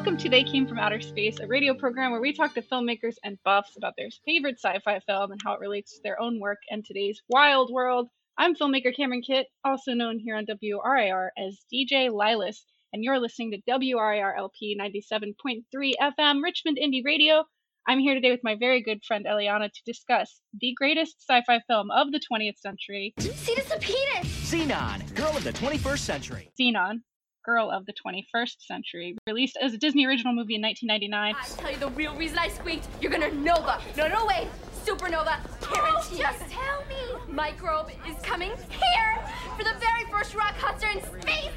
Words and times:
Welcome 0.00 0.16
to 0.16 0.30
They 0.30 0.44
Came 0.44 0.66
from 0.66 0.78
Outer 0.78 1.02
Space, 1.02 1.40
a 1.40 1.46
radio 1.46 1.74
program 1.74 2.10
where 2.10 2.22
we 2.22 2.32
talk 2.32 2.54
to 2.54 2.62
filmmakers 2.62 3.16
and 3.22 3.36
buffs 3.44 3.76
about 3.76 3.92
their 3.98 4.08
favorite 4.24 4.56
sci 4.58 4.78
fi 4.82 4.98
film 5.00 5.30
and 5.30 5.40
how 5.44 5.52
it 5.52 5.60
relates 5.60 5.92
to 5.92 6.00
their 6.02 6.18
own 6.18 6.40
work 6.40 6.56
and 6.70 6.82
today's 6.82 7.20
wild 7.28 7.70
world. 7.70 8.08
I'm 8.38 8.54
filmmaker 8.54 8.96
Cameron 8.96 9.20
Kitt, 9.20 9.48
also 9.62 9.92
known 9.92 10.18
here 10.18 10.36
on 10.36 10.46
WRIR 10.46 11.28
as 11.36 11.66
DJ 11.70 12.08
Lilas, 12.08 12.64
and 12.94 13.04
you're 13.04 13.20
listening 13.20 13.50
to 13.50 13.60
WRIR 13.70 14.38
LP 14.38 14.74
97.3 14.80 15.92
FM 16.00 16.42
Richmond 16.42 16.78
Indie 16.82 17.04
Radio. 17.04 17.44
I'm 17.86 17.98
here 17.98 18.14
today 18.14 18.30
with 18.30 18.40
my 18.42 18.56
very 18.58 18.82
good 18.82 19.04
friend 19.04 19.26
Eliana 19.26 19.70
to 19.70 19.82
discuss 19.84 20.40
the 20.58 20.72
greatest 20.78 21.16
sci 21.28 21.42
fi 21.46 21.60
film 21.68 21.90
of 21.90 22.10
the 22.10 22.20
20th 22.32 22.56
century 22.56 23.12
Zetus 23.18 23.68
Lapetus! 23.68 24.24
Zenon, 24.50 25.14
girl 25.14 25.36
of 25.36 25.44
the 25.44 25.52
21st 25.52 25.98
century. 25.98 26.50
Zenon, 26.58 27.02
Girl 27.44 27.70
of 27.70 27.86
the 27.86 27.92
21st 27.92 28.56
Century, 28.60 29.16
released 29.26 29.56
as 29.60 29.72
a 29.72 29.78
Disney 29.78 30.06
original 30.06 30.34
movie 30.34 30.56
in 30.56 30.62
1999. 30.62 31.34
I 31.34 31.60
tell 31.60 31.70
you 31.70 31.78
the 31.78 31.88
real 31.96 32.14
reason 32.16 32.38
I 32.38 32.48
squeaked. 32.48 32.86
You're 33.00 33.10
gonna 33.10 33.32
nova. 33.32 33.80
No, 33.96 34.08
no, 34.08 34.26
wait. 34.26 34.48
Supernova. 34.84 35.38
Guaranteed. 35.72 35.72
Oh, 35.72 36.16
just 36.18 36.50
tell 36.50 36.84
me. 36.88 37.32
Microbe 37.32 37.90
is 38.08 38.16
coming 38.22 38.50
here 38.70 39.24
for 39.56 39.64
the 39.64 39.74
very 39.78 40.04
first 40.10 40.34
rock 40.34 40.54
concert 40.58 40.96
in 40.96 41.02
space. 41.20 41.50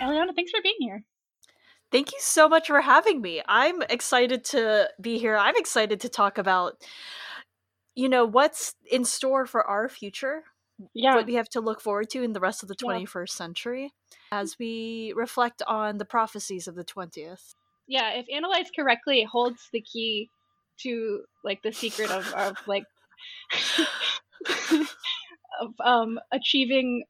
Eliana, 0.00 0.34
thanks 0.34 0.50
for 0.50 0.60
being 0.62 0.76
here. 0.78 1.04
Thank 1.92 2.12
you 2.12 2.18
so 2.20 2.48
much 2.48 2.68
for 2.68 2.80
having 2.80 3.20
me. 3.20 3.42
I'm 3.48 3.82
excited 3.82 4.44
to 4.46 4.88
be 5.00 5.18
here. 5.18 5.36
I'm 5.36 5.56
excited 5.56 6.00
to 6.00 6.08
talk 6.08 6.38
about 6.38 6.74
you 7.96 8.08
know 8.08 8.24
what's 8.24 8.74
in 8.90 9.04
store 9.04 9.46
for 9.46 9.66
our 9.66 9.88
future 9.88 10.44
Yeah, 10.94 11.16
what 11.16 11.26
we 11.26 11.34
have 11.34 11.48
to 11.50 11.60
look 11.60 11.80
forward 11.80 12.10
to 12.10 12.22
in 12.22 12.32
the 12.32 12.40
rest 12.40 12.62
of 12.62 12.68
the 12.68 12.76
Yeah. 12.80 12.86
21st 12.86 13.34
century 13.36 13.92
as 14.32 14.58
we 14.58 15.12
reflect 15.16 15.62
on 15.66 15.98
the 15.98 16.04
prophecies 16.04 16.66
of 16.68 16.74
the 16.74 16.84
20th. 16.84 17.54
yeah. 17.86 18.10
If 18.12 18.26
analyzed 18.32 18.72
correctly, 18.76 19.22
it 19.22 19.26
holds 19.26 19.68
the 19.72 19.80
key 19.80 20.30
to 20.82 21.24
like 21.44 21.62
the 21.62 21.72
secret 21.72 22.10
of, 22.10 22.26
of 22.32 22.56
like 22.66 22.84
of 25.60 25.74
um 25.84 26.18
achieving 26.32 27.04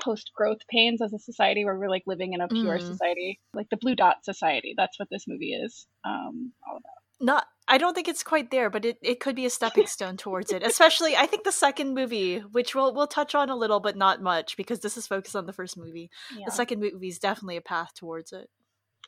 post 0.00 0.30
growth 0.36 0.60
pains 0.68 1.00
as 1.00 1.12
a 1.12 1.18
society 1.18 1.64
where 1.64 1.76
we're 1.78 1.88
like 1.90 2.04
living 2.06 2.34
in 2.34 2.40
a 2.40 2.48
pure 2.48 2.78
Mm. 2.78 2.86
society, 2.86 3.40
like 3.54 3.68
the 3.70 3.78
blue 3.78 3.96
dot 3.96 4.24
society. 4.24 4.74
That's 4.76 4.98
what 4.98 5.08
this 5.10 5.26
movie 5.26 5.52
is 5.54 5.86
um 6.04 6.52
all 6.68 6.76
about. 6.76 7.02
Not 7.20 7.46
I 7.68 7.78
don't 7.78 7.94
think 7.94 8.06
it's 8.08 8.22
quite 8.22 8.50
there, 8.50 8.70
but 8.70 8.84
it, 8.84 8.98
it 9.02 9.18
could 9.20 9.34
be 9.34 9.46
a 9.46 9.50
stepping 9.50 9.86
stone 9.96 10.16
towards 10.16 10.52
it. 10.52 10.62
Especially 10.62 11.16
I 11.16 11.26
think 11.26 11.44
the 11.44 11.52
second 11.52 11.94
movie, 11.94 12.38
which 12.38 12.74
we'll 12.74 12.94
we'll 12.94 13.06
touch 13.06 13.34
on 13.34 13.50
a 13.50 13.56
little 13.56 13.80
but 13.80 13.96
not 13.96 14.22
much 14.22 14.56
because 14.56 14.80
this 14.80 14.96
is 14.96 15.06
focused 15.06 15.36
on 15.36 15.46
the 15.46 15.52
first 15.52 15.76
movie. 15.76 16.10
Yeah. 16.36 16.44
The 16.46 16.52
second 16.52 16.80
movie 16.80 17.08
is 17.08 17.18
definitely 17.18 17.56
a 17.56 17.62
path 17.62 17.94
towards 17.94 18.32
it. 18.32 18.48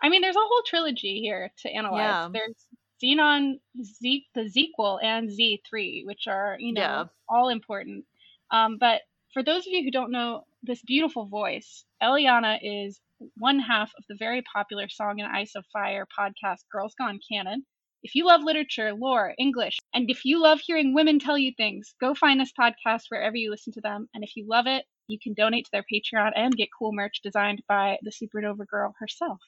I 0.02 0.08
mean, 0.08 0.22
there's 0.22 0.36
a 0.36 0.40
whole 0.40 0.62
trilogy 0.66 1.20
here 1.20 1.50
to 1.62 1.70
analyze. 1.70 2.00
Yeah. 2.00 2.28
There's 2.32 2.66
Zenon, 3.02 3.60
Z, 3.80 4.26
the 4.34 4.42
Zequel, 4.50 4.98
and 5.02 5.28
Z3, 5.28 6.04
which 6.04 6.26
are 6.26 6.56
you 6.58 6.72
know 6.72 6.80
Yeah. 6.80 7.04
all 7.28 7.48
important. 7.48 8.04
Um, 8.50 8.76
but 8.78 9.02
for 9.32 9.42
those 9.42 9.66
of 9.66 9.72
you 9.72 9.84
who 9.84 9.90
don't 9.90 10.10
know 10.10 10.44
this 10.62 10.82
beautiful 10.82 11.26
voice, 11.26 11.84
Eliana 12.02 12.58
is 12.62 13.00
one 13.36 13.58
half 13.60 13.92
of 13.98 14.04
the 14.08 14.16
very 14.18 14.42
popular 14.42 14.88
Song 14.88 15.20
and 15.20 15.30
Ice 15.36 15.54
of 15.54 15.64
Fire 15.72 16.06
podcast, 16.18 16.64
Girls 16.72 16.94
Gone 16.98 17.20
Canon. 17.30 17.64
If 18.08 18.14
you 18.14 18.24
love 18.24 18.42
literature, 18.42 18.94
lore, 18.94 19.34
English, 19.38 19.76
and 19.92 20.10
if 20.10 20.24
you 20.24 20.40
love 20.40 20.60
hearing 20.60 20.94
women 20.94 21.18
tell 21.18 21.36
you 21.36 21.52
things, 21.54 21.94
go 22.00 22.14
find 22.14 22.40
this 22.40 22.54
podcast 22.58 23.02
wherever 23.10 23.36
you 23.36 23.50
listen 23.50 23.74
to 23.74 23.82
them. 23.82 24.08
And 24.14 24.24
if 24.24 24.34
you 24.34 24.46
love 24.48 24.66
it, 24.66 24.86
you 25.08 25.18
can 25.22 25.34
donate 25.34 25.66
to 25.66 25.70
their 25.72 25.84
Patreon 25.92 26.32
and 26.34 26.56
get 26.56 26.70
cool 26.78 26.94
merch 26.94 27.20
designed 27.22 27.62
by 27.68 27.98
the 28.00 28.10
Supernova 28.10 28.66
Girl 28.66 28.94
herself. 28.98 29.40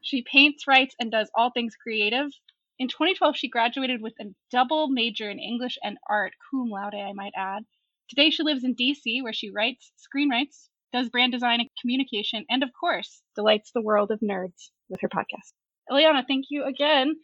She 0.00 0.22
paints, 0.22 0.66
writes, 0.66 0.94
and 0.98 1.10
does 1.10 1.30
all 1.34 1.50
things 1.50 1.74
creative. 1.76 2.30
In 2.78 2.88
2012, 2.88 3.36
she 3.36 3.46
graduated 3.46 4.00
with 4.00 4.14
a 4.18 4.34
double 4.50 4.88
major 4.88 5.28
in 5.28 5.38
English 5.38 5.76
and 5.84 5.98
art, 6.08 6.32
cum 6.50 6.70
laude, 6.70 6.94
I 6.94 7.12
might 7.12 7.34
add. 7.36 7.64
Today, 8.08 8.30
she 8.30 8.42
lives 8.42 8.64
in 8.64 8.74
DC, 8.74 9.22
where 9.22 9.34
she 9.34 9.50
writes, 9.50 9.92
screenwrites, 9.98 10.70
does 10.94 11.10
brand 11.10 11.32
design 11.32 11.60
and 11.60 11.68
communication, 11.78 12.46
and 12.48 12.62
of 12.62 12.70
course, 12.72 13.20
delights 13.36 13.70
the 13.72 13.82
world 13.82 14.10
of 14.10 14.20
nerds 14.20 14.70
with 14.88 15.02
her 15.02 15.10
podcast. 15.10 15.52
Eliana, 15.90 16.26
thank 16.26 16.46
you 16.48 16.64
again. 16.64 17.14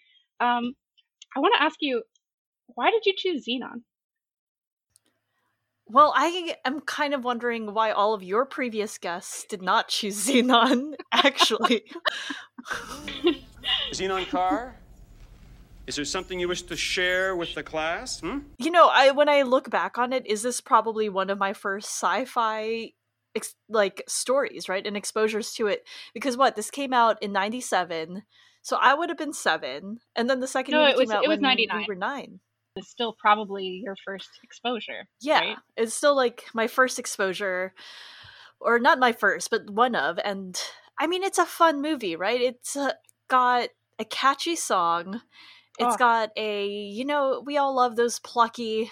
Um, 0.44 0.74
I 1.36 1.40
want 1.40 1.54
to 1.56 1.62
ask 1.62 1.76
you, 1.80 2.02
why 2.66 2.90
did 2.90 3.06
you 3.06 3.14
choose 3.16 3.46
Zenon? 3.46 3.82
Well, 5.86 6.12
I 6.16 6.56
am 6.64 6.80
kind 6.80 7.12
of 7.12 7.24
wondering 7.24 7.74
why 7.74 7.90
all 7.90 8.14
of 8.14 8.22
your 8.22 8.46
previous 8.46 8.96
guests 8.98 9.44
did 9.48 9.60
not 9.62 9.88
choose 9.88 10.26
Zenon, 10.26 10.94
actually. 11.12 11.84
Zenon 13.92 14.28
Kar? 14.28 14.76
Is 15.86 15.96
there 15.96 16.04
something 16.06 16.40
you 16.40 16.48
wish 16.48 16.62
to 16.62 16.76
share 16.76 17.36
with 17.36 17.54
the 17.54 17.62
class? 17.62 18.20
Hmm? 18.20 18.38
you 18.58 18.70
know, 18.70 18.88
I 18.90 19.10
when 19.10 19.28
I 19.28 19.42
look 19.42 19.68
back 19.68 19.98
on 19.98 20.14
it, 20.14 20.26
is 20.26 20.42
this 20.42 20.62
probably 20.62 21.10
one 21.10 21.28
of 21.28 21.38
my 21.38 21.52
first 21.52 21.88
sci-fi 21.88 22.92
ex- 23.34 23.54
like 23.68 24.02
stories, 24.08 24.66
right? 24.66 24.86
And 24.86 24.96
exposures 24.96 25.52
to 25.54 25.66
it 25.66 25.84
because 26.14 26.38
what, 26.38 26.56
this 26.56 26.70
came 26.70 26.94
out 26.94 27.22
in 27.22 27.32
97. 27.32 28.22
So 28.64 28.78
I 28.80 28.94
would 28.94 29.10
have 29.10 29.18
been 29.18 29.34
7, 29.34 30.00
and 30.16 30.28
then 30.30 30.40
the 30.40 30.46
second 30.48 30.72
No, 30.72 30.80
movie 30.80 30.92
it 30.92 30.96
was- 30.96 31.10
it 31.10 31.28
was 31.28 31.36
when 31.36 31.42
99. 31.42 31.80
we 31.80 31.86
were 31.86 31.94
9. 31.94 32.40
It's 32.76 32.88
still 32.88 33.12
probably 33.12 33.82
your 33.84 33.94
first 34.06 34.30
exposure. 34.42 35.06
Yeah, 35.20 35.40
right? 35.40 35.58
it's 35.76 35.94
still 35.94 36.16
like 36.16 36.46
my 36.54 36.66
first 36.66 36.98
exposure, 36.98 37.74
or 38.60 38.78
not 38.78 38.98
my 38.98 39.12
first, 39.12 39.50
but 39.50 39.68
one 39.68 39.94
of. 39.94 40.18
And 40.24 40.58
I 40.98 41.06
mean, 41.06 41.22
it's 41.22 41.36
a 41.38 41.44
fun 41.44 41.82
movie, 41.82 42.16
right? 42.16 42.40
It's 42.40 42.74
uh, 42.74 42.94
got 43.28 43.68
a 43.98 44.04
catchy 44.06 44.56
song. 44.56 45.20
It's 45.78 45.94
Oh. 45.96 45.98
got 45.98 46.30
a, 46.36 46.66
you 46.66 47.04
know, 47.04 47.42
we 47.44 47.58
all 47.58 47.74
love 47.74 47.96
those 47.96 48.18
plucky, 48.18 48.90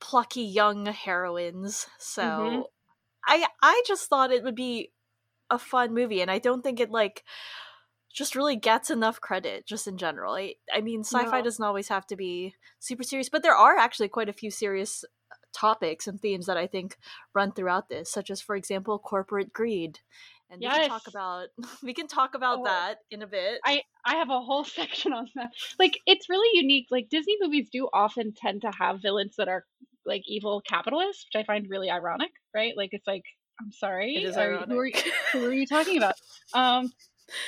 plucky 0.00 0.42
young 0.42 0.86
heroines. 0.86 1.86
So 1.98 2.22
Mhm. 2.22 2.64
I, 3.26 3.46
I 3.62 3.82
just 3.86 4.08
thought 4.08 4.32
it 4.32 4.42
would 4.42 4.54
be 4.54 4.90
a 5.50 5.58
fun 5.58 5.92
movie, 5.92 6.22
and 6.22 6.30
I 6.30 6.38
don't 6.38 6.62
think 6.62 6.80
it 6.80 6.90
like 6.90 7.24
just 8.12 8.34
really 8.34 8.56
gets 8.56 8.90
enough 8.90 9.20
credit 9.20 9.66
just 9.66 9.86
in 9.86 9.96
general. 9.96 10.34
I, 10.34 10.54
I 10.72 10.80
mean, 10.80 11.00
sci-fi 11.04 11.38
No. 11.38 11.44
doesn't 11.44 11.64
always 11.64 11.88
have 11.88 12.06
to 12.08 12.16
be 12.16 12.54
super 12.78 13.02
serious, 13.02 13.28
but 13.28 13.42
there 13.42 13.54
are 13.54 13.76
actually 13.76 14.08
quite 14.08 14.28
a 14.28 14.32
few 14.32 14.50
serious 14.50 15.04
topics 15.52 16.06
and 16.06 16.20
themes 16.20 16.46
that 16.46 16.56
I 16.56 16.66
think 16.66 16.96
run 17.34 17.52
throughout 17.52 17.88
this, 17.88 18.10
such 18.10 18.30
as, 18.30 18.40
for 18.40 18.56
example, 18.56 18.98
corporate 18.98 19.52
greed. 19.52 19.98
And 20.50 20.60
we 20.60 20.66
can 20.68 20.88
talk 20.88 21.06
about 21.06 21.48
we 21.82 21.94
can 21.94 22.08
talk 22.08 22.34
about 22.34 22.58
Oh. 22.60 22.64
that 22.64 22.98
in 23.10 23.22
a 23.22 23.26
bit. 23.28 23.60
I 23.64 23.82
I 24.04 24.16
have 24.16 24.30
a 24.30 24.40
whole 24.40 24.64
section 24.78 25.12
on 25.12 25.28
that. 25.36 25.50
Like 25.78 25.98
it's 26.06 26.28
really 26.28 26.48
unique. 26.58 26.86
Like 26.90 27.08
Disney 27.08 27.36
movies 27.40 27.68
do 27.72 27.88
often 27.92 28.32
tend 28.36 28.62
to 28.62 28.72
have 28.76 29.00
villains 29.00 29.36
that 29.38 29.46
are 29.48 29.64
like 30.04 30.22
evil 30.26 30.60
capitalists, 30.68 31.26
which 31.32 31.40
I 31.40 31.46
find 31.46 31.66
really 31.70 31.90
ironic, 31.90 32.32
right? 32.52 32.72
Like 32.76 32.90
it's 32.92 33.06
like 33.06 33.22
I'm 33.60 33.70
sorry, 33.70 34.16
are 34.16 34.20
you- 34.20 34.32
who, 34.32 34.40
are, 34.40 34.54
ironic. 34.64 35.04
who 35.32 35.44
are 35.44 35.52
you 35.52 35.66
talking 35.66 35.96
about? 36.02 36.14
Um, 36.54 36.92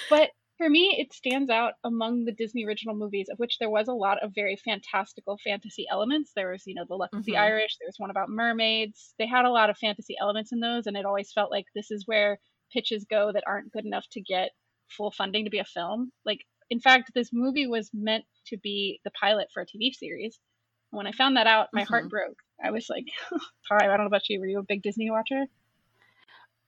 but 0.08 0.30
for 0.62 0.70
me, 0.70 0.94
it 0.96 1.12
stands 1.12 1.50
out 1.50 1.74
among 1.82 2.24
the 2.24 2.30
Disney 2.30 2.64
original 2.64 2.94
movies, 2.94 3.28
of 3.28 3.38
which 3.40 3.58
there 3.58 3.68
was 3.68 3.88
a 3.88 3.92
lot 3.92 4.22
of 4.22 4.32
very 4.32 4.54
fantastical 4.54 5.36
fantasy 5.42 5.86
elements. 5.90 6.30
There 6.36 6.52
was, 6.52 6.62
you 6.66 6.74
know, 6.74 6.84
The 6.88 6.94
Luck 6.94 7.10
of 7.12 7.24
the 7.24 7.32
Mhm. 7.32 7.40
Irish. 7.40 7.76
There 7.78 7.88
was 7.88 7.98
one 7.98 8.10
about 8.10 8.28
mermaids. 8.28 9.12
They 9.18 9.26
had 9.26 9.44
a 9.44 9.50
lot 9.50 9.70
of 9.70 9.78
fantasy 9.78 10.16
elements 10.20 10.52
in 10.52 10.60
those, 10.60 10.86
and 10.86 10.96
it 10.96 11.04
always 11.04 11.32
felt 11.32 11.50
like 11.50 11.66
this 11.74 11.90
is 11.90 12.06
where 12.06 12.38
pitches 12.72 13.04
go 13.04 13.32
that 13.32 13.42
aren't 13.44 13.72
good 13.72 13.84
enough 13.84 14.06
to 14.12 14.20
get 14.20 14.52
full 14.88 15.10
funding 15.10 15.44
to 15.44 15.50
be 15.50 15.58
a 15.58 15.64
film. 15.64 16.12
Like, 16.24 16.46
in 16.70 16.78
fact, 16.78 17.10
this 17.12 17.32
movie 17.32 17.66
was 17.66 17.90
meant 17.92 18.24
to 18.46 18.56
be 18.56 19.00
the 19.02 19.10
pilot 19.10 19.48
for 19.52 19.62
a 19.62 19.66
TV 19.66 19.90
series. 19.92 20.38
And 20.92 20.96
when 20.98 21.08
I 21.08 21.12
found 21.12 21.36
that 21.38 21.48
out, 21.48 21.70
my 21.72 21.82
heart 21.82 22.04
Mhm. 22.04 22.10
broke. 22.10 22.38
I 22.62 22.70
was 22.70 22.88
like, 22.88 23.06
"Hi, 23.68 23.84
I 23.84 23.86
don't 23.88 23.98
know 23.98 24.06
about 24.06 24.28
you. 24.28 24.38
Were 24.38 24.46
you 24.46 24.60
a 24.60 24.62
big 24.62 24.82
Disney 24.82 25.10
watcher?" 25.10 25.46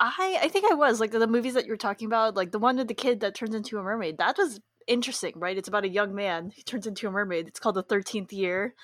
I 0.00 0.38
I 0.43 0.49
think 0.49 0.70
I 0.70 0.75
was 0.75 1.00
like 1.00 1.12
the 1.12 1.26
movies 1.26 1.55
that 1.55 1.64
you 1.67 1.73
were 1.73 1.76
talking 1.76 2.06
about, 2.06 2.37
like 2.37 2.52
the 2.52 2.58
one 2.58 2.76
with 2.76 2.88
the 2.88 2.94
kid 2.94 3.20
that 3.20 3.35
turns 3.35 3.55
into 3.55 3.79
a 3.79 3.82
mermaid. 3.82 4.19
That 4.19 4.37
was 4.38 4.61
interesting, 4.87 5.35
right? 5.37 5.56
It's 5.56 5.69
about 5.69 5.85
a 5.85 5.88
young 5.88 6.14
man 6.14 6.52
who 6.55 6.62
turns 6.62 6.87
into 6.87 7.08
a 7.08 7.11
mermaid. 7.11 7.49
It's 7.49 7.61
called 7.61 7.76
the 7.76 7.82
Thirteenth 7.82 8.32
Year. 8.32 8.75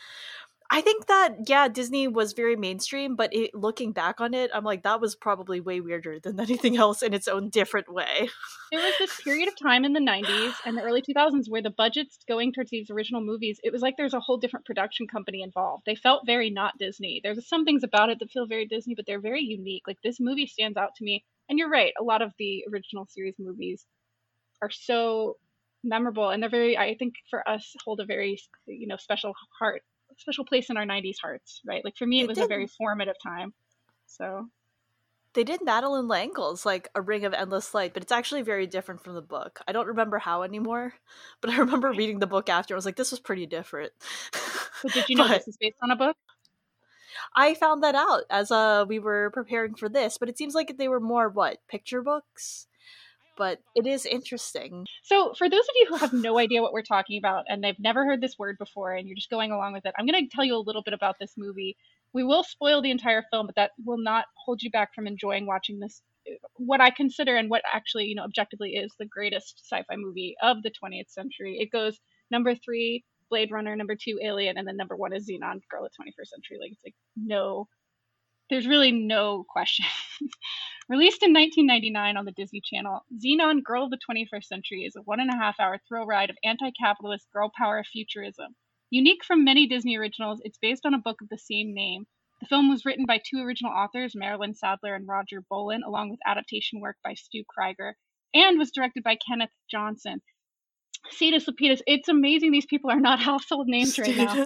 I 0.73 0.83
think 0.83 1.07
that 1.07 1.49
yeah, 1.49 1.67
Disney 1.67 2.07
was 2.07 2.33
very 2.33 2.55
mainstream, 2.55 3.17
but 3.17 3.35
it, 3.35 3.53
looking 3.55 3.91
back 3.93 4.21
on 4.21 4.35
it, 4.35 4.53
I'm 4.55 4.63
like 4.63 4.85
that 4.85 5.01
was 5.01 5.17
probably 5.17 5.61
way 5.61 5.81
weirder 5.81 6.21
than 6.21 6.39
anything 6.49 6.77
else 6.77 7.03
in 7.03 7.13
its 7.13 7.27
own 7.27 7.51
different 7.51 7.93
way. 7.93 8.29
there 8.71 8.81
was 8.81 8.95
this 9.01 9.21
period 9.21 9.49
of 9.49 9.59
time 9.59 9.85
in 9.85 9.95
the 9.95 10.01
90s 10.01 10.55
and 10.65 10.77
the 10.77 10.83
early 10.83 11.03
2000s 11.03 11.47
where 11.49 11.61
the 11.61 11.71
budgets 11.71 12.19
going 12.29 12.53
towards 12.53 12.71
these 12.71 12.89
original 12.89 13.21
movies 13.21 13.59
it 13.65 13.73
was 13.73 13.83
like 13.83 13.97
there's 13.97 14.15
a 14.15 14.21
whole 14.21 14.37
different 14.37 14.65
production 14.65 15.09
company 15.09 15.43
involved. 15.43 15.83
They 15.87 15.97
felt 15.97 16.25
very 16.25 16.51
not 16.51 16.79
disney. 16.79 17.21
There's 17.23 17.49
some 17.49 17.65
things 17.65 17.83
about 17.83 18.11
it 18.11 18.21
that 18.21 18.31
feel 18.31 18.47
very 18.47 18.67
disney 18.67 18.95
but 18.95 19.07
they're 19.07 19.21
very 19.21 19.43
unique. 19.43 19.83
Like 19.89 19.99
this 20.05 20.21
movie 20.21 20.47
stands 20.47 20.77
out 20.77 20.95
to 20.97 21.05
me. 21.05 21.25
And 21.49 21.59
you're 21.59 21.69
right 21.69 21.93
a 22.01 22.05
lot 22.05 22.23
of 22.23 22.33
the 22.39 22.65
original 22.71 23.07
series 23.07 23.35
movies 23.41 23.87
are 24.63 24.71
so 24.71 25.37
memorable 25.83 26.29
and 26.29 26.43
they're 26.43 26.51
very 26.51 26.77
i 26.77 26.95
think 26.95 27.15
for 27.31 27.49
us 27.49 27.75
hold 27.85 28.01
a 28.01 28.05
very 28.05 28.39
you 28.67 28.87
know 28.87 28.99
special 28.99 29.33
heart 29.59 29.83
special 30.21 30.45
place 30.45 30.71
in 30.71 30.77
our 30.77 30.85
90s 30.87 31.19
hearts 31.21 31.61
right 31.65 31.85
like 31.85 31.97
for 31.97 32.07
me 32.07 32.21
it, 32.21 32.25
It 32.25 32.29
was 32.29 32.39
a 32.39 32.47
very 32.47 32.67
formative 32.67 33.17
time 33.23 33.53
so 34.07 34.49
they 35.33 35.45
did 35.45 35.63
Madeleine 35.63 36.09
L'Engle's 36.09 36.67
like 36.67 36.89
A 36.97 37.01
Ring 37.01 37.25
of 37.25 37.33
Endless 37.33 37.73
Light, 37.73 37.95
but 37.95 38.03
it's 38.03 38.11
actually 38.11 38.43
very 38.43 38.67
different 38.67 39.05
from 39.05 39.15
the 39.15 39.23
book. 39.23 39.61
I 39.69 39.71
don't 39.73 39.87
remember 39.87 40.19
how 40.19 40.43
anymore, 40.43 40.95
but 41.41 41.51
I 41.51 41.59
remember 41.59 41.91
reading 41.93 42.19
the 42.19 42.27
book 42.27 42.49
after. 42.49 42.75
I 42.75 42.77
was 42.77 42.85
like, 42.85 42.97
this 42.97 43.13
was 43.13 43.21
pretty 43.21 43.47
different. 43.47 43.93
But 44.83 44.93
did 44.93 45.09
you 45.09 45.15
know 45.17 45.29
But- 45.29 45.39
this 45.39 45.49
is 45.49 45.57
based 45.57 45.77
on 45.83 45.93
a 45.93 45.97
book? 45.97 46.17
I 47.35 47.55
found 47.55 47.83
that 47.83 47.95
out 47.95 48.23
as 48.31 48.51
uh 48.51 48.85
we 48.89 48.99
were 48.99 49.31
preparing 49.31 49.75
for 49.75 49.89
this, 49.89 50.19
but 50.19 50.29
it 50.29 50.39
seems 50.39 50.55
like 50.55 50.77
they 50.79 50.89
were 50.89 51.01
more 51.01 51.29
what 51.29 51.59
picture 51.69 52.03
books. 52.03 52.67
But 53.41 53.59
it 53.75 53.87
is 53.87 54.05
interesting. 54.05 54.85
So, 55.03 55.33
for 55.33 55.49
those 55.49 55.61
of 55.63 55.75
you 55.77 55.87
who 55.89 55.97
have 55.97 56.13
no 56.13 56.39
idea 56.39 56.61
what 56.61 56.75
we're 56.75 56.83
talking 56.83 57.17
about 57.17 57.47
and 57.49 57.65
they've 57.65 57.81
never 57.81 58.05
heard 58.05 58.21
this 58.21 58.39
word 58.39 58.59
before 58.59 58.93
and 58.93 59.09
you're 59.09 59.17
just 59.17 59.31
going 59.31 59.51
along 59.51 59.73
with 59.73 59.87
it, 59.87 59.95
I'm 59.99 60.05
going 60.05 60.23
to 60.23 60.29
tell 60.31 60.45
you 60.45 60.55
a 60.55 60.59
little 60.59 60.83
bit 60.83 60.93
about 60.93 61.17
this 61.19 61.33
movie. 61.39 61.79
We 62.13 62.23
will 62.23 62.45
spoil 62.45 62.83
the 62.83 62.91
entire 62.91 63.25
film, 63.31 63.47
but 63.47 63.55
that 63.55 63.71
will 63.83 63.97
not 63.97 64.27
hold 64.37 64.61
you 64.63 64.71
back 64.71 64.95
from 64.95 65.07
enjoying 65.07 65.47
watching 65.47 65.81
this. 65.81 66.03
What 66.57 66.83
I 66.83 66.91
consider 66.91 67.35
and 67.35 67.49
what 67.49 67.63
actually, 67.73 68.05
you 68.05 68.15
know, 68.15 68.25
objectively 68.25 68.73
is 68.73 68.93
the 68.99 69.07
greatest 69.07 69.63
sci-fi 69.65 69.97
movie 69.97 70.37
of 70.43 70.63
the 70.63 70.71
20th 70.71 71.09
century. 71.09 71.57
It 71.61 71.73
goes 71.73 71.99
number 72.31 72.55
three, 72.55 73.05
Blade 73.31 73.53
Runner, 73.53 73.75
number 73.75 73.97
two, 73.97 74.21
Alien, 74.23 74.59
and 74.59 74.69
then 74.69 74.77
number 74.77 74.97
one 74.97 75.15
is 75.15 75.27
Zenon, 75.27 75.63
Girl 75.71 75.87
of 75.87 75.93
the 75.97 76.05
21st 76.05 76.29
Century. 76.29 76.59
Like 76.61 76.73
it's 76.73 76.85
like 76.85 76.95
no, 77.17 77.69
there's 78.51 78.67
really 78.67 78.93
no 78.93 79.47
question. 79.49 79.87
Released 80.91 81.23
in 81.23 81.33
1999 81.33 82.17
on 82.17 82.25
the 82.25 82.33
Disney 82.33 82.61
Channel, 82.61 83.05
Zenon 83.17 83.63
Girl 83.63 83.85
of 83.85 83.91
the 83.91 83.99
21st 84.11 84.43
Century 84.43 84.83
is 84.83 84.97
a 84.97 85.03
one 85.03 85.21
and 85.21 85.31
a 85.31 85.37
half 85.37 85.55
hour 85.61 85.79
thrill 85.87 86.05
ride 86.05 86.31
of 86.31 86.37
anti 86.43 86.73
capitalist 86.73 87.29
girl 87.33 87.53
power 87.57 87.85
futurism. 87.85 88.57
Unique 88.91 89.25
from 89.25 89.45
many 89.45 89.69
Disney 89.69 89.97
originals, 89.97 90.41
it's 90.43 90.59
based 90.59 90.85
on 90.85 90.93
a 90.93 90.99
book 90.99 91.23
of 91.23 91.29
the 91.29 91.39
same 91.39 91.73
name. 91.73 92.09
The 92.41 92.49
film 92.49 92.69
was 92.69 92.85
written 92.85 93.07
by 93.07 93.19
two 93.19 93.41
original 93.41 93.71
authors, 93.71 94.17
Marilyn 94.17 94.53
Sadler 94.57 94.97
and 94.97 95.07
Roger 95.07 95.45
Bollen, 95.49 95.83
along 95.87 96.11
with 96.11 96.19
adaptation 96.27 96.81
work 96.81 96.97
by 97.05 97.15
Stu 97.15 97.45
Krieger, 97.49 97.95
and 98.35 98.59
was 98.59 98.73
directed 98.73 99.05
by 99.05 99.15
Kenneth 99.15 99.55
Johnson. 99.71 100.21
Zetus 101.17 101.47
Lapetus, 101.47 101.83
it's 101.87 102.09
amazing 102.09 102.51
these 102.51 102.67
people 102.67 102.91
are 102.91 102.99
not 102.99 103.21
household 103.31 103.69
names 103.69 103.97
right 103.97 104.17
now. 104.17 104.45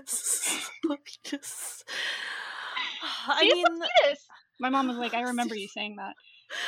Lapetus. 0.85 1.85
I 3.29 3.45
Zetus 3.45 3.55
mean, 3.55 3.65
Lapetus! 3.65 4.19
My 4.61 4.69
mom 4.69 4.89
was 4.89 4.99
like, 4.99 5.15
I 5.15 5.23
remember 5.23 5.55
you 5.57 5.69
saying 5.69 5.97
that. 5.97 6.13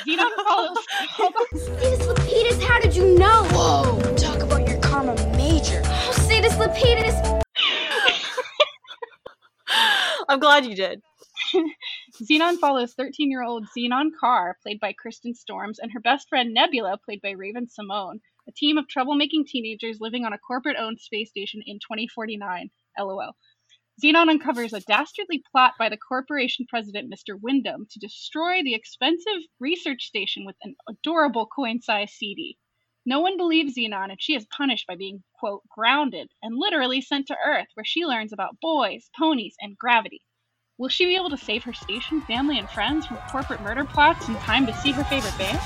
Zenon 0.07 0.31
follows. 0.45 0.77
Hold 1.17 1.35
on. 1.37 1.47
Zetus 1.59 2.07
Lapetus, 2.07 2.63
how 2.63 2.81
did 2.81 2.95
you 2.95 3.19
know? 3.19 3.45
Whoa, 3.51 4.15
talk 4.17 4.43
about 4.43 4.69
your 4.69 4.79
karma 4.79 5.15
major. 5.37 5.83
Oh, 5.85 6.13
Zetus 6.29 6.57
Lapetus. 6.57 7.43
I'm 10.29 10.41
glad 10.41 10.67
you 10.67 10.75
did. 10.75 11.03
Zenon 12.23 12.59
follows 12.59 12.95
13 12.95 13.31
year 13.31 13.43
old 13.43 13.67
Zenon 13.77 14.11
Kar, 14.19 14.57
played 14.63 14.81
by 14.81 14.93
Kirsten 14.93 15.35
Storms, 15.35 15.79
and 15.79 15.93
her 15.93 16.01
best 16.01 16.29
friend 16.29 16.53
Nebula, 16.53 16.99
played 17.05 17.21
by 17.23 17.31
Raven-Symoné, 17.31 18.21
a 18.49 18.53
team 18.53 18.79
of 18.79 18.87
troublemaking 18.87 19.47
teenagers 19.47 19.99
living 20.01 20.25
on 20.25 20.33
a 20.33 20.39
corporate 20.39 20.77
owned 20.79 21.01
space 21.01 21.31
station 21.31 21.63
in 21.67 21.77
2049. 21.77 22.71
LOL. 22.99 23.37
Zenon 24.03 24.29
uncovers 24.29 24.75
a 24.75 24.81
dastardly 24.81 25.43
plot 25.51 25.73
by 25.79 25.89
the 25.89 25.97
corporation 25.97 26.67
president, 26.69 27.11
Mr. 27.11 27.41
Wyndham, 27.41 27.87
to 27.91 27.99
destroy 27.99 28.63
the 28.63 28.75
expensive 28.75 29.43
research 29.59 30.05
station 30.05 30.45
with 30.45 30.57
an 30.63 30.77
adorable 30.87 31.47
coin 31.47 31.81
sized 31.81 32.13
CD. 32.13 32.59
No 33.07 33.21
one 33.21 33.39
believes 33.39 33.75
Zenon, 33.75 34.11
and 34.11 34.21
she 34.21 34.35
is 34.35 34.47
punished 34.55 34.87
by 34.87 34.97
being, 34.97 35.23
quote, 35.39 35.63
grounded 35.75 36.29
and 36.43 36.59
literally 36.59 37.01
sent 37.01 37.29
to 37.29 37.37
Earth, 37.43 37.69
where 37.73 37.85
she 37.85 38.05
learns 38.05 38.35
about 38.35 38.61
boys, 38.61 39.09
ponies, 39.19 39.55
and 39.61 39.79
gravity. 39.79 40.21
Will 40.77 40.91
she 40.91 41.07
be 41.07 41.17
able 41.17 41.31
to 41.31 41.39
save 41.39 41.65
her 41.65 41.73
station, 41.73 42.21
family, 42.21 42.59
and 42.59 42.69
friends 42.69 43.07
from 43.07 43.17
corporate 43.31 43.63
murder 43.63 43.85
plots 43.85 44.29
in 44.29 44.35
time 44.37 44.67
to 44.67 44.75
see 44.75 44.93
her 44.93 45.05
favorite 45.05 45.39
band? 45.39 45.59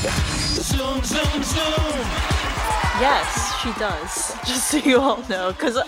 Zoom, 0.00 1.02
zoom, 1.02 1.42
zoom. 1.42 2.06
Yes, 3.00 3.60
she 3.60 3.72
does. 3.78 4.34
Just 4.46 4.70
so 4.70 4.76
you 4.78 5.00
all 5.00 5.22
know, 5.28 5.52
because 5.52 5.78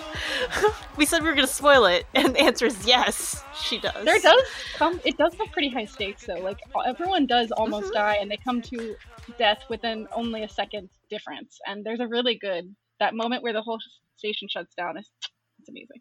we 0.97 1.05
said 1.07 1.23
we 1.23 1.29
were 1.29 1.35
going 1.35 1.47
to 1.47 1.53
spoil 1.53 1.85
it, 1.87 2.05
and 2.15 2.35
the 2.35 2.41
answer 2.41 2.67
is 2.67 2.87
yes, 2.87 3.43
she 3.63 3.79
does. 3.79 4.05
There 4.05 4.19
does 4.21 4.43
come. 4.77 5.01
It 5.05 5.17
does 5.17 5.35
have 5.35 5.51
pretty 5.53 5.69
high 5.71 5.85
stakes, 5.87 6.27
though. 6.27 6.35
Like 6.41 6.59
everyone 6.87 7.27
does 7.27 7.51
almost 7.53 7.91
Mhm. 7.91 7.95
die, 7.95 8.17
and 8.21 8.31
they 8.31 8.37
come 8.39 8.61
to 8.63 8.95
death 9.39 9.63
within 9.69 10.07
only 10.13 10.43
a 10.43 10.49
second 10.49 10.89
difference. 11.11 11.59
And 11.67 11.85
there's 11.85 12.01
a 12.01 12.07
really 12.09 12.37
good 12.39 12.75
that 13.01 13.15
moment 13.15 13.43
where 13.43 13.53
the 13.53 13.63
whole 13.63 13.79
station 14.17 14.49
shuts 14.51 14.75
down. 14.75 14.97
is 14.99 15.11
It's 15.61 15.69
amazing. 15.69 16.01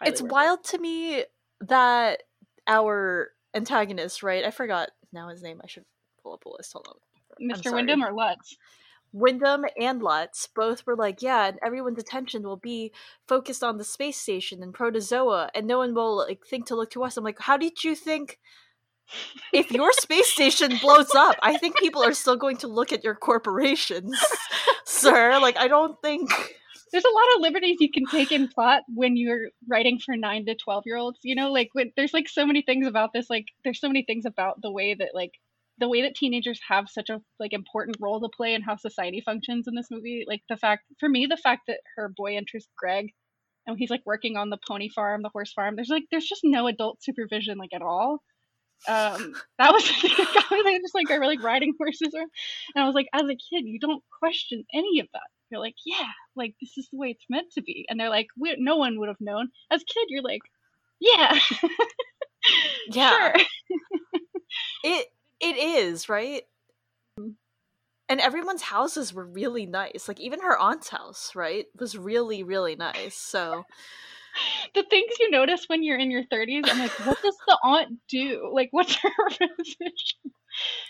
Highly 0.00 0.10
it's 0.12 0.22
worth 0.22 0.30
it. 0.30 0.32
wild 0.32 0.64
to 0.64 0.78
me 0.78 1.24
that 1.62 2.22
our 2.66 3.30
antagonist, 3.54 4.22
right? 4.22 4.44
I 4.44 4.50
forgot 4.50 4.90
now 5.12 5.28
his 5.28 5.42
name. 5.42 5.60
I 5.62 5.66
should 5.66 5.84
pull 6.22 6.32
up 6.34 6.44
a 6.46 6.50
list. 6.50 6.72
Hold 6.72 6.86
on. 6.88 6.94
Mr. 7.42 7.72
Wyndham 7.72 8.02
or 8.02 8.12
Lutz. 8.12 8.56
Wyndham 9.12 9.64
and 9.80 10.02
Lutz 10.02 10.48
both 10.54 10.86
were 10.86 10.96
like, 10.96 11.22
yeah, 11.22 11.48
and 11.48 11.58
everyone's 11.64 11.98
attention 11.98 12.42
will 12.42 12.58
be 12.58 12.92
focused 13.26 13.64
on 13.64 13.78
the 13.78 13.84
space 13.84 14.18
station 14.18 14.62
and 14.62 14.74
protozoa, 14.74 15.50
and 15.54 15.66
no 15.66 15.78
one 15.78 15.94
will 15.94 16.16
like 16.18 16.46
think 16.46 16.66
to 16.66 16.76
look 16.76 16.90
to 16.90 17.04
us. 17.04 17.16
I'm 17.16 17.24
like, 17.24 17.40
how 17.40 17.56
did 17.56 17.84
you 17.84 17.94
think? 17.94 18.38
If 19.54 19.70
your 19.70 19.90
space 19.94 20.30
station 20.30 20.76
blows 20.82 21.14
up, 21.14 21.36
I 21.40 21.56
think 21.56 21.78
people 21.78 22.04
are 22.04 22.12
still 22.12 22.36
going 22.36 22.58
to 22.58 22.68
look 22.68 22.92
at 22.92 23.02
your 23.02 23.14
corporations, 23.14 24.14
sir. 24.84 25.38
Like, 25.40 25.56
I 25.56 25.66
don't 25.66 25.96
think. 26.02 26.30
there's 26.92 27.04
a 27.04 27.14
lot 27.14 27.34
of 27.34 27.42
liberties 27.42 27.78
you 27.80 27.90
can 27.90 28.06
take 28.06 28.32
in 28.32 28.48
plot 28.48 28.82
when 28.94 29.16
you're 29.16 29.48
writing 29.68 29.98
for 29.98 30.16
nine 30.16 30.46
to 30.46 30.54
12 30.54 30.84
year 30.86 30.96
olds 30.96 31.18
you 31.22 31.34
know 31.34 31.52
like 31.52 31.68
when, 31.72 31.92
there's 31.96 32.14
like 32.14 32.28
so 32.28 32.46
many 32.46 32.62
things 32.62 32.86
about 32.86 33.12
this 33.12 33.28
like 33.28 33.46
there's 33.64 33.80
so 33.80 33.88
many 33.88 34.02
things 34.02 34.24
about 34.24 34.60
the 34.62 34.70
way 34.70 34.94
that 34.94 35.10
like 35.14 35.32
the 35.78 35.88
way 35.88 36.02
that 36.02 36.14
teenagers 36.14 36.60
have 36.68 36.88
such 36.88 37.08
a 37.08 37.20
like 37.38 37.52
important 37.52 37.96
role 38.00 38.20
to 38.20 38.28
play 38.36 38.54
in 38.54 38.62
how 38.62 38.76
society 38.76 39.22
functions 39.24 39.66
in 39.68 39.74
this 39.74 39.88
movie 39.90 40.24
like 40.26 40.42
the 40.48 40.56
fact 40.56 40.82
for 41.00 41.08
me 41.08 41.26
the 41.26 41.36
fact 41.36 41.62
that 41.68 41.80
her 41.96 42.12
boy 42.16 42.32
interests 42.32 42.70
greg 42.76 43.06
and 43.66 43.78
he's 43.78 43.90
like 43.90 44.02
working 44.06 44.36
on 44.36 44.50
the 44.50 44.58
pony 44.68 44.88
farm 44.88 45.22
the 45.22 45.30
horse 45.32 45.52
farm 45.52 45.76
there's 45.76 45.88
like 45.88 46.04
there's 46.10 46.26
just 46.28 46.42
no 46.44 46.66
adult 46.66 47.02
supervision 47.02 47.58
like 47.58 47.74
at 47.74 47.82
all 47.82 48.22
um 48.88 49.32
that 49.58 49.72
was 49.72 49.86
the 49.88 49.94
thing 49.94 50.14
that 50.16 50.46
got 50.50 50.64
me 50.64 50.78
just 50.80 50.94
like 50.94 51.10
are 51.10 51.24
like 51.26 51.42
riding 51.42 51.74
horses 51.78 52.14
around. 52.14 52.30
and 52.74 52.82
i 52.82 52.86
was 52.86 52.94
like 52.94 53.08
as 53.12 53.22
a 53.22 53.28
kid 53.28 53.64
you 53.64 53.78
don't 53.80 54.02
question 54.20 54.64
any 54.74 55.00
of 55.00 55.06
that 55.12 55.22
you're 55.50 55.60
like 55.60 55.74
yeah 55.86 56.06
like 56.36 56.54
this 56.60 56.76
is 56.76 56.88
the 56.92 56.98
way 56.98 57.08
it's 57.08 57.24
meant 57.30 57.46
to 57.52 57.62
be 57.62 57.86
and 57.88 57.98
they're 57.98 58.10
like 58.10 58.26
we, 58.38 58.54
no 58.58 58.76
one 58.76 58.98
would 58.98 59.08
have 59.08 59.16
known 59.20 59.48
as 59.70 59.82
a 59.82 59.92
kid 59.92 60.06
you're 60.08 60.22
like 60.22 60.42
yeah 61.00 61.38
Yeah. 62.90 63.10
sure. 63.10 63.34
It 64.84 65.06
it 65.40 65.56
is 65.56 66.08
right. 66.08 66.42
Mm. 67.18 67.34
And 68.10 68.20
everyone's 68.20 68.62
houses 68.62 69.12
were 69.12 69.26
really 69.26 69.66
nice. 69.66 70.08
Like 70.08 70.18
even 70.20 70.40
her 70.40 70.58
aunt's 70.58 70.88
house, 70.88 71.32
right, 71.34 71.66
was 71.78 71.96
really 71.96 72.42
really 72.42 72.74
nice. 72.76 73.14
So 73.16 73.64
the 74.74 74.84
things 74.84 75.12
you 75.20 75.30
notice 75.30 75.64
when 75.68 75.82
you're 75.82 75.98
in 75.98 76.10
your 76.10 76.22
30s 76.24 76.62
i'm 76.66 76.78
like 76.78 76.92
what 77.06 77.20
does 77.22 77.36
the 77.46 77.58
aunt 77.64 77.98
do 78.08 78.50
like 78.52 78.68
what's 78.72 78.94
her 78.96 79.10
position 79.30 80.30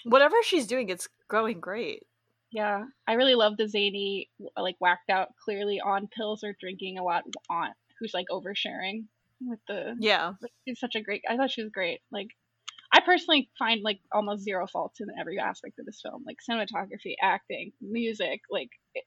whatever 0.05 0.37
she's 0.43 0.67
doing, 0.67 0.89
it's 0.89 1.09
going 1.29 1.61
great. 1.61 2.03
yeah 2.51 2.85
i 3.07 3.15
really 3.15 3.35
love 3.35 3.57
the 3.57 3.69
zany 3.69 4.29
like 4.57 4.77
whacked 4.81 5.09
out 5.11 5.29
clearly 5.43 5.81
on 5.81 6.09
pills 6.09 6.43
or 6.45 6.55
drinking 6.61 6.99
a 6.99 7.03
lot 7.03 7.23
aunt 7.51 7.75
who's 7.99 8.13
like 8.15 8.27
oversharing 8.31 9.05
with 9.41 9.61
the 9.69 9.95
Yeah. 9.99 10.33
like, 10.43 10.53
she's 10.67 10.81
such 10.81 10.95
a 10.95 11.01
great 11.01 11.23
i 11.29 11.37
thought 11.37 11.51
she 11.51 11.63
was 11.63 11.71
great 11.73 12.01
like 12.11 12.29
i 12.99 13.05
personally 13.05 13.49
find 13.59 13.83
like 13.83 14.01
almost 14.13 14.45
zero 14.45 14.67
faults 14.67 15.01
in 15.01 15.07
every 15.19 15.39
aspect 15.39 15.79
of 15.79 15.87
this 15.87 16.01
film 16.03 16.23
like 16.27 16.37
cinematography 16.49 17.15
acting 17.23 17.73
music 17.81 18.41
like 18.51 18.71
eh, 18.97 19.01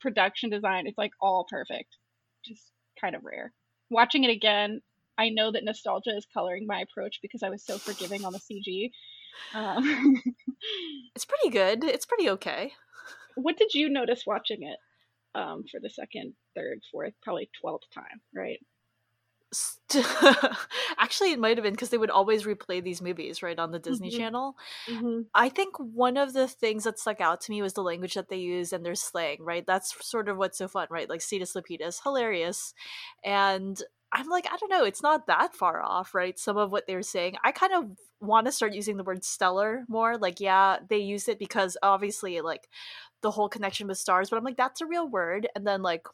production 0.00 0.50
design 0.50 0.86
it's 0.86 0.98
like 0.98 1.12
all 1.20 1.46
perfect 1.48 1.96
just 2.44 2.70
kind 3.00 3.14
of 3.14 3.22
rare 3.24 3.52
watching 3.90 4.24
it 4.24 4.30
again 4.30 4.80
i 5.18 5.28
know 5.28 5.50
that 5.52 5.64
nostalgia 5.64 6.16
is 6.16 6.26
coloring 6.34 6.66
my 6.66 6.80
approach 6.80 7.18
because 7.22 7.42
i 7.42 7.50
was 7.50 7.64
so 7.64 7.78
forgiving 7.78 8.24
on 8.24 8.32
the 8.32 8.40
cg 8.40 8.90
um, 9.54 10.22
It's 11.14 11.24
pretty 11.24 11.50
good. 11.50 11.84
It's 11.84 12.06
pretty 12.06 12.30
okay. 12.30 12.72
what 13.34 13.56
did 13.56 13.74
you 13.74 13.88
notice 13.88 14.24
watching 14.26 14.62
it 14.62 14.78
um, 15.38 15.64
for 15.70 15.80
the 15.80 15.90
second 15.90 16.34
third 16.54 16.80
fourth 16.90 17.14
probably 17.22 17.48
12th 17.64 17.88
time 17.94 18.20
right 18.34 18.58
St- 19.52 20.06
Actually, 20.98 21.32
it 21.32 21.38
might 21.38 21.56
have 21.58 21.64
been 21.64 21.74
because 21.74 21.90
they 21.90 21.98
would 21.98 22.10
always 22.10 22.44
replay 22.44 22.82
these 22.82 23.02
movies, 23.02 23.42
right, 23.42 23.58
on 23.58 23.70
the 23.70 23.78
Disney 23.78 24.10
Mhm. 24.10 24.16
Channel. 24.16 24.56
mm-hmm. 24.88 25.20
I 25.34 25.48
think 25.50 25.76
one 25.78 26.16
of 26.16 26.32
the 26.32 26.48
things 26.48 26.84
that 26.84 26.98
stuck 26.98 27.20
out 27.20 27.40
to 27.42 27.50
me 27.50 27.60
was 27.62 27.74
the 27.74 27.82
language 27.82 28.14
that 28.14 28.28
they 28.28 28.36
used 28.38 28.72
and 28.72 28.84
their 28.84 28.94
slang, 28.94 29.38
right? 29.40 29.64
That's 29.66 29.94
sort 30.06 30.28
of 30.28 30.38
what's 30.38 30.58
so 30.58 30.68
fun, 30.68 30.86
right? 30.90 31.08
Like 31.08 31.20
Zetus 31.20 31.54
Lapetus, 31.54 32.02
hilarious. 32.02 32.72
And 33.24 33.80
I'm 34.14 34.28
like, 34.28 34.46
I 34.50 34.56
don't 34.56 34.70
know, 34.70 34.84
it's 34.84 35.02
not 35.02 35.26
that 35.26 35.54
far 35.54 35.82
off, 35.82 36.14
right? 36.14 36.38
Some 36.38 36.56
of 36.58 36.70
what 36.70 36.86
they're 36.86 37.02
saying. 37.02 37.36
I 37.44 37.52
kind 37.52 37.72
of 37.72 37.84
want 38.20 38.46
to 38.46 38.52
start 38.52 38.74
using 38.74 38.96
the 38.96 39.04
word 39.04 39.24
stellar 39.24 39.84
more. 39.88 40.16
Like, 40.18 40.38
yeah, 40.40 40.78
they 40.88 40.98
used 40.98 41.28
it 41.28 41.38
because 41.38 41.76
obviously, 41.82 42.40
like, 42.40 42.68
the 43.22 43.30
whole 43.30 43.48
connection 43.48 43.86
with 43.88 43.98
stars, 43.98 44.28
but 44.30 44.36
I'm 44.36 44.44
like, 44.44 44.56
that's 44.56 44.80
a 44.80 44.86
real 44.86 45.08
word. 45.08 45.48
And 45.54 45.66
then, 45.66 45.80
like, 45.82 46.06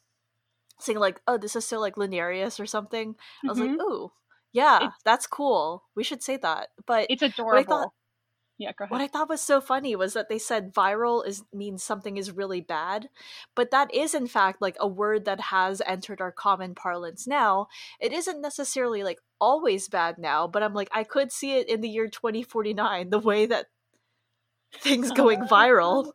saying 0.80 0.98
like, 0.98 1.20
"Oh, 1.26 1.38
this 1.38 1.56
is 1.56 1.66
so 1.66 1.78
like 1.80 1.96
Linarius 1.96 2.60
or 2.60 2.66
something." 2.66 3.14
I 3.44 3.48
was 3.48 3.58
like, 3.58 3.70
mm-hmm. 3.70 3.80
"Ooh, 3.80 4.12
yeah, 4.52 4.76
It's- 4.78 5.00
that's 5.04 5.26
cool. 5.26 5.84
We 5.94 6.04
should 6.04 6.22
say 6.22 6.36
that." 6.38 6.68
But 6.86 7.06
It's 7.10 7.22
adorable. 7.22 7.64
thought 7.64 7.92
yeah, 8.58 8.72
go 8.76 8.84
ahead. 8.84 8.90
what 8.90 9.00
I 9.00 9.06
thought 9.06 9.28
was 9.28 9.40
so 9.40 9.60
funny 9.60 9.94
was 9.94 10.14
that 10.14 10.28
they 10.28 10.38
said 10.38 10.74
viral 10.74 11.24
is 11.24 11.44
means 11.52 11.82
something 11.84 12.16
is 12.16 12.32
really 12.32 12.60
bad, 12.60 13.08
but 13.54 13.70
that 13.70 13.94
is 13.94 14.14
in 14.14 14.26
fact 14.26 14.60
like 14.60 14.76
a 14.80 14.88
word 14.88 15.24
that 15.26 15.40
has 15.40 15.80
entered 15.86 16.20
our 16.20 16.32
common 16.32 16.74
parlance 16.74 17.26
now. 17.26 17.68
It 18.00 18.12
isn't 18.12 18.40
necessarily 18.40 19.04
like 19.04 19.20
always 19.40 19.88
bad 19.88 20.18
now, 20.18 20.48
but 20.48 20.64
I'm 20.64 20.74
like 20.74 20.88
I 20.92 21.04
could 21.04 21.30
see 21.30 21.56
it 21.56 21.68
in 21.68 21.80
the 21.82 21.88
year 21.88 22.08
2049 22.08 23.10
the 23.10 23.18
way 23.20 23.46
that 23.46 23.66
things 24.74 25.12
going 25.12 25.40
viral 25.48 26.12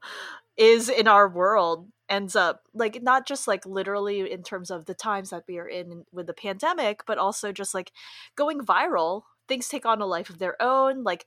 is 0.58 0.90
in 0.90 1.08
our 1.08 1.30
world 1.30 1.88
ends 2.14 2.36
up 2.36 2.62
like 2.74 2.96
not 3.02 3.28
just 3.32 3.48
like 3.48 3.66
literally 3.66 4.20
in 4.32 4.44
terms 4.44 4.70
of 4.72 4.86
the 4.86 4.94
times 4.94 5.30
that 5.32 5.44
we 5.48 5.58
are 5.62 5.68
in 5.80 6.04
with 6.12 6.28
the 6.28 6.34
pandemic 6.46 7.02
but 7.08 7.18
also 7.18 7.52
just 7.52 7.74
like 7.74 7.92
going 8.36 8.60
viral 8.62 9.24
things 9.48 9.68
take 9.70 9.86
on 9.86 10.02
a 10.02 10.06
life 10.16 10.30
of 10.30 10.38
their 10.40 10.56
own 10.62 11.04
like 11.04 11.26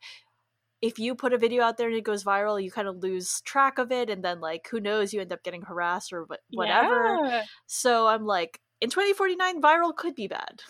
if 0.83 0.99
you 0.99 1.15
put 1.15 1.33
a 1.33 1.39
video 1.39 1.63
out 1.63 1.77
there 1.77 1.89
and 1.89 1.97
it 1.97 2.05
goes 2.11 2.25
viral 2.25 2.63
you 2.63 2.71
kind 2.71 2.89
of 2.89 3.03
lose 3.03 3.41
track 3.43 3.79
of 3.79 3.91
it 3.91 4.11
and 4.11 4.23
then 4.23 4.41
like 4.41 4.69
who 4.71 4.81
knows 4.81 5.13
you 5.13 5.21
end 5.21 5.33
up 5.33 5.43
getting 5.43 5.63
harassed 5.63 6.13
or 6.13 6.27
whatever 6.53 7.19
Yeah. 7.25 7.43
so 7.67 8.07
i'm 8.07 8.25
like 8.27 8.61
in 8.81 8.91
2049 8.91 9.61
viral 9.63 9.95
could 9.97 10.15
be 10.15 10.29
bad 10.29 10.63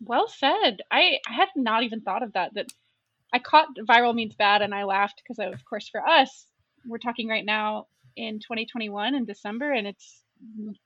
Well 0.00 0.28
said. 0.28 0.80
I, 0.90 1.18
I 1.28 1.32
had 1.32 1.48
not 1.56 1.82
even 1.82 2.00
thought 2.00 2.22
of 2.22 2.32
that. 2.32 2.54
That 2.54 2.72
I 3.32 3.38
caught 3.38 3.68
viral 3.88 4.14
means 4.14 4.34
bad, 4.34 4.62
and 4.62 4.74
I 4.74 4.84
laughed 4.84 5.22
because, 5.22 5.38
of 5.38 5.64
course, 5.64 5.88
for 5.88 6.00
us, 6.18 6.46
we're 6.86 6.98
talking 6.98 7.28
right 7.28 7.44
now 7.44 7.86
in 8.26 8.38
2021 8.40 9.14
in 9.14 9.24
December, 9.24 9.72
and 9.72 9.86
it's 9.86 10.22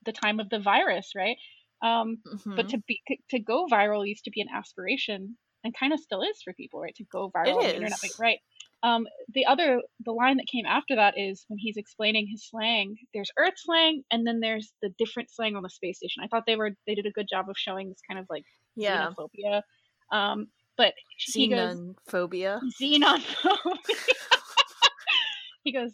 the 0.03 0.11
time 0.11 0.39
of 0.39 0.49
the 0.49 0.59
virus, 0.59 1.11
right? 1.15 1.37
Um, 1.81 2.17
But 2.55 2.67
Mhm. 2.67 2.69
to 2.71 2.77
be 2.87 3.01
to 3.31 3.39
go 3.39 3.67
viral 3.67 4.07
used 4.07 4.23
to 4.25 4.31
be 4.31 4.41
an 4.41 4.47
aspiration, 4.49 5.37
and 5.63 5.75
kind 5.77 5.91
of 5.93 5.99
still 5.99 6.21
is 6.21 6.41
for 6.43 6.53
people, 6.53 6.79
right? 6.79 6.95
To 6.95 7.03
go 7.05 7.29
viral 7.35 7.57
on 7.57 7.63
the 7.65 7.75
internet, 7.75 7.99
like, 8.03 8.17
right? 8.17 8.39
Um, 8.83 9.07
the 9.37 9.45
other, 9.45 9.81
the 10.07 10.13
line 10.13 10.37
that 10.37 10.47
came 10.47 10.65
after 10.65 10.95
that 10.95 11.15
is 11.17 11.43
when 11.49 11.57
he's 11.59 11.75
explaining 11.77 12.27
his 12.27 12.47
slang. 12.49 12.95
There's 13.13 13.31
Earth 13.37 13.57
slang, 13.57 14.03
and 14.11 14.25
then 14.27 14.39
there's 14.39 14.71
the 14.81 14.89
different 14.97 15.29
slang 15.31 15.55
on 15.55 15.63
the 15.63 15.69
space 15.69 15.97
station. 15.97 16.23
I 16.23 16.27
thought 16.27 16.45
they 16.45 16.55
were 16.55 16.71
they 16.87 16.95
did 16.95 17.07
a 17.07 17.11
good 17.17 17.27
job 17.27 17.49
of 17.49 17.57
showing 17.57 17.89
this 17.89 18.01
kind 18.07 18.19
of 18.19 18.27
like 18.29 18.45
yeah 18.75 19.07
xenophobia. 19.07 19.61
Um, 20.11 20.47
but 20.77 20.93
he 21.17 21.49
goes 21.49 21.75
xenophobia 22.07 22.61
xenophobia. 22.79 23.77
he 25.65 25.71
goes, 25.71 25.91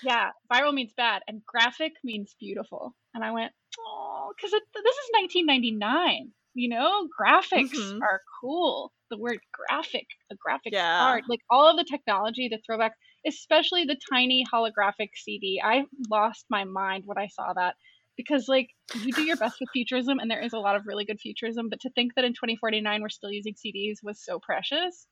yeah, 0.00 0.30
viral 0.52 0.74
means 0.74 0.94
bad, 0.94 1.22
and 1.28 1.44
graphic 1.44 1.92
means 2.04 2.34
beautiful. 2.38 2.96
And 3.14 3.24
I 3.24 3.32
went, 3.32 3.52
oh, 3.78 4.32
because 4.36 4.52
this 4.52 4.96
is 4.96 5.10
1999. 5.14 6.32
You 6.54 6.68
know, 6.70 7.08
graphics 7.20 7.76
Mhm. 7.76 8.08
are 8.10 8.20
cool. 8.40 8.92
The 9.10 9.18
word 9.18 9.40
graphic, 9.52 10.06
a 10.30 10.36
graphics 10.36 10.80
Yeah. 10.80 10.98
card, 10.98 11.24
like 11.28 11.40
all 11.50 11.68
of 11.68 11.76
the 11.76 11.84
technology, 11.84 12.48
the 12.48 12.60
throwback, 12.66 12.94
especially 13.26 13.84
the 13.84 13.98
tiny 14.12 14.44
holographic 14.52 15.10
CD. 15.16 15.60
I 15.64 15.84
lost 16.10 16.46
my 16.50 16.64
mind 16.64 17.04
when 17.06 17.18
I 17.18 17.28
saw 17.28 17.52
that 17.54 17.76
because, 18.16 18.48
like, 18.48 18.68
you 18.92 19.14
do 19.14 19.22
your 19.22 19.36
best 19.36 19.58
with 19.60 19.70
futurism, 19.72 20.18
and 20.18 20.30
there 20.30 20.40
is 20.42 20.52
a 20.52 20.58
lot 20.58 20.76
of 20.76 20.86
really 20.86 21.04
good 21.04 21.20
futurism. 21.20 21.68
But 21.68 21.80
to 21.80 21.90
think 21.90 22.14
that 22.14 22.24
in 22.24 22.34
2049 22.34 23.02
we're 23.02 23.08
still 23.08 23.30
using 23.32 23.54
CDs 23.54 23.98
was 24.02 24.22
so 24.24 24.40
precious. 24.40 25.06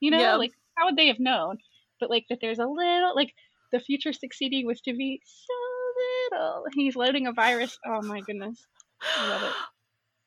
You 0.00 0.10
know, 0.10 0.18
Yeah. 0.18 0.38
like 0.38 0.52
how 0.76 0.86
would 0.86 0.96
they 0.96 1.08
have 1.08 1.18
known? 1.20 1.58
But 2.00 2.10
like 2.10 2.26
that, 2.28 2.38
there's 2.40 2.58
a 2.58 2.66
little 2.66 3.14
like 3.14 3.32
the 3.72 3.80
futuristic 3.80 4.34
CD 4.34 4.64
was 4.64 4.80
to 4.82 4.94
be 4.94 5.20
so 5.24 6.32
little. 6.32 6.64
He's 6.74 6.96
loading 6.96 7.26
a 7.26 7.32
virus. 7.32 7.78
Oh 7.86 8.02
my 8.02 8.20
goodness, 8.20 8.66
I 9.16 9.28
love 9.28 9.42
it. 9.42 9.52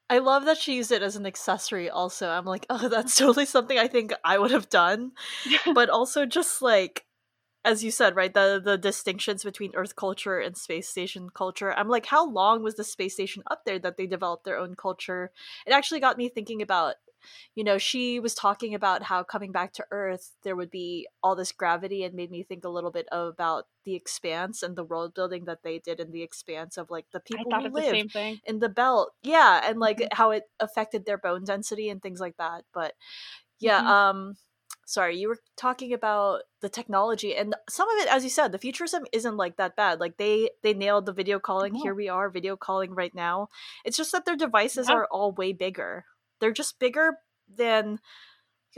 I 0.08 0.20
love 0.20 0.46
that 0.46 0.60
she 0.60 0.76
used 0.76 0.92
it 0.92 1.02
as 1.02 1.16
an 1.16 1.26
accessory 1.26 1.90
also. 1.90 2.30
I'm 2.30 2.46
like, 2.46 2.68
oh, 2.70 2.90
that's 2.90 3.16
totally 3.18 3.46
something 3.46 3.80
I 3.80 3.88
think 3.88 4.14
I 4.24 4.38
would 4.38 4.52
have 4.52 4.70
done. 4.70 5.14
But 5.74 5.90
also 5.90 6.26
just 6.26 6.62
like 6.62 7.06
as 7.66 7.84
you 7.84 7.90
said, 7.90 8.16
right, 8.16 8.34
the 8.34 8.62
the 8.64 8.78
distinctions 8.78 9.44
between 9.44 9.76
Earth 9.76 9.96
culture 9.96 10.40
and 10.40 10.56
space 10.56 10.88
station 10.88 11.30
culture. 11.32 11.74
I'm 11.74 11.90
like, 11.90 12.06
how 12.06 12.30
long 12.30 12.62
was 12.62 12.76
the 12.76 12.84
space 12.84 13.16
station 13.16 13.42
up 13.50 13.66
there 13.66 13.80
that 13.80 13.98
they 13.98 14.06
developed 14.06 14.46
their 14.46 14.60
own 14.60 14.76
culture? 14.76 15.32
It 15.66 15.74
actually 15.74 16.00
got 16.00 16.18
me 16.18 16.30
thinking 16.30 16.62
about 16.62 16.96
you 17.56 17.64
know, 17.64 17.78
she 17.78 18.20
was 18.20 18.34
talking 18.36 18.74
about 18.76 19.04
how 19.04 19.24
coming 19.24 19.52
back 19.52 19.74
to 19.74 19.86
Earth, 19.92 20.32
there 20.44 20.56
would 20.56 20.72
be 20.72 21.08
all 21.24 21.36
this 21.36 21.52
gravity, 21.52 22.04
and 22.04 22.14
made 22.16 22.32
me 22.32 22.44
think 22.44 22.66
a 22.66 22.70
little 22.70 22.92
bit 22.92 23.08
about 23.12 23.68
the 23.84 23.96
expanse 23.96 24.64
and 24.64 24.76
the 24.76 24.84
world 24.84 25.14
building 25.14 25.46
that 25.46 25.64
they 25.64 25.80
did 25.80 26.00
in 26.00 26.12
the 26.12 26.24
expanse 26.24 26.78
of 26.78 26.90
like 26.90 27.06
the 27.12 27.20
people 27.20 27.54
who 27.54 27.68
live 27.72 28.02
in 28.46 28.60
the 28.60 28.70
belt 28.70 29.14
yeah 29.22 29.62
and 29.64 29.80
like 29.80 30.00
Mhm. 30.00 30.10
how 30.12 30.32
it 30.32 30.44
affected 30.60 31.06
their 31.06 31.18
bone 31.20 31.44
density 31.44 31.90
and 31.90 32.02
things 32.02 32.20
like 32.20 32.36
that 32.38 32.64
but 32.74 32.94
yeah 33.60 33.80
Mhm. 33.80 34.10
um 34.10 34.36
sorry 34.86 35.18
you 35.18 35.28
were 35.28 35.40
talking 35.58 35.94
about 35.94 36.44
the 36.62 36.70
technology 36.70 37.36
and 37.36 37.56
some 37.70 37.90
of 37.90 37.98
it 38.00 38.08
as 38.08 38.24
you 38.24 38.30
said 38.30 38.52
the 38.52 38.58
futurism 38.60 39.06
isn't 39.14 39.38
like 39.38 39.58
that 39.58 39.76
bad 39.76 40.00
like 40.00 40.18
they 40.18 40.50
they 40.64 40.74
nailed 40.74 41.06
the 41.06 41.14
video 41.14 41.40
calling 41.40 41.74
No. 41.74 41.80
here 41.82 41.96
we 41.96 42.08
are 42.10 42.30
video 42.30 42.56
calling 42.56 42.94
right 42.94 43.16
now 43.16 43.48
it's 43.84 43.98
just 43.98 44.12
that 44.12 44.26
their 44.26 44.36
devices 44.36 44.90
Yeah. 44.90 44.96
are 44.96 45.08
all 45.12 45.32
way 45.34 45.54
bigger 45.54 46.06
they're 46.40 46.52
just 46.54 46.80
bigger 46.80 47.18
than 47.48 48.00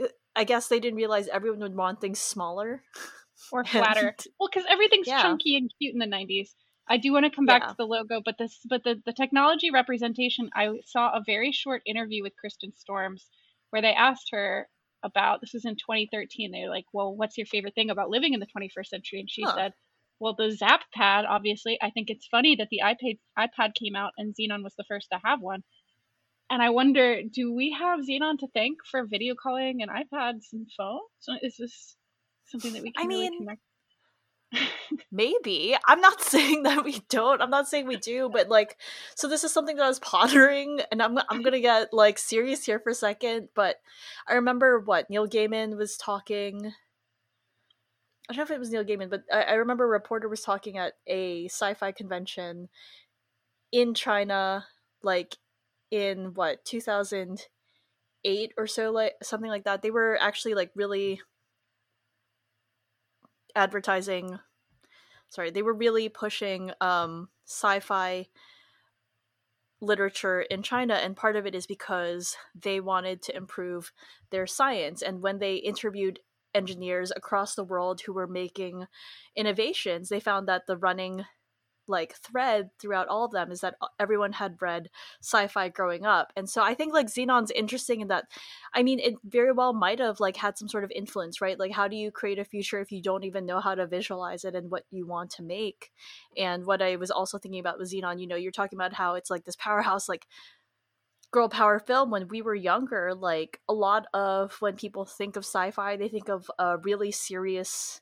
uh, 0.02 0.06
i 0.36 0.44
guess 0.44 0.68
they 0.68 0.80
didn't 0.80 0.96
realize 0.96 1.28
everyone 1.28 1.60
would 1.60 1.74
want 1.76 2.00
things 2.00 2.20
smaller 2.20 2.82
or 3.52 3.64
flatter. 3.64 4.08
And- 4.08 4.26
Well, 4.40 4.48
because 4.52 4.66
everything's 4.68 5.06
Yeah. 5.08 5.22
chunky 5.22 5.56
and 5.56 5.72
cute 5.80 5.92
in 5.94 5.98
the 6.00 6.06
'90s. 6.16 6.50
I 6.90 6.96
do 6.96 7.12
want 7.12 7.24
to 7.26 7.30
come 7.30 7.44
back 7.46 7.62
Yeah. 7.62 7.68
to 7.68 7.74
the 7.78 7.86
logo, 7.86 8.20
but 8.24 8.36
this, 8.38 8.58
but 8.68 8.82
the 8.82 9.00
the 9.06 9.12
technology 9.12 9.70
representation. 9.70 10.50
I 10.54 10.70
saw 10.86 11.10
a 11.12 11.22
very 11.24 11.52
short 11.52 11.82
interview 11.86 12.22
with 12.22 12.32
Kirsten 12.40 12.72
Storms 12.74 13.28
where 13.70 13.82
they 13.82 13.92
asked 13.92 14.28
her 14.32 14.68
about 15.04 15.40
this 15.40 15.52
was 15.52 15.64
in 15.64 15.76
2013. 15.76 16.50
They 16.50 16.62
were 16.64 16.70
like, 16.74 16.86
"Well, 16.92 17.14
what's 17.14 17.36
your 17.38 17.46
favorite 17.46 17.74
thing 17.76 17.90
about 17.90 18.10
living 18.10 18.34
in 18.34 18.40
the 18.40 18.46
21st 18.46 18.88
century?" 18.90 19.20
And 19.20 19.30
she 19.30 19.42
Huh. 19.42 19.54
said, 19.54 19.72
"Well, 20.18 20.34
the 20.34 20.50
Zap 20.50 20.82
Pad. 20.92 21.24
Obviously, 21.26 21.78
I 21.80 21.90
think 21.90 22.10
it's 22.10 22.26
funny 22.26 22.56
that 22.56 22.68
the 22.70 22.80
iPad 22.82 23.18
iPad 23.38 23.74
came 23.74 23.94
out 23.94 24.12
and 24.18 24.34
Zenon 24.34 24.64
was 24.64 24.74
the 24.76 24.84
first 24.88 25.08
to 25.12 25.20
have 25.24 25.40
one." 25.40 25.62
And 26.50 26.62
I 26.62 26.70
wonder, 26.70 27.22
do 27.22 27.52
we 27.52 27.76
have 27.78 28.00
Zenon 28.00 28.38
to 28.38 28.48
thank 28.54 28.78
for 28.90 29.04
video 29.04 29.34
calling 29.34 29.82
and 29.82 29.90
iPads 29.90 30.52
and 30.52 30.66
phones? 30.76 31.02
So 31.20 31.34
Is 31.42 31.56
this 31.58 31.96
something 32.46 32.72
that 32.72 32.82
we 32.82 32.92
I 32.96 33.02
can 33.02 33.08
really 33.08 33.38
connect? 33.38 33.60
Maybe. 35.12 35.76
I'm 35.86 36.00
not 36.00 36.22
saying 36.22 36.62
that 36.62 36.84
we 36.84 37.02
don't. 37.10 37.42
I'm 37.42 37.50
not 37.50 37.68
saying 37.68 37.86
we 37.86 37.96
do, 37.96 38.30
but 38.32 38.48
like 38.48 38.76
so 39.14 39.28
this 39.28 39.44
is 39.44 39.52
something 39.52 39.76
that 39.76 39.84
I 39.84 39.88
was 39.88 39.98
pondering 39.98 40.80
and 40.90 41.02
I'm 41.02 41.18
I'm 41.28 41.42
to 41.42 41.60
get 41.60 41.92
like 41.92 42.18
serious 42.18 42.64
here 42.64 42.78
for 42.78 42.90
a 42.90 42.94
second, 42.94 43.48
but 43.54 43.76
I 44.26 44.34
remember 44.34 44.80
what 44.80 45.10
Neil 45.10 45.28
Gaiman 45.28 45.76
was 45.76 45.96
talking 45.96 46.72
I 48.28 48.34
don't 48.34 48.38
know 48.38 48.42
if 48.42 48.50
it 48.50 48.60
was 48.60 48.70
Neil 48.70 48.84
Gaiman, 48.84 49.08
but 49.08 49.24
I, 49.32 49.42
I 49.42 49.52
remember 49.54 49.84
a 49.84 49.88
reporter 49.88 50.28
was 50.28 50.42
talking 50.42 50.76
at 50.76 50.94
a 51.06 51.46
sci-fi 51.46 51.92
convention 51.92 52.68
in 53.72 53.94
China 53.94 54.66
like 55.02 55.36
in 55.90 56.34
what 56.34 56.64
2008 56.64 58.52
or 58.56 58.66
so 58.66 58.90
like 58.90 59.14
something 59.22 59.50
like 59.50 59.64
that. 59.64 59.82
They 59.82 59.90
were 59.90 60.18
actually 60.20 60.54
like 60.54 60.70
really 60.74 61.20
advertising 63.54 64.38
sorry 65.28 65.50
they 65.50 65.62
were 65.62 65.74
really 65.74 66.08
pushing 66.08 66.70
um 66.80 67.28
sci-fi 67.46 68.26
literature 69.80 70.42
in 70.42 70.62
china 70.62 70.94
and 70.94 71.16
part 71.16 71.36
of 71.36 71.46
it 71.46 71.54
is 71.54 71.66
because 71.66 72.36
they 72.54 72.80
wanted 72.80 73.22
to 73.22 73.36
improve 73.36 73.92
their 74.30 74.46
science 74.46 75.02
and 75.02 75.22
when 75.22 75.38
they 75.38 75.56
interviewed 75.56 76.20
engineers 76.54 77.12
across 77.14 77.54
the 77.54 77.64
world 77.64 78.00
who 78.00 78.12
were 78.12 78.26
making 78.26 78.86
innovations 79.36 80.08
they 80.08 80.20
found 80.20 80.48
that 80.48 80.66
the 80.66 80.76
running 80.76 81.24
like 81.88 82.14
thread 82.16 82.70
throughout 82.78 83.08
all 83.08 83.24
of 83.24 83.32
them 83.32 83.50
is 83.50 83.60
that 83.60 83.74
uh, 83.80 83.86
everyone 83.98 84.32
had 84.32 84.60
read 84.60 84.88
sci-fi 85.22 85.68
growing 85.68 86.04
up. 86.06 86.32
And 86.36 86.48
so 86.48 86.62
i 86.62 86.74
think 86.74 86.92
like 86.92 87.06
zenon's 87.06 87.50
interesting 87.50 88.00
in 88.00 88.08
that 88.08 88.24
i 88.74 88.82
mean 88.82 88.98
it 88.98 89.14
very 89.24 89.52
well 89.52 89.72
might 89.72 89.98
have 89.98 90.20
like 90.20 90.36
had 90.36 90.58
some 90.58 90.68
sort 90.68 90.84
of 90.84 90.90
influence 90.94 91.40
right? 91.40 91.58
Like 91.58 91.72
how 91.72 91.88
do 91.88 91.96
you 91.96 92.10
create 92.10 92.38
a 92.38 92.44
future 92.44 92.80
if 92.80 92.92
you 92.92 93.02
don't 93.02 93.24
even 93.24 93.46
know 93.46 93.60
how 93.60 93.74
to 93.74 93.86
visualize 93.86 94.44
it 94.44 94.54
and 94.54 94.70
what 94.70 94.84
you 94.90 95.06
want 95.06 95.30
to 95.32 95.42
make? 95.42 95.90
And 96.36 96.66
what 96.66 96.82
i 96.82 96.96
was 96.96 97.10
also 97.10 97.38
thinking 97.38 97.60
about 97.60 97.78
with 97.78 97.90
zenon 97.92 98.20
you 98.20 98.26
know 98.26 98.36
you're 98.36 98.52
talking 98.52 98.76
about 98.76 98.92
how 98.92 99.14
it's 99.14 99.30
like 99.30 99.44
this 99.44 99.56
powerhouse 99.56 100.08
like 100.08 100.26
girl 101.30 101.48
power 101.48 101.78
film. 101.78 102.10
When 102.10 102.28
we 102.28 102.42
were 102.42 102.54
younger 102.54 103.14
like 103.14 103.60
a 103.68 103.74
lot 103.74 104.06
of 104.14 104.56
when 104.60 104.76
people 104.76 105.04
think 105.04 105.36
of 105.36 105.44
sci-fi 105.44 105.96
they 105.96 106.08
think 106.08 106.28
of 106.28 106.50
a 106.58 106.78
really 106.78 107.10
serious 107.12 108.00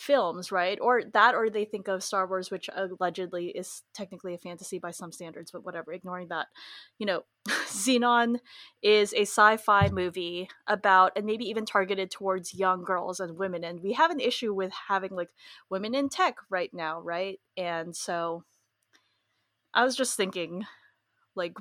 films 0.00 0.50
right 0.50 0.78
or 0.80 1.02
that 1.12 1.34
or 1.34 1.50
they 1.50 1.64
think 1.64 1.86
of 1.86 2.02
star 2.02 2.26
wars 2.26 2.50
which 2.50 2.70
allegedly 2.74 3.48
is 3.48 3.82
technically 3.92 4.32
a 4.32 4.38
fantasy 4.38 4.78
by 4.78 4.90
some 4.90 5.12
standards 5.12 5.50
but 5.50 5.64
whatever 5.64 5.92
ignoring 5.92 6.28
that 6.28 6.46
you 6.98 7.04
know 7.04 7.22
zenon 7.66 8.38
is 8.82 9.12
a 9.12 9.22
sci-fi 9.22 9.90
movie 9.90 10.48
about 10.66 11.12
and 11.16 11.26
maybe 11.26 11.44
even 11.44 11.66
targeted 11.66 12.10
towards 12.10 12.54
young 12.54 12.82
girls 12.82 13.20
and 13.20 13.36
women 13.36 13.62
and 13.62 13.82
we 13.82 13.92
have 13.92 14.10
an 14.10 14.20
issue 14.20 14.54
with 14.54 14.72
having 14.88 15.14
like 15.14 15.30
women 15.68 15.94
in 15.94 16.08
tech 16.08 16.36
right 16.48 16.72
now 16.72 16.98
right 17.00 17.38
and 17.58 17.94
so 17.94 18.42
I 19.72 19.84
was 19.84 19.96
just 19.96 20.16
thinking, 20.16 20.66
like, 21.34 21.56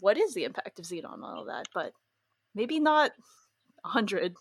what 0.00 0.16
is 0.16 0.34
the 0.34 0.44
impact 0.44 0.78
of 0.78 0.84
Zenon 0.84 1.12
on 1.12 1.22
all 1.22 1.44
that? 1.46 1.68
But 1.72 1.92
maybe 2.54 2.80
not 2.80 3.12
a 3.84 3.88
hundred. 3.88 4.34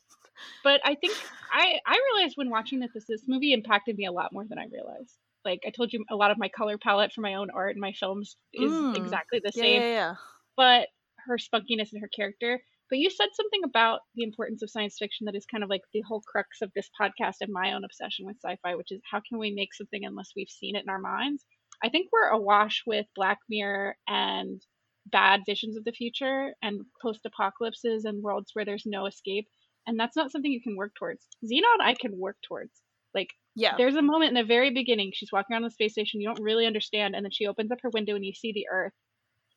But 0.64 0.82
I 0.86 0.96
think 0.96 1.20
I 1.52 1.80
I 1.86 2.00
realized 2.14 2.38
when 2.38 2.50
watching 2.50 2.80
that 2.80 2.92
this 2.94 3.06
this 3.08 3.24
movie 3.28 3.54
impacted 3.54 3.98
me 3.98 4.06
a 4.06 4.12
lot 4.12 4.34
more 4.34 4.46
than 4.48 4.60
I 4.60 4.66
realized. 4.72 5.18
Like 5.46 5.62
I 5.66 5.72
told 5.72 5.94
you, 5.94 6.06
a 6.10 6.16
lot 6.16 6.32
of 6.32 6.38
my 6.38 6.50
color 6.50 6.78
palette 6.78 7.14
for 7.14 7.22
my 7.22 7.36
own 7.36 7.50
art 7.50 7.72
and 7.72 7.82
my 7.82 7.94
films 7.94 8.38
is 8.54 8.84
Mm. 8.84 8.94
exactly 8.94 9.40
the 9.44 9.52
Yeah, 9.56 9.66
same. 9.66 9.84
yeah, 9.84 9.86
yeah. 9.88 10.16
But 10.56 10.90
her 11.26 11.38
spunkiness 11.38 11.92
and 11.94 12.02
her 12.02 12.08
character. 12.10 12.64
But 12.90 13.00
you 13.00 13.10
said 13.10 13.30
something 13.34 13.64
about 13.64 14.02
the 14.16 14.24
importance 14.24 14.62
of 14.64 14.70
science 14.72 14.98
fiction 15.00 15.26
that 15.26 15.36
is 15.36 15.46
kind 15.46 15.64
of 15.64 15.70
like 15.70 15.82
the 15.94 16.02
whole 16.02 16.22
crux 16.22 16.62
of 16.62 16.72
this 16.74 16.90
podcast 17.00 17.36
and 17.42 17.52
my 17.54 17.74
own 17.74 17.84
obsession 17.84 18.26
with 18.26 18.38
sci-fi, 18.44 18.76
which 18.76 18.92
is 18.92 19.02
how 19.10 19.22
can 19.28 19.38
we 19.40 19.52
make 19.52 19.74
something 19.74 20.06
unless 20.06 20.32
we've 20.36 20.50
seen 20.50 20.76
it 20.76 20.84
in 20.84 20.90
our 20.90 21.00
minds? 21.00 21.46
I 21.84 21.90
think 21.90 22.10
we're 22.12 22.30
awash 22.30 22.84
with 22.86 23.06
Black 23.16 23.40
Mirror 23.50 23.98
and 24.08 24.62
bad 25.06 25.42
visions 25.46 25.78
of 25.78 25.84
the 25.84 25.92
future 25.92 26.56
and 26.62 26.82
post-apocalypses 27.02 28.06
and 28.06 28.22
worlds 28.24 28.52
where 28.54 28.66
there's 28.66 28.86
no 28.86 29.06
escape, 29.06 29.48
and 29.88 30.00
that's 30.00 30.16
not 30.16 30.32
something 30.32 30.52
you 30.52 30.62
can 30.62 30.76
work 30.76 30.94
towards. 30.96 31.26
Zenon, 31.44 31.82
I 31.82 31.94
can 31.94 32.18
work 32.18 32.38
towards. 32.48 32.72
Like 33.14 33.30
Yeah. 33.56 33.76
there's 33.78 33.96
a 33.96 34.02
moment 34.02 34.30
in 34.30 34.36
the 34.36 34.44
very 34.48 34.72
beginning, 34.72 35.12
she's 35.14 35.32
walking 35.32 35.54
around 35.54 35.64
the 35.64 35.72
space 35.72 35.94
station, 35.94 36.22
you 36.22 36.28
don't 36.28 36.42
really 36.44 36.66
understand, 36.66 37.16
and 37.16 37.24
then 37.26 37.32
she 37.32 37.48
opens 37.48 37.72
up 37.72 37.80
her 37.82 37.90
window 37.90 38.16
and 38.16 38.26
you 38.26 38.34
see 38.34 38.52
the 38.54 38.68
Earth. 38.72 38.94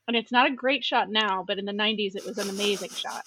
And 0.08 0.16
it's 0.16 0.32
not 0.32 0.50
a 0.50 0.54
great 0.54 0.82
shot 0.84 1.08
now, 1.10 1.44
but 1.46 1.58
in 1.58 1.64
the 1.64 1.72
90s 1.72 2.16
it 2.16 2.24
was 2.24 2.38
an 2.38 2.48
amazing 2.50 2.90
shot. 2.94 3.22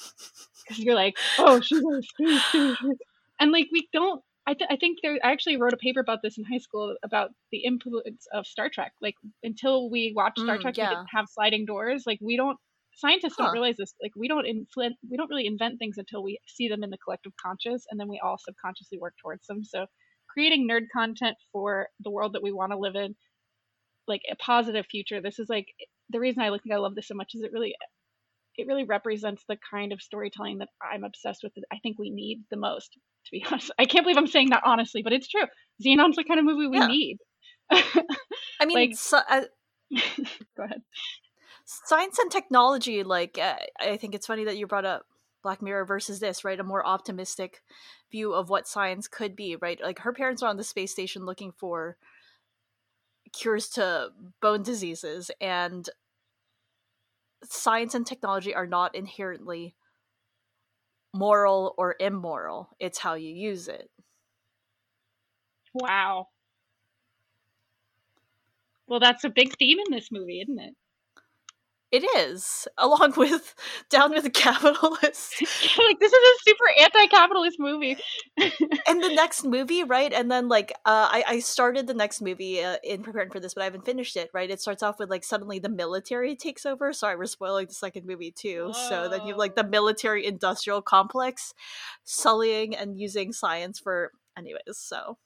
Because 0.68 0.80
you're 0.84 0.96
like, 0.96 1.16
oh, 1.38 1.62
she's 1.62 1.84
in 1.84 2.02
space 2.02 2.44
station. 2.48 2.98
And 3.40 3.52
like, 3.52 3.68
we 3.72 3.88
don't, 3.94 4.22
I, 4.48 4.54
th- 4.54 4.70
I 4.72 4.76
think 4.78 5.00
there, 5.02 5.18
I 5.24 5.32
actually 5.32 5.58
wrote 5.58 5.74
a 5.74 5.78
paper 5.78 6.00
about 6.00 6.20
this 6.22 6.38
in 6.38 6.44
high 6.44 6.58
school 6.60 6.96
about 7.04 7.32
the 7.52 7.60
influence 7.60 8.28
of 8.34 8.46
Star 8.46 8.70
Trek. 8.70 8.94
Like, 9.02 9.16
until 9.44 9.90
we 9.90 10.14
watched 10.16 10.40
Star 10.40 10.58
Mm, 10.58 10.62
Trek, 10.62 10.78
we 10.78 10.84
didn't 10.96 11.08
have 11.14 11.26
sliding 11.30 11.66
doors. 11.66 12.04
Like, 12.06 12.20
we 12.22 12.36
don't, 12.38 12.58
scientists 12.96 13.36
Huh. 13.38 13.46
don't 13.46 13.54
realize 13.54 13.78
this. 13.78 13.94
Like, 14.02 14.12
we 14.16 14.28
don't 14.28 14.46
influence, 14.46 14.96
we 15.10 15.18
don't 15.18 15.30
really 15.30 15.48
invent 15.48 15.80
things 15.80 15.98
until 15.98 16.24
we 16.24 16.40
see 16.48 16.68
them 16.68 16.84
in 16.84 16.90
the 16.90 16.98
collective 16.98 17.34
conscious, 17.44 17.86
and 17.90 18.00
then 18.00 18.08
we 18.08 18.20
all 18.24 18.38
subconsciously 18.38 18.98
work 19.00 19.14
towards 19.22 19.46
them. 19.48 19.64
So, 19.64 19.86
creating 20.30 20.68
nerd 20.70 20.88
content 20.94 21.36
for 21.52 21.88
the 22.02 22.12
world 22.12 22.34
that 22.34 22.44
we 22.44 22.52
want 22.52 22.72
to 22.72 22.78
live 22.78 22.96
in, 22.96 23.16
like 24.08 24.22
a 24.32 24.36
positive 24.36 24.86
future. 24.90 25.22
This 25.22 25.40
is 25.40 25.48
like 25.50 25.68
the 26.10 26.20
reason 26.20 26.42
I 26.42 26.50
think 26.50 26.74
I 26.74 26.78
love 26.78 26.96
this 26.96 27.08
so 27.08 27.16
much 27.16 27.32
is 27.36 27.42
it 27.42 27.52
really 27.54 27.76
it 28.58 28.68
really 28.68 28.86
represents 28.86 29.44
the 29.50 29.58
kind 29.70 29.92
of 29.92 30.02
storytelling 30.02 30.60
that 30.60 30.70
I'm 30.82 31.04
obsessed 31.04 31.42
with. 31.44 31.54
That 31.56 31.64
I 31.72 31.78
think 31.84 31.98
we 32.00 32.10
need 32.10 32.44
the 32.52 32.58
most. 32.58 32.92
To 32.94 33.32
be 33.32 33.44
honest, 33.52 33.72
I 33.80 33.86
can't 33.86 34.06
believe 34.06 34.18
I'm 34.18 34.28
saying 34.28 34.52
that 34.52 34.64
honestly, 34.66 35.02
but 35.04 35.14
it's 35.14 35.28
true. 35.28 35.46
Zenon's 35.84 36.16
the 36.16 36.24
kind 36.24 36.40
of 36.40 36.46
movie 36.46 36.68
we 36.68 36.78
Yeah. 36.78 36.88
need. 36.88 37.18
I 37.72 38.66
mean, 38.66 38.76
like- 38.90 38.96
so, 38.98 39.18
uh, 39.18 39.42
Go 40.58 40.64
ahead. 40.64 40.82
Science 41.66 42.20
and 42.20 42.32
technology 42.32 43.04
like 43.04 43.38
uh, 43.42 43.56
i 43.80 43.98
think 43.98 44.14
it's 44.14 44.28
funny 44.28 44.44
that 44.46 44.58
you 44.58 44.68
brought 44.68 44.86
up 44.86 45.06
black 45.44 45.62
mirror 45.62 45.86
versus 45.86 46.20
this 46.20 46.44
right 46.44 46.60
a 46.60 46.64
more 46.64 46.86
optimistic 46.86 47.62
view 48.12 48.34
of 48.34 48.50
what 48.50 48.68
science 48.68 49.08
could 49.08 49.36
be 49.36 49.56
right 49.56 49.82
like 49.82 50.00
her 50.00 50.14
parents 50.14 50.44
are 50.44 50.50
on 50.50 50.58
the 50.58 50.64
space 50.64 50.92
station 50.92 51.26
looking 51.26 51.52
for 51.52 51.98
cures 53.34 53.68
to 53.70 54.10
bone 54.42 54.64
diseases 54.64 55.32
and 55.42 55.90
science 57.44 57.94
and 57.96 58.06
technology 58.08 58.54
are 58.54 58.68
not 58.68 58.96
inherently 58.96 59.76
moral 61.14 61.74
or 61.78 61.96
immoral 62.00 62.70
it's 62.80 63.00
how 63.00 63.14
you 63.16 63.30
use 63.34 63.68
it 63.68 63.90
Wow. 65.76 66.30
Well, 68.88 69.00
that's 69.00 69.24
a 69.24 69.30
big 69.30 69.56
theme 69.58 69.78
in 69.80 69.92
this 69.92 70.12
movie, 70.12 70.42
isn't 70.42 70.58
it? 70.60 70.76
It 71.96 72.04
is 72.18 72.68
along 72.78 73.14
with 73.18 73.56
down 73.90 74.12
with 74.12 74.24
the 74.24 74.30
capitalists 74.30 75.42
like 75.78 76.00
this 76.00 76.12
is 76.12 76.20
a 76.20 76.50
super 76.50 76.66
anti-capitalist 76.82 77.58
movie. 77.60 77.98
and 78.88 79.04
the 79.04 79.10
next 79.16 79.46
movie, 79.46 79.84
right? 79.84 80.12
And 80.12 80.30
then 80.30 80.50
like 80.50 80.72
uh, 80.86 81.08
I 81.12 81.24
I 81.28 81.40
started 81.40 81.88
the 81.88 81.94
next 81.94 82.22
movie 82.22 82.64
uh, 82.64 82.78
in 82.84 83.02
preparing 83.02 83.30
for 83.30 83.40
this, 83.40 83.54
but 83.54 83.62
I 83.62 83.66
haven't 83.66 83.86
finished 83.86 84.18
it. 84.18 84.30
Right? 84.34 84.50
It 84.50 84.62
starts 84.62 84.84
off 84.84 85.00
with 85.00 85.10
like 85.10 85.24
suddenly 85.24 85.60
the 85.60 85.70
military 85.70 86.36
takes 86.36 86.66
over. 86.66 86.92
Sorry, 86.92 87.16
we're 87.16 87.26
spoiling 87.26 87.68
the 87.68 87.74
second 87.74 88.06
movie 88.06 88.32
too. 88.32 88.74
So 88.90 89.08
then 89.10 89.22
you 89.22 89.30
have 89.30 89.38
like 89.38 89.56
the 89.56 89.64
military 89.64 90.26
industrial 90.26 90.82
complex, 90.82 91.54
sullying 92.04 92.76
and 92.76 93.00
using 93.00 93.32
science 93.32 93.80
for 93.80 94.12
anyways. 94.38 94.60
So 94.74 95.18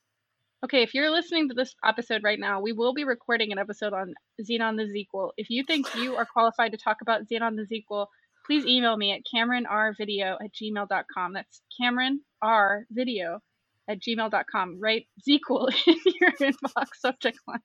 Okay, 0.62 0.84
if 0.84 0.94
you're 0.94 1.10
listening 1.10 1.48
to 1.48 1.54
this 1.54 1.74
episode 1.86 2.22
right 2.22 2.40
now, 2.40 2.60
we 2.60 2.74
will 2.74 2.94
be 2.94 3.06
recording 3.06 3.54
an 3.54 3.58
episode 3.58 3.94
on 3.94 4.14
Zenon 4.44 4.76
the 4.76 4.92
Sequel. 4.92 5.32
If 5.38 5.50
you 5.50 5.64
think 5.64 5.88
you 5.96 6.18
are 6.18 6.26
qualified 6.26 6.74
to 6.74 6.78
talk 6.78 6.98
about 7.02 7.30
Zenon 7.30 7.56
the 7.56 7.66
Sequel, 7.66 8.10
please 8.46 8.66
email 8.66 8.98
me 8.98 9.14
at 9.14 9.22
cameronrvideo 9.34 10.36
at 10.44 10.52
gmail.com. 10.54 11.32
That's 11.32 11.62
Cameron 11.80 12.20
R 12.42 12.84
Video 12.92 13.40
at 13.88 14.00
gmail.com. 14.02 14.82
Write 14.82 15.08
Sequel 15.22 15.70
in 15.88 15.96
your 16.20 16.32
inbox 16.34 16.88
subject 17.00 17.40
line. 17.48 17.62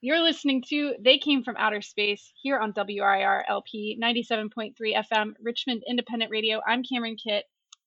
You're 0.00 0.22
listening 0.22 0.62
to 0.70 0.94
They 0.98 1.18
Came 1.18 1.44
from 1.44 1.56
Outer 1.58 1.82
Space 1.82 2.32
here 2.42 2.58
on 2.58 2.72
WIR 2.74 3.44
LP 3.50 4.00
97.3 4.02 4.72
FM, 4.80 5.32
Richmond 5.42 5.82
Independent 5.86 6.30
Radio. 6.30 6.62
I'm 6.66 6.82
Cameron 6.82 7.16
Kitt. 7.22 7.44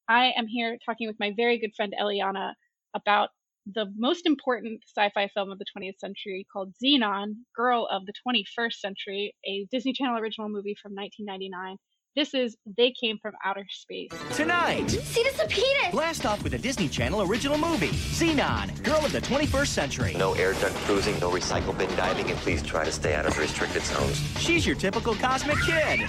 I 0.07 0.33
am 0.37 0.45
here 0.45 0.77
talking 0.85 1.07
with 1.07 1.19
my 1.19 1.33
very 1.35 1.57
good 1.57 1.71
friend 1.75 1.95
Eliana 1.99 2.53
about 2.93 3.29
the 3.65 3.85
most 3.97 4.25
important 4.25 4.81
sci-fi 4.97 5.27
film 5.33 5.51
of 5.51 5.59
the 5.59 5.65
20th 5.77 5.99
century 5.99 6.45
called 6.51 6.73
Zenon, 6.83 7.35
Girl 7.55 7.87
of 7.91 8.03
the 8.05 8.13
21st 8.27 8.73
Century, 8.73 9.35
a 9.45 9.67
Disney 9.71 9.93
Channel 9.93 10.17
original 10.17 10.49
movie 10.49 10.75
from 10.81 10.93
1999. 10.95 11.77
This 12.15 12.33
is 12.33 12.57
They 12.77 12.91
Came 12.91 13.19
from 13.19 13.33
Outer 13.45 13.65
Space. 13.69 14.09
Tonight, 14.35 14.89
See 14.89 15.21
this 15.23 15.39
repeated! 15.39 15.91
blast 15.91 16.25
off 16.25 16.43
with 16.43 16.53
a 16.55 16.57
Disney 16.57 16.89
Channel 16.89 17.21
original 17.21 17.57
movie, 17.57 17.89
Zenon, 17.89 18.83
Girl 18.83 19.05
of 19.05 19.11
the 19.11 19.21
21st 19.21 19.67
Century. 19.67 20.15
No 20.17 20.33
air 20.33 20.53
duct 20.53 20.73
cruising, 20.85 21.17
no 21.19 21.29
recycle 21.29 21.77
bin 21.77 21.89
diving, 21.95 22.29
and 22.31 22.37
please 22.39 22.63
try 22.63 22.83
to 22.83 22.91
stay 22.91 23.13
out 23.13 23.27
of 23.27 23.37
restricted 23.37 23.83
zones. 23.83 24.17
She's 24.39 24.65
your 24.65 24.75
typical 24.75 25.13
cosmic 25.15 25.57
kid 25.61 25.99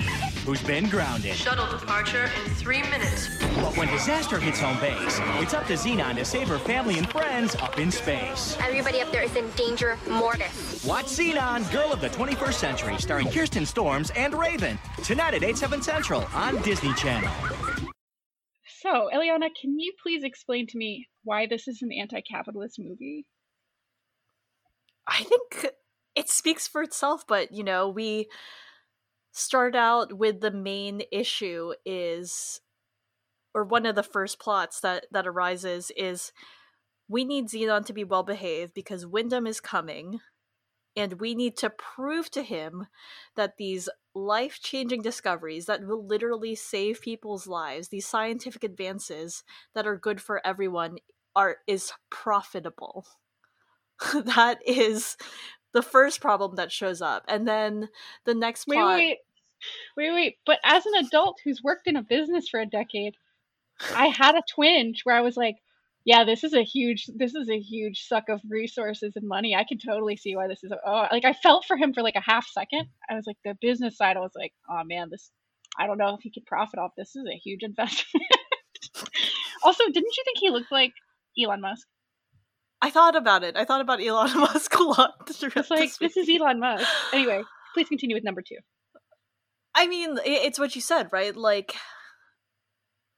who's 0.47 0.63
been 0.63 0.89
grounded. 0.89 1.35
Shuttle 1.35 1.67
departure 1.79 2.31
in 2.47 2.55
three 2.55 2.83
minutes. 2.85 3.29
But 3.57 3.77
when 3.77 3.89
disaster 3.89 4.39
hits 4.41 4.59
home 4.59 4.81
base, 4.81 5.21
it's 5.43 5.53
up 5.53 5.67
to 5.67 5.75
Zenon 5.75 6.17
to 6.17 6.25
save 6.25 6.49
her 6.49 6.59
family 6.59 6.97
and 6.97 7.09
friends 7.11 7.55
up 7.57 7.79
in 7.79 7.91
space. 7.91 8.57
Everybody 8.61 9.03
up 9.03 9.13
there 9.13 9.23
is 9.23 9.37
in 9.37 9.49
danger 9.51 9.99
mortis. 10.09 10.83
Watch 10.85 11.07
Zenon, 11.07 11.71
Girl 11.71 11.93
of 11.93 12.01
the 12.01 12.09
21st 12.09 12.55
Century, 12.55 12.97
starring 12.99 13.31
Kirsten 13.31 13.67
Storms 13.67 14.11
and 14.17 14.35
Raven. 14.35 14.79
Tonight 15.05 15.35
at 15.35 15.45
8, 15.45 15.59
7 15.59 15.81
Central 15.90 16.24
on 16.35 16.57
Disney 16.62 16.94
Channel. 16.94 17.33
So, 18.79 19.11
Eliana, 19.12 19.48
can 19.61 19.76
you 19.76 19.92
please 20.00 20.22
explain 20.22 20.68
to 20.68 20.79
me 20.79 21.09
why 21.24 21.48
this 21.48 21.66
is 21.66 21.83
an 21.83 21.90
anti-capitalist 21.92 22.79
movie? 22.79 23.26
I 25.09 25.24
think 25.24 25.72
it 26.14 26.31
speaks 26.31 26.68
for 26.68 26.85
itself, 26.85 27.24
but 27.26 27.50
you 27.50 27.64
know, 27.64 27.88
we 27.88 28.29
start 29.33 29.74
out 29.74 30.16
with 30.16 30.40
the 30.40 30.53
main 30.53 31.03
issue 31.11 31.72
is 31.85 32.61
or 33.53 33.64
one 33.64 33.85
of 33.85 33.96
the 33.96 34.05
first 34.05 34.38
plots 34.38 34.79
that 34.81 35.07
that 35.11 35.26
arises 35.26 35.90
is 35.96 36.31
we 37.09 37.24
need 37.24 37.48
Zenon 37.48 37.85
to 37.87 37.92
be 37.92 38.05
well 38.05 38.22
behaved 38.22 38.74
because 38.74 39.05
Wyndham 39.07 39.44
is 39.44 39.61
coming 39.61 40.20
and 41.01 41.19
we 41.19 41.35
need 41.35 41.57
to 41.57 41.71
prove 41.71 42.31
to 42.33 42.43
him 42.43 42.87
that 43.35 43.57
these 43.57 43.89
life-changing 44.15 45.01
discoveries 45.01 45.65
that 45.65 45.87
will 45.87 46.07
literally 46.07 46.55
save 46.55 47.01
people's 47.01 47.47
lives, 47.47 47.89
these 47.89 48.07
scientific 48.07 48.63
advances 48.63 49.43
that 49.75 49.87
are 49.87 49.97
good 49.97 50.21
for 50.21 50.47
everyone 50.47 50.99
are 51.35 51.57
is 51.67 51.93
profitable. 52.11 53.07
that 54.15 54.59
is 54.67 55.17
the 55.73 55.83
first 55.83 56.21
problem 56.21 56.57
that 56.57 56.71
shows 56.71 57.01
up. 57.01 57.25
And 57.29 57.49
then 57.49 57.89
the 58.25 58.35
next 58.35 58.67
Wait, 58.67 58.77
plot 58.77 58.97
wait, 58.99 59.19
wait, 59.97 60.13
wait. 60.13 60.39
But 60.45 60.59
as 60.65 60.85
an 60.85 61.07
adult 61.07 61.41
who's 61.43 61.63
worked 61.63 61.87
in 61.87 61.97
a 61.97 62.03
business 62.03 62.49
for 62.49 62.61
a 62.61 62.67
decade, 62.67 63.15
I 63.95 64.07
had 64.07 64.35
a 64.35 64.43
twinge 64.49 65.03
where 65.05 65.17
I 65.17 65.23
was 65.23 65.37
like, 65.39 65.57
"Yeah, 66.05 66.25
this 66.25 66.45
is 66.45 66.55
a 66.55 66.63
huge, 66.63 67.07
this 67.15 67.35
is 67.35 67.49
a 67.49 67.59
huge 67.59 68.07
suck 68.07 68.29
of 68.29 68.41
resources 68.49 69.13
and 69.17 69.27
money. 69.29 69.55
I 69.55 69.65
can 69.65 69.79
totally 69.79 70.17
see 70.17 70.37
why 70.37 70.49
this 70.49 70.65
is." 70.65 70.73
A, 70.73 70.79
oh, 70.85 71.07
like 71.13 71.25
I 71.25 71.33
felt 71.33 71.65
for 71.67 71.77
him 71.77 71.93
for 71.93 72.03
like 72.03 72.17
a 72.17 72.21
half 72.21 72.47
second. 72.47 72.89
I 73.09 73.15
was 73.15 73.27
like, 73.27 73.39
the 73.45 73.57
business 73.61 73.97
side. 73.97 74.17
I 74.17 74.21
was 74.21 74.33
like, 74.35 74.53
"Oh 74.71 74.83
man, 74.85 75.09
this. 75.11 75.31
I 75.79 75.87
don't 75.87 75.99
know 75.99 76.15
if 76.15 76.21
he 76.23 76.31
could 76.31 76.47
profit 76.47 76.79
off 76.79 76.93
this. 76.97 77.13
This 77.13 77.23
is 77.23 77.29
a 77.33 77.39
huge 77.39 77.63
investment." 77.71 78.25
also, 79.65 79.85
didn't 79.87 80.17
you 80.17 80.25
think 80.25 80.39
he 80.39 80.51
looked 80.51 80.73
like 80.73 80.93
Elon 81.39 81.61
Musk? 81.61 81.87
I 82.83 82.91
thought 82.91 83.15
about 83.15 83.45
it. 83.45 83.57
I 83.57 83.65
thought 83.65 83.81
about 83.81 84.03
Elon 84.03 84.37
Musk 84.39 84.75
a 84.79 84.83
lot. 84.83 85.15
It's 85.29 85.71
like 85.71 85.79
this 85.79 85.99
this 85.99 86.17
is 86.17 86.29
Elon 86.29 86.61
Musk. 86.61 86.87
Anyway, 87.13 87.43
please 87.75 87.89
continue 87.89 88.17
with 88.17 88.25
number 88.25 88.43
two. 88.43 88.57
I 89.75 89.87
mean, 89.87 90.19
it's 90.25 90.59
what 90.59 90.75
you 90.75 90.83
said, 90.83 91.09
right? 91.13 91.35
Like, 91.37 91.77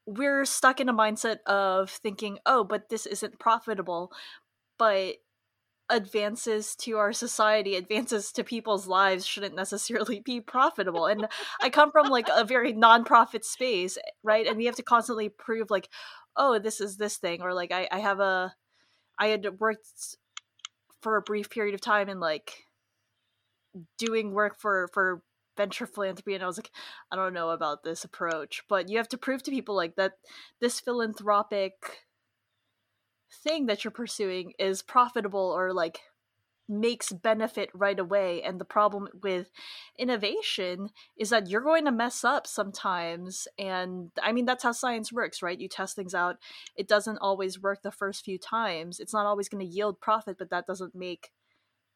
we're 0.05 0.45
stuck 0.45 0.79
in 0.79 0.89
a 0.89 0.93
mindset 0.93 1.37
of 1.45 1.89
thinking, 1.89 2.39
oh, 2.45 2.63
but 2.63 2.89
this 2.89 3.05
isn't 3.05 3.39
profitable. 3.39 4.11
But 4.77 5.15
advances 5.89 6.75
to 6.77 6.97
our 6.97 7.13
society, 7.13 7.75
advances 7.75 8.31
to 8.31 8.43
people's 8.43 8.87
lives 8.87 9.25
shouldn't 9.25 9.55
necessarily 9.55 10.19
be 10.19 10.41
profitable. 10.41 11.05
And 11.05 11.27
I 11.61 11.69
come 11.69 11.91
from 11.91 12.07
like 12.07 12.27
a 12.33 12.43
very 12.43 12.73
non-profit 12.73 13.45
space, 13.45 13.97
right? 14.23 14.47
And 14.47 14.57
we 14.57 14.65
have 14.65 14.75
to 14.75 14.83
constantly 14.83 15.29
prove 15.29 15.69
like, 15.69 15.89
oh, 16.35 16.59
this 16.59 16.81
is 16.81 16.97
this 16.97 17.17
thing, 17.17 17.41
or 17.41 17.53
like 17.53 17.71
I, 17.71 17.87
I 17.91 17.99
have 17.99 18.19
a 18.19 18.55
I 19.19 19.27
had 19.27 19.59
worked 19.59 20.17
for 21.01 21.17
a 21.17 21.21
brief 21.21 21.49
period 21.49 21.75
of 21.75 21.81
time 21.81 22.09
in 22.09 22.19
like 22.19 22.63
doing 23.97 24.33
work 24.33 24.59
for 24.59 24.89
for 24.93 25.21
venture 25.55 25.85
philanthropy 25.85 26.33
and 26.33 26.43
I 26.43 26.47
was 26.47 26.57
like 26.57 26.71
I 27.11 27.15
don't 27.15 27.33
know 27.33 27.49
about 27.49 27.83
this 27.83 28.03
approach 28.03 28.63
but 28.67 28.89
you 28.89 28.97
have 28.97 29.09
to 29.09 29.17
prove 29.17 29.43
to 29.43 29.51
people 29.51 29.75
like 29.75 29.95
that 29.95 30.13
this 30.59 30.79
philanthropic 30.79 31.73
thing 33.43 33.65
that 33.65 33.83
you're 33.83 33.91
pursuing 33.91 34.53
is 34.59 34.81
profitable 34.81 35.53
or 35.55 35.73
like 35.73 35.99
makes 36.69 37.11
benefit 37.11 37.69
right 37.73 37.99
away 37.99 38.41
and 38.41 38.59
the 38.59 38.65
problem 38.65 39.07
with 39.21 39.49
innovation 39.99 40.89
is 41.17 41.29
that 41.29 41.47
you're 41.49 41.61
going 41.61 41.83
to 41.83 41.91
mess 41.91 42.23
up 42.23 42.47
sometimes 42.47 43.47
and 43.59 44.11
i 44.21 44.31
mean 44.31 44.45
that's 44.45 44.63
how 44.63 44.71
science 44.71 45.11
works 45.11 45.41
right? 45.41 45.59
You 45.59 45.67
test 45.67 45.95
things 45.95 46.15
out. 46.15 46.37
It 46.75 46.87
doesn't 46.87 47.17
always 47.17 47.61
work 47.61 47.81
the 47.81 47.91
first 47.91 48.23
few 48.23 48.37
times. 48.37 48.99
It's 48.99 49.13
not 49.13 49.25
always 49.25 49.49
going 49.49 49.65
to 49.65 49.71
yield 49.71 49.99
profit 49.99 50.37
but 50.37 50.49
that 50.51 50.65
doesn't 50.65 50.95
make 50.95 51.31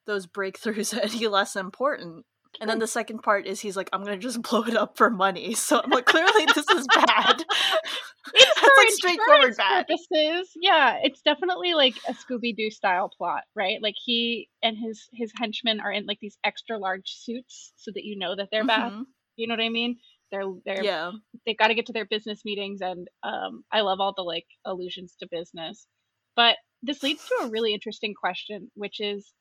those 0.05 0.27
breakthroughs 0.27 0.97
any 1.15 1.27
less 1.27 1.55
important 1.55 2.25
and 2.61 2.69
then 2.69 2.79
the 2.79 2.87
second 2.87 3.19
part 3.23 3.45
is 3.47 3.59
he's 3.59 3.75
like, 3.77 3.89
I'm 3.93 4.03
gonna 4.03 4.17
just 4.17 4.41
blow 4.49 4.63
it 4.63 4.75
up 4.75 4.97
for 4.97 5.09
money. 5.09 5.53
So 5.67 5.81
I'm 5.83 5.89
like, 5.89 6.05
clearly 6.05 6.45
this 6.55 6.67
is 6.69 6.87
bad. 6.93 7.43
it's 8.33 8.59
for 8.59 8.69
like 8.77 8.89
straightforward 8.91 9.57
bad. 9.57 9.87
purposes. 9.87 10.49
Yeah, 10.59 10.97
it's 11.03 11.21
definitely 11.21 11.73
like 11.73 11.95
a 12.07 12.13
Scooby 12.13 12.55
Doo 12.55 12.69
style 12.71 13.09
plot, 13.17 13.43
right? 13.55 13.81
Like 13.81 13.95
he 14.03 14.49
and 14.63 14.77
his 14.77 15.07
his 15.13 15.31
henchmen 15.37 15.79
are 15.79 15.91
in 15.91 16.05
like 16.05 16.19
these 16.21 16.37
extra 16.43 16.77
large 16.77 17.09
suits 17.09 17.73
so 17.77 17.91
that 17.93 18.03
you 18.03 18.17
know 18.17 18.35
that 18.35 18.49
they're 18.51 18.65
bad. 18.65 18.91
Mhm. 18.93 19.03
You 19.35 19.47
know 19.47 19.53
what 19.55 19.63
I 19.63 19.69
mean? 19.69 19.97
They're 20.31 20.43
they're 20.65 20.83
Yeah. 20.83 21.11
they 21.45 21.53
got 21.53 21.67
to 21.69 21.75
get 21.75 21.85
to 21.87 21.93
their 21.93 22.05
business 22.05 22.41
meetings 22.43 22.81
and 22.81 23.07
um, 23.23 23.63
i 23.71 23.79
love 23.79 24.01
all 24.01 24.13
the 24.13 24.23
like 24.23 24.45
allusions 24.65 25.15
to 25.21 25.27
business 25.31 25.87
but 26.35 26.57
this 26.83 27.01
leads 27.01 27.25
to 27.29 27.45
a 27.45 27.49
really 27.49 27.73
interesting 27.73 28.13
question 28.13 28.69
which 28.75 28.99
is 28.99 29.31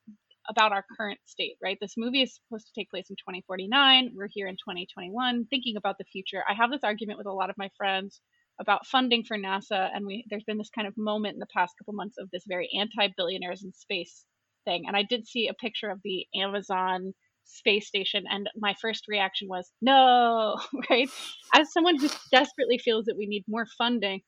about 0.49 0.71
our 0.71 0.85
current 0.97 1.19
state 1.25 1.57
right? 1.61 1.77
This 1.81 1.95
movie 1.97 2.21
is 2.21 2.39
supposed 2.47 2.67
to 2.67 2.73
take 2.79 2.89
place 2.89 3.09
in 3.09 3.15
2049 3.15 4.11
we're 4.15 4.29
here 4.31 4.47
in 4.47 4.55
2021 4.55 5.45
thinking 5.49 5.75
about 5.77 5.97
the 5.97 6.05
future. 6.05 6.43
I 6.49 6.53
have 6.53 6.71
this 6.71 6.83
argument 6.83 7.17
with 7.17 7.27
a 7.27 7.33
lot 7.33 7.49
of 7.49 7.57
my 7.57 7.69
friends 7.77 8.21
about 8.59 8.87
funding 8.87 9.23
for 9.23 9.37
nasa 9.37 9.89
and 9.93 10.05
we 10.05 10.25
there's 10.29 10.43
been 10.43 10.57
this 10.57 10.69
kind 10.73 10.87
of 10.87 10.93
moment 10.97 11.33
in 11.35 11.39
the 11.39 11.47
past 11.53 11.75
couple 11.77 11.93
months 11.93 12.17
of 12.17 12.29
this 12.31 12.43
very 12.47 12.69
anti-billionaires 12.79 13.63
in 13.63 13.71
space 13.73 14.25
thing 14.65 14.85
and 14.87 14.95
i 14.95 15.03
did 15.03 15.27
see 15.27 15.47
a 15.47 15.53
picture 15.53 15.89
of 15.89 15.99
the 16.03 16.25
amazon 16.35 17.13
space 17.45 17.87
station 17.87 18.25
and 18.29 18.49
my 18.57 18.75
first 18.81 19.05
reaction 19.07 19.47
was 19.47 19.71
no 19.81 20.57
right? 20.89 21.09
As 21.55 21.71
someone 21.71 21.97
who 21.97 22.09
desperately 22.31 22.77
feels 22.77 23.05
that 23.05 23.17
we 23.17 23.25
need 23.25 23.43
more 23.47 23.65
funding 23.77 24.21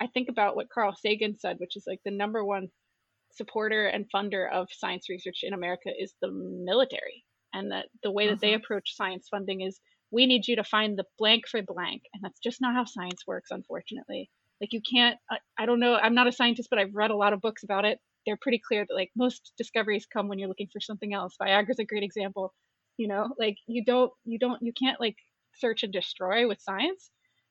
i 0.00 0.06
think 0.06 0.28
about 0.28 0.54
what 0.54 0.68
carl 0.72 0.94
sagan 0.94 1.36
said 1.38 1.56
which 1.58 1.76
is 1.76 1.84
like 1.86 2.00
the 2.04 2.10
number 2.10 2.44
one 2.44 2.68
supporter 3.32 3.86
and 3.86 4.06
funder 4.14 4.50
of 4.50 4.68
science 4.70 5.08
research 5.08 5.40
in 5.42 5.52
america 5.54 5.90
is 5.98 6.14
the 6.20 6.30
military. 6.30 7.24
And 7.54 7.70
that 7.70 7.86
the 8.02 8.10
way 8.10 8.28
that 8.28 8.40
they 8.40 8.54
uh-huh. 8.54 8.62
approach 8.64 8.96
science 8.96 9.28
funding 9.30 9.60
is 9.60 9.78
we 10.10 10.26
need 10.26 10.46
you 10.46 10.56
to 10.56 10.64
find 10.64 10.98
the 10.98 11.04
blank 11.18 11.46
for 11.48 11.60
blank. 11.62 12.02
And 12.12 12.22
that's 12.22 12.40
just 12.40 12.60
not 12.60 12.74
how 12.74 12.84
science 12.84 13.26
works 13.26 13.50
unfortunately. 13.50 14.30
Like 14.60 14.72
you 14.72 14.80
can't 14.80 15.18
I, 15.30 15.38
I 15.58 15.66
don't 15.66 15.80
know 15.80 15.96
i'm 15.96 16.14
not 16.14 16.28
a 16.28 16.32
scientist 16.32 16.68
but 16.70 16.78
i've 16.78 16.94
read 16.94 17.10
a 17.10 17.16
lot 17.16 17.32
of 17.32 17.40
books 17.40 17.62
about 17.64 17.84
it. 17.84 17.98
They're 18.24 18.38
pretty 18.40 18.60
clear 18.66 18.86
that 18.88 18.94
like 18.94 19.10
most 19.16 19.52
discoveries 19.58 20.06
come 20.06 20.28
when 20.28 20.38
you're 20.38 20.48
looking 20.48 20.68
for 20.72 20.80
something 20.80 21.12
else. 21.12 21.36
Viagra's 21.40 21.80
a 21.80 21.84
great 21.84 22.04
example. 22.04 22.54
You 22.96 23.08
know 23.08 23.28
like 23.38 23.56
you 23.66 23.84
don't 23.84 24.12
you 24.24 24.38
don't 24.38 24.62
you 24.62 24.72
can't 24.72 25.00
like 25.00 25.16
search 25.54 25.82
and 25.82 25.92
destroy 25.92 26.48
with 26.48 26.60
science. 26.60 27.10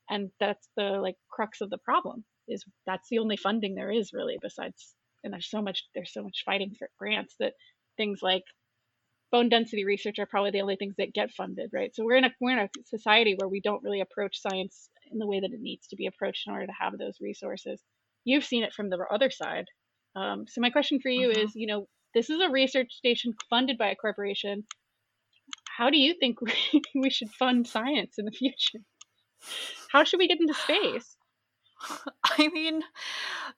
And 0.09 0.29
that's 0.39 0.67
the 0.75 0.99
like 1.01 1.15
crux 1.29 1.61
of 1.61 1.69
the 1.69 1.77
problem 1.77 2.25
is 2.47 2.65
that's 2.85 3.07
the 3.09 3.19
only 3.19 3.37
funding 3.37 3.75
there 3.75 3.91
is 3.91 4.11
really 4.13 4.37
besides 4.41 4.95
and 5.23 5.33
there's 5.33 5.49
so 5.49 5.61
much 5.61 5.85
there's 5.95 6.13
so 6.13 6.23
much 6.23 6.43
fighting 6.45 6.73
for 6.77 6.89
grants 6.97 7.35
that 7.39 7.53
things 7.97 8.21
like 8.21 8.43
bone 9.31 9.49
density 9.49 9.85
research 9.85 10.19
are 10.19 10.25
probably 10.25 10.51
the 10.51 10.61
only 10.61 10.75
things 10.75 10.95
that 10.97 11.13
get 11.13 11.31
funded 11.31 11.69
right? 11.73 11.95
So 11.95 12.03
we're 12.03 12.17
in 12.17 12.25
a 12.25 12.31
we're 12.41 12.57
in 12.57 12.59
a 12.59 12.69
society 12.85 13.35
where 13.37 13.49
we 13.49 13.61
don't 13.61 13.83
really 13.83 14.01
approach 14.01 14.41
science 14.41 14.89
in 15.11 15.19
the 15.19 15.27
way 15.27 15.39
that 15.39 15.51
it 15.53 15.61
needs 15.61 15.87
to 15.87 15.95
be 15.95 16.07
approached 16.07 16.47
in 16.47 16.53
order 16.53 16.67
to 16.67 16.73
have 16.79 16.97
those 16.97 17.17
resources. 17.21 17.81
You've 18.23 18.45
seen 18.45 18.63
it 18.63 18.73
from 18.73 18.89
the 18.89 18.99
other 19.11 19.31
side. 19.31 19.65
Um, 20.15 20.45
so 20.47 20.61
my 20.61 20.69
question 20.69 20.99
for 20.99 21.09
you 21.09 21.29
Mhm. 21.29 21.43
is 21.43 21.55
you 21.55 21.67
know 21.67 21.87
this 22.13 22.29
is 22.29 22.41
a 22.41 22.49
research 22.49 22.91
station 22.93 23.33
funded 23.49 23.77
by 23.77 23.89
a 23.89 23.95
corporation. 23.95 24.65
How 25.77 25.89
do 25.89 25.97
you 25.97 26.13
think 26.19 26.41
we, 26.41 26.53
we 26.95 27.09
should 27.09 27.31
fund 27.31 27.67
science 27.67 28.17
in 28.17 28.25
the 28.25 28.31
future? 28.31 28.79
How 29.91 30.03
should 30.03 30.19
we 30.19 30.27
get 30.27 30.39
into 30.39 30.53
space 30.53 31.17
I 32.23 32.47
mean, 32.49 32.83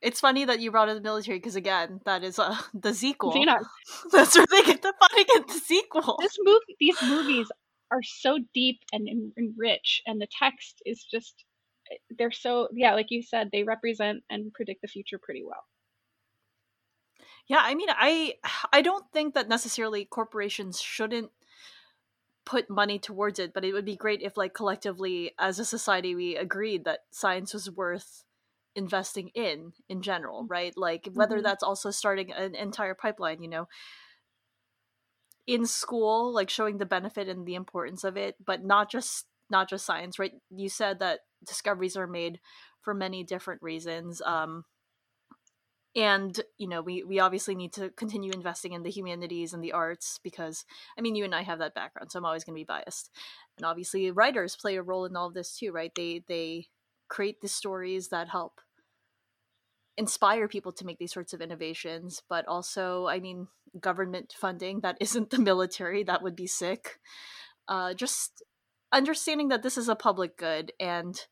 it's 0.01 0.19
funny 0.19 0.45
that 0.45 0.59
you 0.59 0.71
brought 0.71 0.89
in 0.89 0.95
the 0.95 1.01
military 1.01 1.37
because 1.37 1.55
again, 1.55 2.01
that 2.05 2.23
is 2.23 2.39
uh, 2.39 2.55
the 2.73 2.93
sequel. 2.93 3.33
That's 4.11 4.35
where 4.37 4.45
they 4.49 4.63
get 4.63 4.81
the 4.81 4.93
funding 4.99 5.25
in 5.35 5.43
the 5.47 5.53
sequel. 5.53 6.17
this 6.19 6.37
movie 6.43 6.75
these 6.79 7.01
movies 7.03 7.51
are 7.91 8.01
so 8.03 8.39
deep 8.53 8.79
and, 8.91 9.07
and, 9.07 9.31
and 9.37 9.53
rich 9.57 10.01
and 10.07 10.19
the 10.19 10.27
text 10.39 10.81
is 10.85 11.03
just 11.03 11.45
they're 12.17 12.31
so 12.31 12.67
yeah 12.73 12.93
like 12.95 13.07
you 13.09 13.21
said 13.21 13.49
they 13.51 13.63
represent 13.63 14.23
and 14.29 14.51
predict 14.53 14.81
the 14.81 14.87
future 14.87 15.19
pretty 15.21 15.43
well 15.45 15.63
Yeah, 17.47 17.59
I 17.61 17.75
mean, 17.75 17.89
I 17.89 18.35
I 18.73 18.81
don't 18.81 19.05
think 19.11 19.33
that 19.35 19.49
necessarily 19.49 20.05
corporations 20.05 20.81
shouldn't 20.81 21.31
put 22.45 22.69
money 22.69 22.99
towards 22.99 23.39
it, 23.39 23.53
but 23.53 23.65
it 23.65 23.73
would 23.73 23.85
be 23.85 23.95
great 23.95 24.21
if 24.21 24.37
like 24.37 24.53
collectively 24.53 25.33
as 25.39 25.59
a 25.59 25.65
society 25.65 26.15
we 26.15 26.35
agreed 26.35 26.85
that 26.85 27.01
science 27.11 27.53
was 27.53 27.71
worth 27.71 28.23
investing 28.75 29.29
in 29.29 29.73
in 29.87 30.01
general, 30.01 30.45
right? 30.47 30.75
Like 30.77 31.07
whether 31.13 31.41
Mhm. 31.41 31.43
that's 31.43 31.63
also 31.63 31.91
starting 31.91 32.31
an 32.33 32.55
entire 32.55 32.95
pipeline, 32.95 33.41
you 33.41 33.49
know, 33.49 33.67
in 35.45 35.65
school, 35.65 36.31
like 36.33 36.49
showing 36.49 36.77
the 36.77 36.85
benefit 36.85 37.27
and 37.27 37.45
the 37.45 37.55
importance 37.55 38.03
of 38.03 38.15
it, 38.17 38.35
but 38.43 38.63
not 38.63 38.89
just 38.89 39.27
not 39.49 39.69
just 39.69 39.85
science, 39.85 40.17
right? 40.17 40.33
You 40.49 40.69
said 40.69 40.99
that 40.99 41.21
discoveries 41.45 41.97
are 41.97 42.07
made 42.07 42.39
for 42.81 42.93
many 42.93 43.23
different 43.23 43.61
reasons. 43.61 44.21
Um 44.21 44.65
and 45.95 46.41
you 46.57 46.67
know 46.67 46.81
we 46.81 47.03
we 47.03 47.19
obviously 47.19 47.55
need 47.55 47.73
to 47.73 47.89
continue 47.91 48.31
investing 48.33 48.73
in 48.73 48.83
the 48.83 48.89
humanities 48.89 49.53
and 49.53 49.63
the 49.63 49.71
arts 49.71 50.19
because 50.23 50.65
i 50.97 51.01
mean 51.01 51.15
you 51.15 51.23
and 51.23 51.35
i 51.35 51.43
have 51.43 51.59
that 51.59 51.75
background 51.75 52.11
so 52.11 52.17
i'm 52.17 52.25
always 52.25 52.43
going 52.43 52.55
to 52.55 52.59
be 52.59 52.65
biased. 52.65 53.11
And 53.57 53.65
obviously 53.65 54.09
writers 54.09 54.55
play 54.55 54.75
a 54.75 54.81
role 54.81 55.05
in 55.05 55.15
all 55.15 55.27
of 55.27 55.33
this 55.33 55.57
too 55.57 55.71
right? 55.71 55.91
They 55.95 56.23
they 56.27 56.67
create 57.07 57.41
the 57.41 57.47
stories 57.47 58.09
that 58.09 58.29
help 58.29 58.61
inspire 59.95 60.47
people 60.47 60.71
to 60.71 60.85
make 60.85 60.97
these 60.97 61.13
sorts 61.13 61.33
of 61.33 61.41
innovations 61.41 62.23
but 62.27 62.47
also 62.47 63.05
i 63.05 63.19
mean 63.19 63.47
government 63.79 64.33
funding 64.35 64.79
that 64.79 64.97
isn't 65.01 65.29
the 65.29 65.39
military 65.39 66.03
that 66.03 66.23
would 66.23 66.35
be 66.35 66.47
sick. 66.47 66.99
Uh 67.67 67.93
just 67.93 68.43
understanding 68.91 69.49
that 69.49 69.63
this 69.63 69.77
is 69.77 69.89
a 69.89 69.95
public 69.95 70.37
good 70.37 70.71
and 70.79 71.27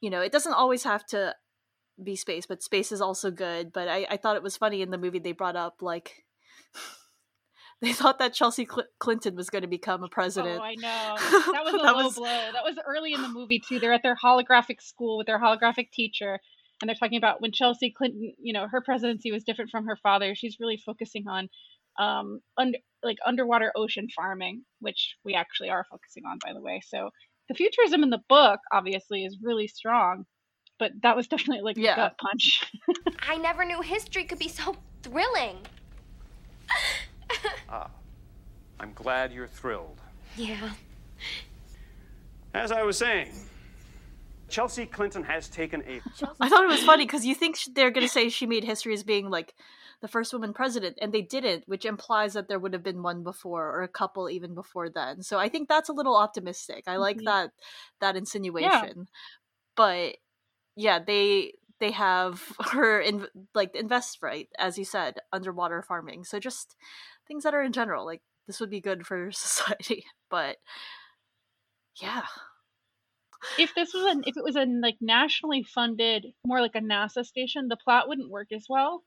you 0.00 0.10
know 0.10 0.20
it 0.20 0.32
doesn't 0.32 0.52
always 0.52 0.82
have 0.82 1.06
to 1.06 1.34
be 2.02 2.16
space, 2.16 2.46
but 2.46 2.62
space 2.62 2.90
is 2.92 3.00
also 3.00 3.30
good. 3.30 3.72
But 3.72 3.88
I, 3.88 4.06
I 4.10 4.16
thought 4.16 4.36
it 4.36 4.42
was 4.42 4.56
funny 4.56 4.82
in 4.82 4.90
the 4.90 4.98
movie 4.98 5.18
they 5.18 5.32
brought 5.32 5.56
up 5.56 5.76
like 5.82 6.24
they 7.80 7.92
thought 7.92 8.18
that 8.18 8.32
Chelsea 8.34 8.66
Cl- 8.70 8.86
Clinton 8.98 9.34
was 9.36 9.50
going 9.50 9.62
to 9.62 9.68
become 9.68 10.02
a 10.02 10.08
president. 10.08 10.60
oh 10.60 10.64
i 10.64 10.74
know 10.74 11.14
that 11.52 11.62
was 11.64 11.74
a 11.74 11.78
That 11.78 11.96
low 11.96 12.04
was- 12.04 12.14
blow 12.14 12.50
that 12.52 12.64
was 12.64 12.76
early 12.86 13.12
in 13.12 13.22
the 13.22 13.28
movie 13.28 13.60
too 13.60 13.78
they're 13.78 13.92
at 13.92 14.02
their 14.02 14.16
holographic 14.16 14.80
school 14.80 15.18
with 15.18 15.26
their 15.26 15.40
holographic 15.40 15.90
teacher 15.92 16.38
and 16.80 16.88
they're 16.88 16.94
talking 16.96 17.18
about 17.18 17.40
when 17.40 17.52
chelsea 17.52 17.90
clinton 17.96 18.32
you 18.40 18.52
know 18.52 18.66
her 18.68 18.80
presidency 18.80 19.30
was 19.32 19.44
different 19.44 19.70
from 19.70 19.86
her 19.86 19.96
father 20.02 20.34
she's 20.34 20.56
really 20.60 20.76
focusing 20.76 21.26
on 21.28 21.48
um 21.98 22.40
under 22.56 22.78
like 23.02 23.18
underwater 23.26 23.72
ocean 23.76 24.08
farming 24.14 24.62
which 24.80 25.16
we 25.24 25.34
actually 25.34 25.68
are 25.70 25.84
focusing 25.90 26.24
on 26.26 26.38
by 26.44 26.52
the 26.52 26.60
way 26.62 26.80
so 26.86 27.10
the 27.48 27.54
futurism 27.54 28.02
in 28.02 28.10
the 28.10 28.22
book 28.28 28.60
obviously 28.72 29.24
is 29.24 29.38
really 29.42 29.66
strong 29.68 30.24
but 30.78 30.92
that 31.02 31.16
was 31.16 31.26
definitely 31.28 31.62
like 31.62 31.76
Yeah. 31.76 31.92
a 31.92 31.96
gut 31.96 32.18
punch 32.18 32.72
I 33.28 33.36
never 33.38 33.64
knew 33.64 33.80
history 33.80 34.24
could 34.24 34.38
be 34.38 34.48
so 34.48 34.76
thrilling. 35.02 35.58
Ah, 37.68 37.90
I'm 38.78 38.92
glad 38.94 39.32
you're 39.32 39.46
thrilled. 39.46 39.98
Yeah. 40.36 40.72
As 42.52 42.70
I 42.70 42.82
was 42.82 42.98
saying, 42.98 43.32
Chelsea 44.48 44.86
Clinton 44.86 45.22
has 45.24 45.48
taken 45.48 45.82
a 45.86 46.00
I 46.40 46.48
thought 46.48 46.64
it 46.64 46.68
was 46.68 46.84
funny 46.84 47.04
because 47.04 47.24
you 47.26 47.34
think 47.34 47.58
they're 47.74 47.90
going 47.90 48.06
to 48.06 48.12
say 48.12 48.28
she 48.28 48.46
made 48.46 48.64
history 48.64 48.94
as 48.94 49.02
being 49.02 49.30
like 49.30 49.54
the 50.00 50.08
first 50.08 50.32
woman 50.32 50.52
president, 50.52 50.98
and 51.00 51.12
they 51.12 51.22
didn't, 51.22 51.64
which 51.66 51.84
implies 51.84 52.34
that 52.34 52.46
there 52.46 52.58
would 52.58 52.72
have 52.74 52.82
been 52.82 53.02
one 53.02 53.22
before 53.22 53.70
or 53.70 53.82
a 53.82 53.88
couple 53.88 54.28
even 54.28 54.54
before 54.54 54.90
then. 54.90 55.22
So 55.22 55.38
I 55.38 55.48
think 55.48 55.68
that's 55.68 55.88
a 55.88 55.92
little 55.94 56.16
optimistic. 56.16 56.84
I 56.86 56.96
like 56.96 57.18
Mhm. 57.18 57.24
that 57.24 57.50
that 58.00 58.16
insinuation, 58.16 59.08
but 59.76 60.16
yeah, 60.76 60.98
they 60.98 61.54
they 61.80 61.90
have 61.90 62.42
her 62.72 63.00
in 63.00 63.26
like 63.54 63.74
invest 63.74 64.18
right 64.22 64.48
as 64.58 64.78
you 64.78 64.84
said 64.84 65.16
underwater 65.32 65.82
farming 65.82 66.22
so 66.24 66.38
just 66.38 66.76
things 67.26 67.42
that 67.42 67.52
are 67.52 67.62
in 67.62 67.72
general 67.72 68.04
like 68.06 68.22
this 68.46 68.60
would 68.60 68.70
be 68.70 68.80
good 68.80 69.04
for 69.06 69.30
society 69.32 70.04
but 70.30 70.56
yeah. 72.00 72.22
If 73.58 73.74
this 73.74 73.92
was 73.92 74.04
an 74.06 74.22
if 74.26 74.36
it 74.36 74.44
was 74.44 74.56
a 74.56 74.64
like 74.64 74.96
nationally 75.00 75.62
funded 75.62 76.26
more 76.46 76.60
like 76.60 76.74
a 76.74 76.80
nasa 76.80 77.24
station 77.24 77.68
the 77.68 77.76
plot 77.76 78.08
wouldn't 78.08 78.30
work 78.30 78.48
as 78.52 78.66
well. 78.68 79.02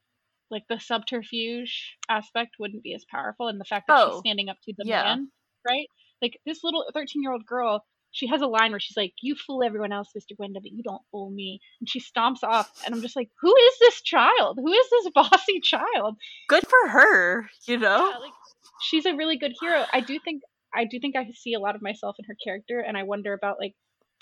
Like 0.50 0.64
the 0.70 0.80
subterfuge 0.80 1.98
aspect 2.08 2.56
wouldn't 2.60 2.84
be 2.84 2.94
as 2.94 3.04
powerful 3.10 3.48
and 3.48 3.60
the 3.60 3.66
fact 3.66 3.88
that 3.88 3.98
Oh, 3.98 4.12
she's 4.12 4.20
standing 4.20 4.50
up 4.50 4.58
to 4.64 4.74
the 4.78 4.86
yeah. 4.86 5.04
man 5.04 5.32
right? 5.68 5.88
Like 6.22 6.40
this 6.46 6.64
little 6.64 6.86
13 6.94 7.22
year 7.22 7.32
old 7.32 7.46
girl 7.46 7.84
she 8.18 8.28
has 8.28 8.42
a 8.42 8.48
line 8.48 8.72
where 8.72 8.80
she's 8.80 8.98
like 8.98 9.14
you 9.22 9.36
fool 9.36 9.64
everyone 9.64 9.92
else 9.92 10.10
mr 10.18 10.36
wyndham 10.38 10.64
but 10.64 10.72
you 10.72 10.84
don't 10.84 11.02
fool 11.12 11.30
me 11.30 11.60
and 11.80 11.90
she 11.90 12.00
stomps 12.00 12.44
off 12.44 12.70
and 12.86 12.94
i'm 12.94 13.02
just 13.02 13.16
like 13.16 13.30
who 13.42 13.56
is 13.56 13.74
this 13.80 14.02
child 14.02 14.58
who 14.62 14.72
is 14.72 14.88
this 14.90 15.12
bossy 15.16 15.60
child 15.62 16.16
good 16.48 16.64
for 16.68 16.90
her 16.90 17.50
you 17.68 17.78
know 17.78 18.10
yeah, 18.10 18.18
like 18.18 18.34
she's 18.82 19.06
a 19.06 19.16
really 19.16 19.38
good 19.38 19.54
hero. 19.60 19.86
I 19.92 20.02
do 20.02 20.20
think 20.20 20.44
I 20.74 20.86
do 20.86 21.00
think 21.00 21.16
I 21.16 21.30
see 21.34 21.54
a 21.54 21.60
lot 21.60 21.76
of 21.76 21.82
myself 21.82 22.18
in 22.20 22.26
her 22.26 22.36
character, 22.44 22.80
and 22.80 22.98
I 22.98 23.04
wonder 23.04 23.34
about 23.34 23.58
like 23.60 23.74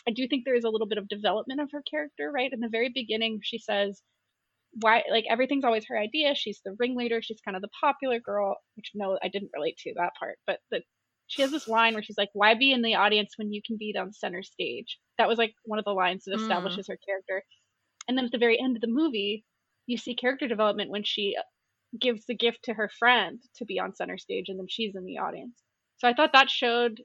I 0.07 0.11
do 0.11 0.27
think 0.27 0.43
there 0.45 0.55
is 0.55 0.63
a 0.63 0.69
little 0.69 0.87
bit 0.87 0.97
of 0.97 1.07
development 1.07 1.61
of 1.61 1.69
her 1.71 1.83
character. 1.89 2.31
Right 2.31 2.51
in 2.51 2.59
the 2.59 2.69
very 2.69 2.91
beginning, 2.93 3.39
she 3.43 3.57
says 3.57 4.01
why 4.81 5.03
like 5.09 5.25
everything's 5.29 5.63
always 5.63 5.85
her 5.87 5.97
idea. 5.97 6.35
She's 6.35 6.61
the 6.63 6.75
ringleader. 6.79 7.21
She's 7.21 7.41
kind 7.41 7.55
of 7.55 7.61
the 7.61 7.69
popular 7.81 8.19
girl. 8.19 8.57
Which 8.75 8.91
no, 8.95 9.17
I 9.23 9.29
didn't 9.29 9.51
relate 9.55 9.77
to 9.79 9.93
that 9.97 10.13
part, 10.19 10.37
but 10.47 10.59
the 10.71 10.81
she 11.27 11.41
has 11.41 11.51
this 11.51 11.67
line 11.67 11.93
where 11.93 12.03
she's 12.03 12.17
like, 12.17 12.29
"Why 12.33 12.53
be 12.55 12.71
in 12.71 12.81
the 12.81 12.95
audience 12.95 13.33
when 13.37 13.51
you 13.53 13.61
can 13.65 13.77
be 13.77 13.95
on 13.97 14.13
center 14.13 14.43
stage?" 14.43 14.99
That 15.17 15.27
was 15.27 15.37
like 15.37 15.55
one 15.65 15.79
of 15.79 15.85
the 15.85 15.93
lines 15.93 16.25
that 16.25 16.33
Mm. 16.33 16.35
establishes 16.35 16.87
her 16.87 16.97
character. 16.97 17.43
And 18.07 18.17
then 18.17 18.25
at 18.25 18.31
the 18.31 18.37
very 18.39 18.59
end 18.59 18.77
of 18.77 18.81
the 18.81 18.87
movie, 18.87 19.45
you 19.87 19.97
see 19.97 20.15
character 20.15 20.47
development 20.47 20.91
when 20.91 21.03
she 21.03 21.35
gives 21.99 22.25
the 22.25 22.35
gift 22.35 22.63
to 22.63 22.73
her 22.75 22.89
friend 22.89 23.41
to 23.55 23.65
be 23.65 23.79
on 23.79 23.95
center 23.95 24.17
stage 24.17 24.49
and 24.49 24.59
then 24.59 24.67
she's 24.69 24.95
in 24.95 25.05
the 25.05 25.17
audience. 25.19 25.63
So 25.97 26.07
I 26.07 26.13
thought 26.13 26.33
that 26.33 26.49
showed 26.49 27.01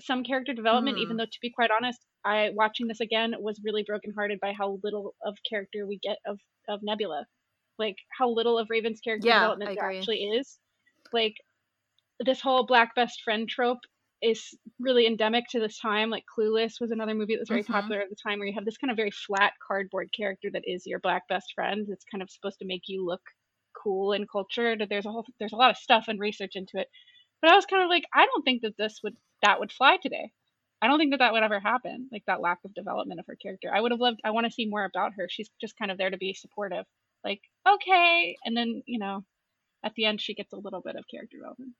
some 0.00 0.24
character 0.24 0.52
development, 0.54 0.98
even 0.98 1.16
Hmm. 1.16 1.18
though 1.18 1.26
to 1.26 1.38
be 1.42 1.50
quite 1.50 1.70
honest, 1.70 2.00
I 2.24 2.50
watching 2.54 2.86
this 2.88 3.00
again 3.00 3.34
was 3.38 3.60
really 3.64 3.84
brokenhearted 3.84 4.40
by 4.40 4.52
how 4.52 4.78
little 4.82 5.14
of 5.24 5.36
character 5.48 5.86
we 5.86 5.98
get 5.98 6.18
of, 6.26 6.38
of 6.68 6.80
Nebula. 6.82 7.26
Like 7.78 7.96
how 8.18 8.30
little 8.30 8.58
of 8.58 8.68
Raven's 8.70 9.00
character 9.00 9.28
Yeah, 9.28 9.32
development 9.32 9.72
there 9.74 9.84
actually 9.84 10.24
is. 10.24 10.58
Like 11.12 11.34
this 12.24 12.40
whole 12.40 12.66
black 12.66 12.94
best 12.94 13.22
friend 13.22 13.48
trope 13.48 13.80
is 14.22 14.54
really 14.78 15.06
endemic 15.06 15.44
to 15.50 15.60
this 15.60 15.78
time. 15.78 16.10
Like 16.10 16.24
Clueless 16.38 16.80
was 16.80 16.90
another 16.90 17.14
movie 17.14 17.34
that 17.34 17.40
was 17.40 17.48
very 17.48 17.62
Mhm. 17.62 17.68
popular 17.68 18.00
at 18.02 18.10
the 18.10 18.16
time 18.16 18.38
where 18.38 18.46
you 18.48 18.54
have 18.54 18.66
this 18.66 18.76
kind 18.76 18.90
of 18.90 18.96
very 18.96 19.10
flat 19.10 19.54
cardboard 19.66 20.12
character 20.12 20.50
that 20.50 20.68
is 20.68 20.86
your 20.86 20.98
black 21.00 21.26
best 21.28 21.52
friend. 21.54 21.88
It's 21.88 22.04
kind 22.04 22.22
of 22.22 22.30
supposed 22.30 22.58
to 22.58 22.66
make 22.66 22.82
you 22.88 23.04
look 23.04 23.22
cool 23.72 24.12
and 24.12 24.28
cultured. 24.28 24.86
There's 24.88 25.06
a 25.06 25.10
whole 25.10 25.24
there's 25.38 25.54
a 25.54 25.56
lot 25.56 25.70
of 25.70 25.78
stuff 25.78 26.08
and 26.08 26.20
research 26.20 26.56
into 26.56 26.78
it. 26.78 26.88
But 27.40 27.50
I 27.50 27.56
was 27.56 27.64
kind 27.66 27.82
of 27.82 27.88
like, 27.88 28.04
I 28.14 28.26
don't 28.26 28.42
think 28.42 28.62
that 28.62 28.76
this 28.76 29.00
would 29.02 29.16
that 29.42 29.58
would 29.58 29.72
fly 29.72 29.96
today. 29.96 30.30
I 30.82 30.86
don't 30.86 30.98
think 30.98 31.12
that 31.12 31.18
that 31.18 31.32
would 31.32 31.42
ever 31.42 31.60
happen. 31.60 32.08
Like 32.12 32.24
that 32.26 32.40
lack 32.42 32.58
of 32.64 32.74
development 32.74 33.20
of 33.20 33.26
her 33.26 33.36
character. 33.36 33.70
I 33.74 33.80
would 33.80 33.92
have 33.92 34.00
loved. 34.00 34.20
I 34.24 34.30
want 34.32 34.46
to 34.46 34.52
see 34.52 34.66
more 34.66 34.84
about 34.84 35.14
her. 35.14 35.28
She's 35.30 35.50
just 35.60 35.76
kind 35.78 35.90
of 35.90 35.96
there 35.98 36.10
to 36.10 36.18
be 36.18 36.34
supportive. 36.34 36.84
Like 37.24 37.40
okay, 37.66 38.36
and 38.44 38.54
then 38.56 38.82
you 38.86 38.98
know, 38.98 39.24
at 39.84 39.94
the 39.94 40.04
end 40.06 40.20
she 40.20 40.34
gets 40.34 40.52
a 40.52 40.56
little 40.58 40.80
bit 40.82 40.96
of 40.96 41.04
character 41.10 41.38
development. 41.38 41.74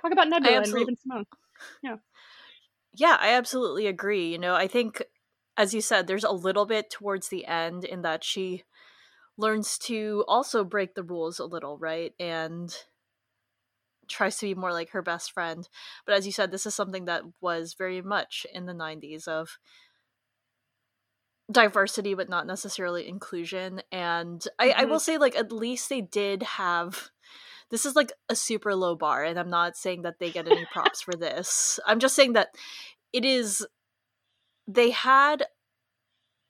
Talk 0.00 0.12
about 0.12 0.28
Nebula 0.28 0.62
and 0.62 0.72
Raven-Symoné. 0.72 1.24
Yeah, 1.82 1.96
Yeah, 2.94 3.16
I 3.20 3.34
absolutely 3.34 3.86
agree. 3.86 4.32
You 4.32 4.38
know, 4.38 4.54
I 4.54 4.66
think, 4.66 5.02
as 5.56 5.74
you 5.74 5.80
said, 5.80 6.06
there's 6.06 6.24
a 6.24 6.32
little 6.32 6.66
bit 6.66 6.90
towards 6.90 7.28
the 7.28 7.46
end 7.46 7.84
in 7.84 8.02
that 8.02 8.24
she 8.24 8.64
learns 9.36 9.78
to 9.78 10.24
also 10.26 10.64
break 10.64 10.94
the 10.94 11.02
rules 11.02 11.38
a 11.38 11.44
little, 11.44 11.78
right? 11.78 12.12
And 12.18 12.74
tries 14.08 14.38
to 14.38 14.46
be 14.46 14.54
more 14.54 14.72
like 14.72 14.90
her 14.90 15.02
best 15.02 15.32
friend. 15.32 15.68
But 16.06 16.16
as 16.16 16.26
you 16.26 16.32
said, 16.32 16.50
this 16.50 16.66
is 16.66 16.74
something 16.74 17.04
that 17.04 17.22
was 17.40 17.74
very 17.74 18.02
much 18.02 18.46
in 18.52 18.66
the 18.66 18.72
90s 18.72 19.28
of 19.28 19.58
diversity, 21.50 22.14
but 22.14 22.28
not 22.28 22.46
necessarily 22.46 23.08
inclusion. 23.08 23.82
And 23.92 24.44
I, 24.58 24.70
I 24.70 24.84
will 24.84 24.96
mm-hmm. 24.96 25.02
say, 25.02 25.18
like, 25.18 25.36
at 25.36 25.52
least 25.52 25.88
they 25.88 26.00
did 26.00 26.42
have. 26.42 27.10
This 27.70 27.84
is 27.84 27.94
like 27.94 28.12
a 28.28 28.34
super 28.34 28.74
low 28.74 28.94
bar, 28.94 29.24
and 29.24 29.38
I'm 29.38 29.50
not 29.50 29.76
saying 29.76 30.02
that 30.02 30.18
they 30.18 30.30
get 30.30 30.48
any 30.48 30.64
props 30.72 31.00
for 31.02 31.12
this. 31.12 31.78
I'm 31.86 31.98
just 31.98 32.14
saying 32.14 32.32
that 32.34 32.48
it 33.12 33.24
is. 33.24 33.66
They 34.66 34.90
had 34.90 35.44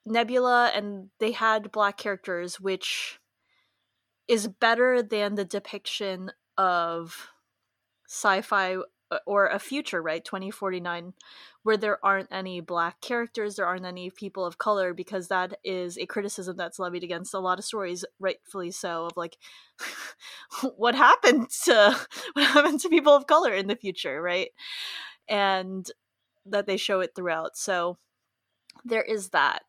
Nebula 0.07 0.73
and 0.75 1.11
they 1.21 1.33
had 1.33 1.71
black 1.71 1.97
characters, 1.97 2.61
which 2.61 3.21
is 4.27 4.49
better 4.49 5.03
than 5.03 5.35
the 5.35 5.45
depiction 5.45 6.33
of 6.57 7.29
sci-fi 8.07 8.79
Uh, 9.11 9.19
or 9.25 9.47
a 9.47 9.59
future, 9.59 10.03
right? 10.03 10.23
2049 10.23 11.15
where 11.63 11.79
there 11.79 12.05
aren't 12.05 12.29
any 12.31 12.61
black 12.61 13.01
characters, 13.01 13.57
there 13.57 13.67
aren't 13.67 13.87
any 13.87 14.11
people 14.11 14.45
of 14.45 14.59
color 14.59 14.93
because 14.93 15.29
that 15.29 15.59
is 15.65 15.97
a 15.97 16.05
criticism 16.05 16.57
that's 16.57 16.79
levied 16.79 17.03
against 17.03 17.33
a 17.33 17.39
lot 17.39 17.59
of 17.59 17.65
stories, 17.65 18.05
rightfully 18.21 18.71
so, 18.71 19.07
of 19.07 19.17
like 19.17 19.39
what 20.77 20.95
happened 20.95 21.49
to 21.65 21.99
what 22.35 22.47
happened 22.47 22.81
to 22.81 22.89
people 22.91 23.15
of 23.15 23.27
color 23.27 23.55
in 23.55 23.67
the 23.67 23.77
future, 23.77 24.21
right? 24.21 24.51
And 25.27 25.91
that 26.45 26.67
they 26.67 26.77
show 26.77 27.01
it 27.01 27.13
throughout. 27.15 27.57
So 27.57 27.97
there 28.85 29.03
is 29.03 29.31
that. 29.31 29.63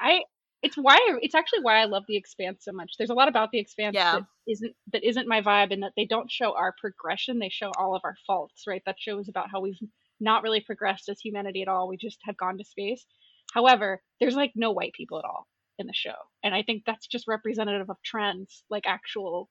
I 0.00 0.22
it's 0.62 0.76
why 0.76 0.98
it's 1.22 1.34
actually 1.34 1.60
why 1.62 1.80
I 1.80 1.84
love 1.84 2.04
the 2.06 2.16
expanse 2.16 2.64
so 2.64 2.72
much. 2.72 2.92
There's 2.98 3.10
a 3.10 3.14
lot 3.14 3.28
about 3.28 3.50
the 3.50 3.58
expanse 3.58 3.94
Yeah. 3.94 4.12
that 4.20 4.24
isn't 4.46 4.74
that 4.92 5.04
isn't 5.04 5.28
my 5.28 5.40
vibe 5.40 5.72
and 5.72 5.82
that 5.82 5.92
they 5.96 6.04
don't 6.06 6.30
show 6.30 6.54
our 6.54 6.74
progression, 6.80 7.38
they 7.38 7.48
show 7.48 7.70
all 7.78 7.94
of 7.94 8.02
our 8.04 8.16
faults, 8.26 8.64
right? 8.66 8.82
That 8.86 8.96
shows 8.98 9.28
about 9.28 9.50
how 9.50 9.60
we've 9.60 9.78
not 10.20 10.42
really 10.42 10.60
progressed 10.60 11.08
as 11.08 11.20
humanity 11.20 11.62
at 11.62 11.68
all. 11.68 11.88
We 11.88 11.96
just 11.96 12.18
have 12.24 12.36
gone 12.36 12.58
to 12.58 12.64
space. 12.64 13.06
However, 13.54 14.02
there's 14.20 14.36
like 14.36 14.52
no 14.54 14.70
white 14.70 14.92
people 14.92 15.18
at 15.18 15.24
all 15.24 15.46
in 15.78 15.86
the 15.86 15.94
show. 15.94 16.14
And 16.44 16.54
I 16.54 16.62
think 16.62 16.84
that's 16.84 17.06
just 17.06 17.26
representative 17.26 17.88
of 17.88 17.96
trends, 18.04 18.62
like 18.70 18.84
actual 18.86 19.48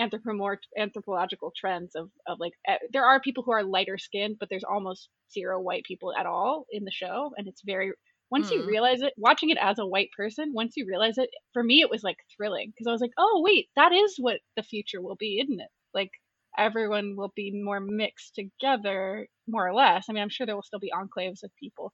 anthropomorph 0.00 0.58
anthropological 0.78 1.52
trends 1.54 1.94
of, 1.94 2.08
of 2.26 2.38
like 2.40 2.52
eh, 2.66 2.78
there 2.92 3.04
are 3.04 3.20
people 3.20 3.42
who 3.42 3.52
are 3.52 3.62
lighter 3.64 3.98
skinned, 3.98 4.36
but 4.38 4.48
there's 4.48 4.64
almost 4.64 5.08
zero 5.32 5.60
white 5.60 5.84
people 5.84 6.14
at 6.18 6.24
all 6.24 6.66
in 6.70 6.84
the 6.84 6.90
show. 6.90 7.32
And 7.36 7.46
it's 7.48 7.62
very 7.64 7.92
once 8.32 8.50
you 8.50 8.62
Hmm. 8.62 8.66
realize 8.66 9.02
it, 9.02 9.14
watching 9.18 9.50
it 9.50 9.58
as 9.60 9.78
a 9.78 9.86
white 9.86 10.10
person, 10.16 10.52
once 10.54 10.74
you 10.76 10.86
realize 10.88 11.18
it, 11.18 11.30
for 11.52 11.62
me 11.62 11.82
it 11.82 11.90
was 11.90 12.02
like 12.02 12.16
thrilling 12.36 12.70
because 12.70 12.88
I 12.88 12.92
was 12.92 13.02
like, 13.02 13.12
oh 13.18 13.42
wait, 13.44 13.68
that 13.76 13.92
is 13.92 14.16
what 14.18 14.40
the 14.56 14.64
future 14.64 15.02
will 15.02 15.16
be, 15.16 15.40
isn't 15.44 15.60
it? 15.60 15.68
Like 15.94 16.10
everyone 16.58 17.16
will 17.16 17.32
be 17.36 17.52
more 17.62 17.80
mixed 17.80 18.34
together, 18.36 19.28
more 19.46 19.68
or 19.68 19.74
less. 19.74 20.06
I 20.08 20.14
mean, 20.14 20.22
I'm 20.22 20.30
sure 20.30 20.46
there 20.46 20.56
will 20.56 20.62
still 20.62 20.80
be 20.80 20.92
enclaves 20.92 21.44
of 21.44 21.50
people, 21.60 21.92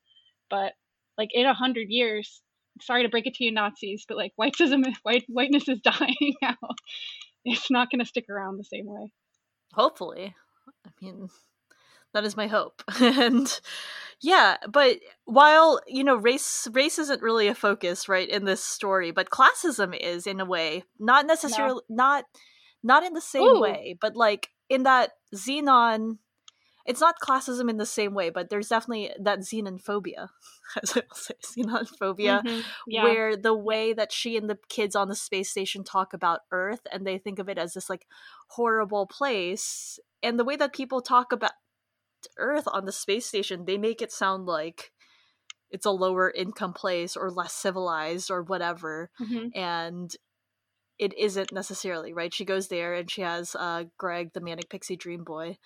but 0.50 0.74
like 1.18 1.30
in 1.32 1.46
a 1.46 1.54
hundred 1.54 1.88
years, 1.90 2.40
sorry 2.82 3.02
to 3.02 3.08
break 3.10 3.26
it 3.26 3.34
to 3.34 3.44
you, 3.44 3.52
Nazis, 3.52 4.04
but 4.08 4.16
like 4.16 4.32
whiteism, 4.40 4.84
white 5.02 5.24
whiteness 5.28 5.68
is 5.68 5.80
dying 5.84 6.34
out. 6.44 6.78
It's 7.44 7.70
not 7.70 7.90
going 7.90 8.00
to 8.00 8.06
stick 8.06 8.26
around 8.30 8.58
the 8.58 8.64
same 8.64 8.86
way. 8.86 9.10
Hopefully. 9.74 10.34
I 10.86 10.90
mean, 11.02 11.28
that 12.14 12.24
is 12.24 12.36
my 12.36 12.46
hope. 12.46 12.82
and 13.00 13.60
yeah, 14.20 14.56
but 14.68 14.98
while, 15.24 15.80
you 15.86 16.04
know, 16.04 16.16
race 16.16 16.68
race 16.72 16.98
isn't 16.98 17.22
really 17.22 17.48
a 17.48 17.54
focus, 17.54 18.08
right, 18.08 18.28
in 18.28 18.44
this 18.44 18.64
story, 18.64 19.10
but 19.10 19.30
classism 19.30 19.96
is 19.98 20.26
in 20.26 20.40
a 20.40 20.44
way. 20.44 20.84
Not 20.98 21.26
necessarily 21.26 21.82
not 21.88 22.24
not 22.82 23.04
in 23.04 23.14
the 23.14 23.20
same 23.20 23.42
Ooh. 23.42 23.60
way, 23.60 23.96
but 24.00 24.16
like 24.16 24.50
in 24.68 24.84
that 24.84 25.12
Zenon 25.34 26.18
it's 26.88 27.02
not 27.02 27.20
classism 27.22 27.68
in 27.68 27.76
the 27.76 27.84
same 27.84 28.14
way, 28.14 28.30
but 28.30 28.48
there's 28.48 28.68
definitely 28.68 29.12
that 29.20 29.40
xenophobia, 29.40 30.28
as 30.82 30.96
I 30.96 31.02
will 31.06 31.14
say, 31.16 31.34
xenophobia, 31.44 32.42
Mhm. 32.42 32.62
Yeah. 32.86 33.02
where 33.02 33.36
the 33.36 33.52
way 33.52 33.92
that 33.92 34.10
she 34.10 34.38
and 34.38 34.48
the 34.48 34.58
kids 34.70 34.96
on 34.96 35.08
the 35.08 35.14
space 35.14 35.50
station 35.50 35.84
talk 35.84 36.14
about 36.14 36.40
Earth 36.50 36.80
and 36.90 37.06
they 37.06 37.18
think 37.18 37.38
of 37.38 37.48
it 37.50 37.58
as 37.58 37.74
this 37.74 37.90
like 37.90 38.06
horrible 38.48 39.06
place, 39.06 40.00
and 40.22 40.38
the 40.38 40.44
way 40.44 40.56
that 40.56 40.72
people 40.72 41.02
talk 41.02 41.30
about 41.30 41.52
Earth 42.38 42.64
on 42.66 42.84
the 42.84 42.92
space 42.92 43.26
station, 43.26 43.64
they 43.64 43.78
make 43.78 44.02
it 44.02 44.12
sound 44.12 44.46
like 44.46 44.92
it's 45.70 45.86
a 45.86 45.90
lower 45.90 46.30
income 46.30 46.72
place 46.72 47.16
or 47.16 47.30
less 47.30 47.52
civilized 47.52 48.30
or 48.30 48.42
whatever, 48.42 49.10
Mhm. 49.20 49.50
and 49.56 50.14
it 50.98 51.16
isn't 51.16 51.52
necessarily 51.52 52.12
right. 52.12 52.32
She 52.34 52.44
goes 52.44 52.68
there 52.68 52.94
and 52.94 53.10
she 53.10 53.20
has 53.22 53.54
uh, 53.54 53.84
Greg, 53.98 54.32
the 54.32 54.40
manic 54.40 54.68
pixie 54.68 54.96
dream 54.96 55.22
boy, 55.24 55.58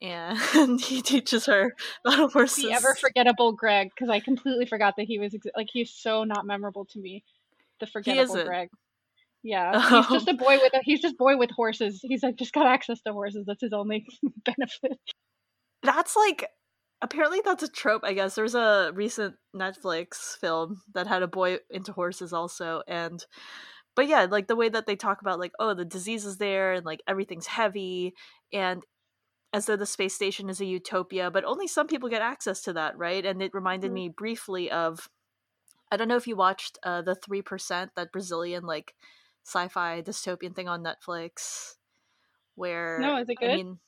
and 0.00 0.38
he 0.80 1.02
teaches 1.02 1.46
her 1.46 1.74
about 2.04 2.32
horses. 2.32 2.64
the 2.64 2.72
ever 2.72 2.94
forgettable 2.96 3.52
Greg, 3.52 3.90
because 3.94 4.08
I 4.10 4.20
completely 4.20 4.66
forgot 4.66 4.94
that 4.96 5.04
he 5.06 5.18
was 5.18 5.34
ex- 5.34 5.46
like 5.56 5.68
he's 5.72 5.90
so 5.92 6.24
not 6.24 6.46
memorable 6.46 6.84
to 6.86 6.98
me. 6.98 7.22
The 7.80 7.86
forgettable. 7.86 8.42
Greg. 8.44 8.68
Yeah, 9.44 10.02
he's 10.08 10.08
just 10.08 10.28
a 10.28 10.34
boy 10.34 10.58
with 10.62 10.72
a 10.74 10.80
he's 10.82 11.00
just 11.00 11.18
boy 11.18 11.36
with 11.36 11.50
horses. 11.50 12.00
He's 12.02 12.22
like 12.22 12.36
just 12.36 12.52
got 12.52 12.66
access 12.66 13.00
to 13.02 13.12
horses. 13.12 13.44
That's 13.46 13.60
his 13.62 13.72
only 13.72 14.06
benefit. 14.44 14.98
That's 15.82 16.16
like 16.16 16.48
apparently 17.00 17.40
that's 17.44 17.62
a 17.62 17.68
trope 17.68 18.02
i 18.04 18.12
guess 18.12 18.34
there's 18.34 18.54
a 18.54 18.92
recent 18.94 19.34
netflix 19.54 20.36
film 20.38 20.82
that 20.94 21.06
had 21.06 21.22
a 21.22 21.28
boy 21.28 21.58
into 21.70 21.92
horses 21.92 22.32
also 22.32 22.82
and 22.86 23.26
but 23.96 24.08
yeah 24.08 24.26
like 24.30 24.48
the 24.48 24.56
way 24.56 24.68
that 24.68 24.86
they 24.86 24.96
talk 24.96 25.20
about 25.20 25.40
like 25.40 25.52
oh 25.60 25.74
the 25.74 25.84
disease 25.84 26.24
is 26.24 26.38
there 26.38 26.72
and 26.72 26.86
like 26.86 27.02
everything's 27.08 27.46
heavy 27.48 28.14
and 28.52 28.84
as 29.52 29.66
though 29.66 29.76
the 29.76 29.86
space 29.86 30.14
station 30.14 30.50
is 30.50 30.60
a 30.60 30.66
utopia 30.66 31.30
but 31.30 31.44
only 31.44 31.66
some 31.68 31.86
people 31.88 32.08
get 32.08 32.22
access 32.22 32.62
to 32.62 32.72
that 32.72 32.96
right 32.98 33.26
and 33.26 33.42
it 33.42 33.54
reminded 33.54 33.90
Mhm. 33.90 33.92
me 33.92 34.08
briefly 34.08 34.70
of 34.70 35.08
i 35.90 35.96
don't 35.96 36.08
know 36.08 36.16
if 36.16 36.26
you 36.26 36.36
watched 36.36 36.78
uh 36.84 37.02
the 37.02 37.14
3% 37.14 37.92
that 37.96 38.12
brazilian 38.12 38.64
like 38.64 38.94
sci-fi 39.44 40.02
dystopian 40.02 40.54
thing 40.54 40.68
on 40.68 40.82
netflix 40.84 41.74
where 42.54 43.12
No, 43.12 43.18
is 43.18 43.28
it 43.28 43.38
i 43.38 43.46
good? 43.46 43.50
mean 43.50 43.78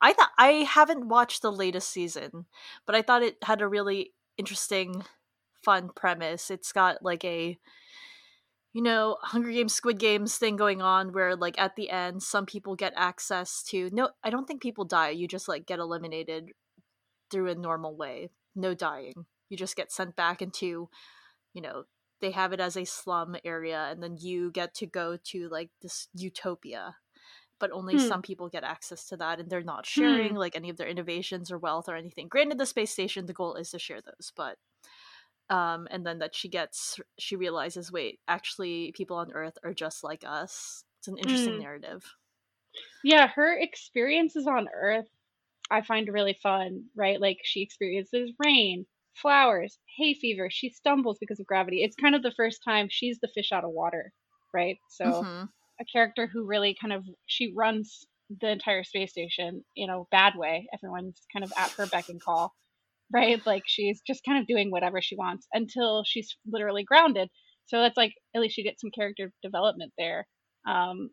i 0.00 0.12
thought 0.12 0.30
i 0.38 0.66
haven't 0.68 1.08
watched 1.08 1.42
the 1.42 1.52
latest 1.52 1.90
season 1.90 2.46
but 2.86 2.94
i 2.94 3.02
thought 3.02 3.22
it 3.22 3.36
had 3.42 3.60
a 3.60 3.68
really 3.68 4.12
interesting 4.36 5.04
fun 5.62 5.90
premise 5.94 6.50
it's 6.50 6.72
got 6.72 7.02
like 7.02 7.24
a 7.24 7.58
you 8.74 8.82
know, 8.82 9.16
Hunger 9.22 9.50
Games, 9.50 9.72
Squid 9.72 9.98
Games 9.98 10.36
thing 10.36 10.56
going 10.56 10.82
on 10.82 11.12
where, 11.12 11.34
like, 11.34 11.58
at 11.58 11.74
the 11.74 11.90
end, 11.90 12.22
some 12.22 12.46
people 12.46 12.76
get 12.76 12.92
access 12.96 13.62
to. 13.64 13.90
No, 13.92 14.10
I 14.22 14.30
don't 14.30 14.46
think 14.46 14.62
people 14.62 14.84
die. 14.84 15.10
You 15.10 15.26
just, 15.26 15.48
like, 15.48 15.66
get 15.66 15.78
eliminated 15.78 16.52
through 17.30 17.50
a 17.50 17.54
normal 17.54 17.96
way. 17.96 18.30
No 18.54 18.74
dying. 18.74 19.26
You 19.48 19.56
just 19.56 19.76
get 19.76 19.90
sent 19.90 20.16
back 20.16 20.42
into, 20.42 20.88
you 21.54 21.62
know, 21.62 21.84
they 22.20 22.30
have 22.32 22.52
it 22.52 22.60
as 22.60 22.76
a 22.76 22.84
slum 22.84 23.36
area, 23.44 23.88
and 23.90 24.02
then 24.02 24.16
you 24.18 24.50
get 24.52 24.74
to 24.74 24.86
go 24.86 25.16
to, 25.24 25.48
like, 25.48 25.70
this 25.82 26.08
utopia. 26.14 26.96
But 27.60 27.72
only 27.72 27.96
Hmm. 27.96 27.98
some 27.98 28.22
people 28.22 28.48
get 28.48 28.64
access 28.64 29.06
to 29.08 29.16
that, 29.18 29.40
and 29.40 29.50
they're 29.50 29.62
not 29.62 29.86
sharing, 29.86 30.34
like, 30.36 30.56
any 30.56 30.70
of 30.70 30.76
their 30.76 30.88
innovations 30.88 31.50
or 31.50 31.58
wealth 31.58 31.88
or 31.88 31.96
anything. 31.96 32.28
Granted, 32.28 32.58
the 32.58 32.66
space 32.66 32.92
station, 32.92 33.26
the 33.26 33.32
goal 33.34 33.54
is 33.54 33.70
to 33.72 33.78
share 33.78 34.00
those, 34.02 34.32
but 34.36 34.58
um 35.50 35.88
and 35.90 36.06
then 36.06 36.18
that 36.18 36.34
she 36.34 36.48
gets 36.48 37.00
she 37.18 37.36
realizes 37.36 37.90
wait 37.92 38.20
actually 38.28 38.92
people 38.92 39.16
on 39.16 39.32
earth 39.32 39.58
are 39.64 39.74
just 39.74 40.04
like 40.04 40.24
us 40.26 40.84
it's 40.98 41.08
an 41.08 41.18
interesting 41.18 41.56
Mm. 41.56 41.60
narrative 41.60 42.16
Yeah, 43.02 43.28
her 43.28 43.56
experiences 43.58 44.46
on 44.46 44.68
Earth 44.72 45.08
I 45.70 45.82
find 45.82 46.08
really 46.08 46.34
fun, 46.34 46.90
right? 46.96 47.20
Like 47.20 47.40
she 47.44 47.62
experiences 47.62 48.32
rain, 48.44 48.86
flowers, 49.14 49.78
hay 49.98 50.14
fever. 50.14 50.50
She 50.50 50.70
stumbles 50.70 51.18
because 51.20 51.40
of 51.40 51.46
gravity. 51.46 51.82
It's 51.84 51.96
kind 51.96 52.14
of 52.14 52.22
the 52.22 52.32
first 52.36 52.62
time 52.64 52.88
she's 52.90 53.20
the 53.20 53.28
fish 53.34 53.52
out 53.52 53.64
of 53.64 53.70
water, 53.72 54.12
right? 54.54 54.78
So 54.88 55.28
Mhm. 55.28 55.52
A 55.80 55.84
character 55.84 56.26
who 56.26 56.46
really 56.46 56.76
kind 56.80 56.92
of 56.92 57.04
she 57.26 57.52
runs 57.56 58.06
the 58.40 58.50
entire 58.50 58.84
space 58.84 59.10
station 59.10 59.64
in 59.76 59.90
a 59.90 60.02
bad 60.10 60.34
way. 60.36 60.66
Everyone's 60.74 61.20
kind 61.32 61.44
of 61.44 61.52
at 61.56 61.70
her 61.72 61.86
beck 61.86 62.08
and 62.08 62.22
call, 62.22 62.54
right? 63.12 63.40
Like 63.46 63.62
she's 63.66 64.00
just 64.06 64.24
kind 64.24 64.40
of 64.40 64.46
doing 64.46 64.70
whatever 64.70 65.00
she 65.00 65.16
wants 65.16 65.46
until 65.52 66.04
she's 66.06 66.36
literally 66.50 66.84
grounded. 66.84 67.30
So 67.66 67.80
that's 67.80 67.96
like 67.96 68.12
at 68.34 68.40
least 68.40 68.58
you 68.58 68.64
get 68.64 68.80
some 68.80 68.90
character 68.94 69.32
development 69.42 69.92
there. 69.98 70.26
Um, 70.66 71.10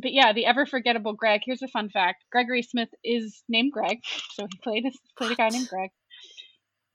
but 0.00 0.12
yeah, 0.12 0.32
the 0.32 0.46
ever 0.46 0.66
forgettable 0.66 1.14
Greg. 1.14 1.40
Here's 1.44 1.62
a 1.62 1.68
fun 1.68 1.90
fact: 1.90 2.24
Gregory 2.30 2.62
Smith 2.62 2.90
is 3.04 3.42
named 3.48 3.72
Greg, 3.72 3.98
so 4.34 4.46
he 4.48 4.58
played 4.62 4.84
a, 4.86 4.90
played 5.18 5.32
a 5.32 5.36
guy 5.36 5.48
named 5.50 5.68
Greg. 5.68 5.90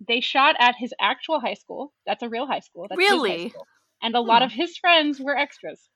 They 0.08 0.22
shot 0.22 0.56
at 0.60 0.76
his 0.78 0.94
actual 1.00 1.40
high 1.40 1.54
school. 1.56 1.94
That's 2.06 2.24
a 2.24 2.30
real 2.30 2.46
high 2.48 2.60
school. 2.60 2.88
That's 2.90 3.00
Really? 3.00 3.50
school. 3.50 3.68
And 4.02 4.16
a 4.16 4.22
lot 4.22 4.42
Hmm. 4.42 4.46
of 4.46 4.52
his 4.52 4.78
friends 4.78 5.20
were 5.20 5.36
extras. 5.38 5.90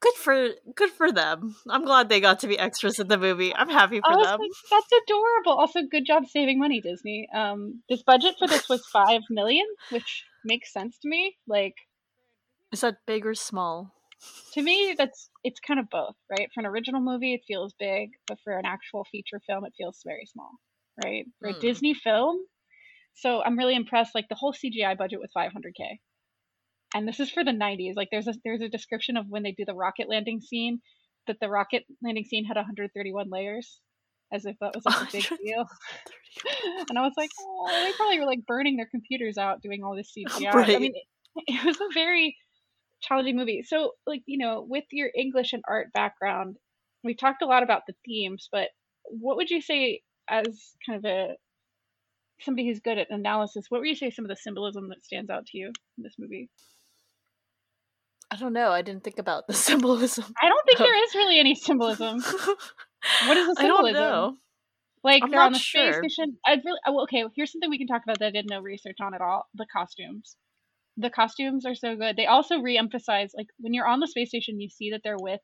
Good 0.00 0.14
for 0.14 0.50
good 0.74 0.90
for 0.90 1.10
them 1.10 1.56
i'm 1.68 1.84
glad 1.84 2.08
they 2.08 2.20
got 2.20 2.40
to 2.40 2.46
be 2.46 2.58
extras 2.58 2.98
in 2.98 3.08
the 3.08 3.18
movie 3.18 3.54
i'm 3.54 3.68
happy 3.68 4.00
for 4.00 4.06
I 4.06 4.14
them 4.14 4.38
like, 4.40 4.50
that's 4.70 5.02
adorable. 5.04 5.52
Also, 5.52 5.82
good 5.82 6.06
job 6.06 6.26
saving 6.26 6.58
money, 6.58 6.80
Disney. 6.80 7.28
Um, 7.34 7.82
this 7.88 8.02
budget 8.02 8.36
for 8.38 8.46
this 8.46 8.68
was 8.68 8.86
five 8.92 9.22
million, 9.28 9.66
which 9.90 10.24
makes 10.44 10.72
sense 10.72 10.98
to 10.98 11.08
me. 11.08 11.36
Like 11.46 11.74
is 12.72 12.82
that 12.82 12.98
big 13.06 13.26
or 13.26 13.34
small 13.34 13.92
to 14.52 14.62
me, 14.62 14.94
that's 14.96 15.30
it's 15.44 15.60
kind 15.60 15.78
of 15.78 15.90
both, 15.90 16.16
right? 16.30 16.48
For 16.54 16.60
an 16.60 16.66
original 16.66 17.00
movie, 17.00 17.34
it 17.34 17.42
feels 17.46 17.74
big, 17.78 18.10
but 18.26 18.38
for 18.42 18.52
an 18.52 18.66
actual 18.66 19.04
feature 19.04 19.40
film, 19.46 19.64
it 19.64 19.74
feels 19.76 20.00
very 20.04 20.26
small, 20.26 20.50
right? 21.04 21.26
For 21.40 21.48
a 21.48 21.52
Hmm. 21.52 21.60
Disney 21.60 21.94
film, 21.94 22.38
so 23.14 23.42
I'm 23.42 23.58
really 23.58 23.76
impressed. 23.76 24.14
Like 24.14 24.28
the 24.28 24.34
whole 24.34 24.52
CGI 24.52 24.96
budget 24.96 25.20
was 25.20 25.30
500k, 25.36 26.00
and 26.94 27.06
this 27.06 27.20
is 27.20 27.30
for 27.30 27.44
the 27.44 27.50
90s. 27.50 27.94
Like 27.96 28.08
there's 28.10 28.28
a 28.28 28.34
there's 28.44 28.62
a 28.62 28.68
description 28.68 29.16
of 29.16 29.26
when 29.28 29.42
they 29.42 29.52
do 29.52 29.64
the 29.66 29.74
rocket 29.74 30.08
landing 30.08 30.40
scene 30.40 30.80
that 31.26 31.36
the 31.40 31.48
rocket 31.48 31.84
landing 32.02 32.24
scene 32.24 32.44
had 32.44 32.56
131 32.56 33.28
layers, 33.30 33.80
as 34.32 34.46
if 34.46 34.56
that 34.60 34.74
was 34.74 34.84
like 34.84 35.08
a 35.08 35.12
big 35.12 35.38
deal. 35.44 35.66
and 36.88 36.98
I 36.98 37.02
was 37.02 37.12
like, 37.16 37.30
oh, 37.40 37.84
they 37.84 37.92
probably 37.96 38.18
were 38.18 38.26
like 38.26 38.46
burning 38.46 38.76
their 38.76 38.88
computers 38.90 39.38
out 39.38 39.62
doing 39.62 39.84
all 39.84 39.94
this 39.94 40.12
CGI. 40.18 40.54
I 40.54 40.78
mean, 40.78 40.92
it, 40.94 41.44
it 41.46 41.64
was 41.64 41.76
a 41.76 41.94
very 41.94 42.36
challenging 43.02 43.36
movie. 43.36 43.62
So, 43.66 43.92
like, 44.06 44.22
you 44.26 44.38
know, 44.38 44.64
with 44.68 44.84
your 44.90 45.10
English 45.16 45.52
and 45.52 45.62
art 45.68 45.88
background, 45.92 46.56
we 47.04 47.14
talked 47.14 47.42
a 47.42 47.46
lot 47.46 47.62
about 47.62 47.82
the 47.86 47.94
themes, 48.04 48.48
but 48.50 48.68
what 49.04 49.36
would 49.36 49.50
you 49.50 49.60
say 49.60 50.00
as 50.28 50.74
kind 50.86 50.98
of 50.98 51.04
a 51.04 51.34
somebody 52.40 52.68
who's 52.68 52.80
good 52.80 52.98
at 52.98 53.10
analysis? 53.10 53.66
What 53.68 53.80
would 53.80 53.88
you 53.88 53.96
say 53.96 54.10
some 54.10 54.24
of 54.24 54.28
the 54.28 54.36
symbolism 54.36 54.88
that 54.88 55.04
stands 55.04 55.30
out 55.30 55.46
to 55.46 55.58
you 55.58 55.66
in 55.96 56.04
this 56.04 56.14
movie? 56.18 56.48
I 58.30 58.36
don't 58.36 58.52
know 58.52 58.70
i 58.70 58.82
didn't 58.82 59.04
think 59.04 59.18
about 59.18 59.46
the 59.46 59.54
symbolism 59.68 60.24
I 60.42 60.48
don't 60.48 60.64
think 60.66 60.78
there 60.78 61.04
is 61.04 61.14
really 61.14 61.38
any 61.38 61.54
symbolism. 61.54 62.18
What 63.26 63.36
is 63.36 63.46
the 63.46 63.54
i 63.58 63.66
don't 63.66 63.76
symbolism? 63.84 64.02
know 64.02 64.36
Like 65.04 65.22
I'm 65.22 65.30
you're 65.32 65.40
on 65.40 65.52
the 65.52 65.58
space 65.58 65.96
station. 65.96 66.36
I'd 66.44 66.60
really 66.64 66.80
oh, 66.86 67.02
okay. 67.04 67.24
Here's 67.36 67.52
something 67.52 67.70
we 67.70 67.78
can 67.78 67.86
talk 67.86 68.02
about 68.04 68.18
that 68.18 68.26
I 68.26 68.30
did 68.30 68.46
no 68.50 68.60
research 68.60 68.96
on 69.00 69.14
at 69.14 69.20
all. 69.20 69.46
The 69.54 69.66
costumes. 69.72 70.36
The 70.96 71.10
costumes 71.10 71.64
are 71.64 71.76
so 71.76 71.94
good. 71.94 72.16
They 72.16 72.26
also 72.26 72.58
re-emphasize 72.58 73.30
like 73.36 73.46
when 73.58 73.72
you're 73.72 73.86
on 73.86 74.00
the 74.00 74.08
space 74.08 74.30
station, 74.30 74.60
you 74.60 74.68
see 74.68 74.90
that 74.90 75.02
they're 75.04 75.16
with. 75.20 75.40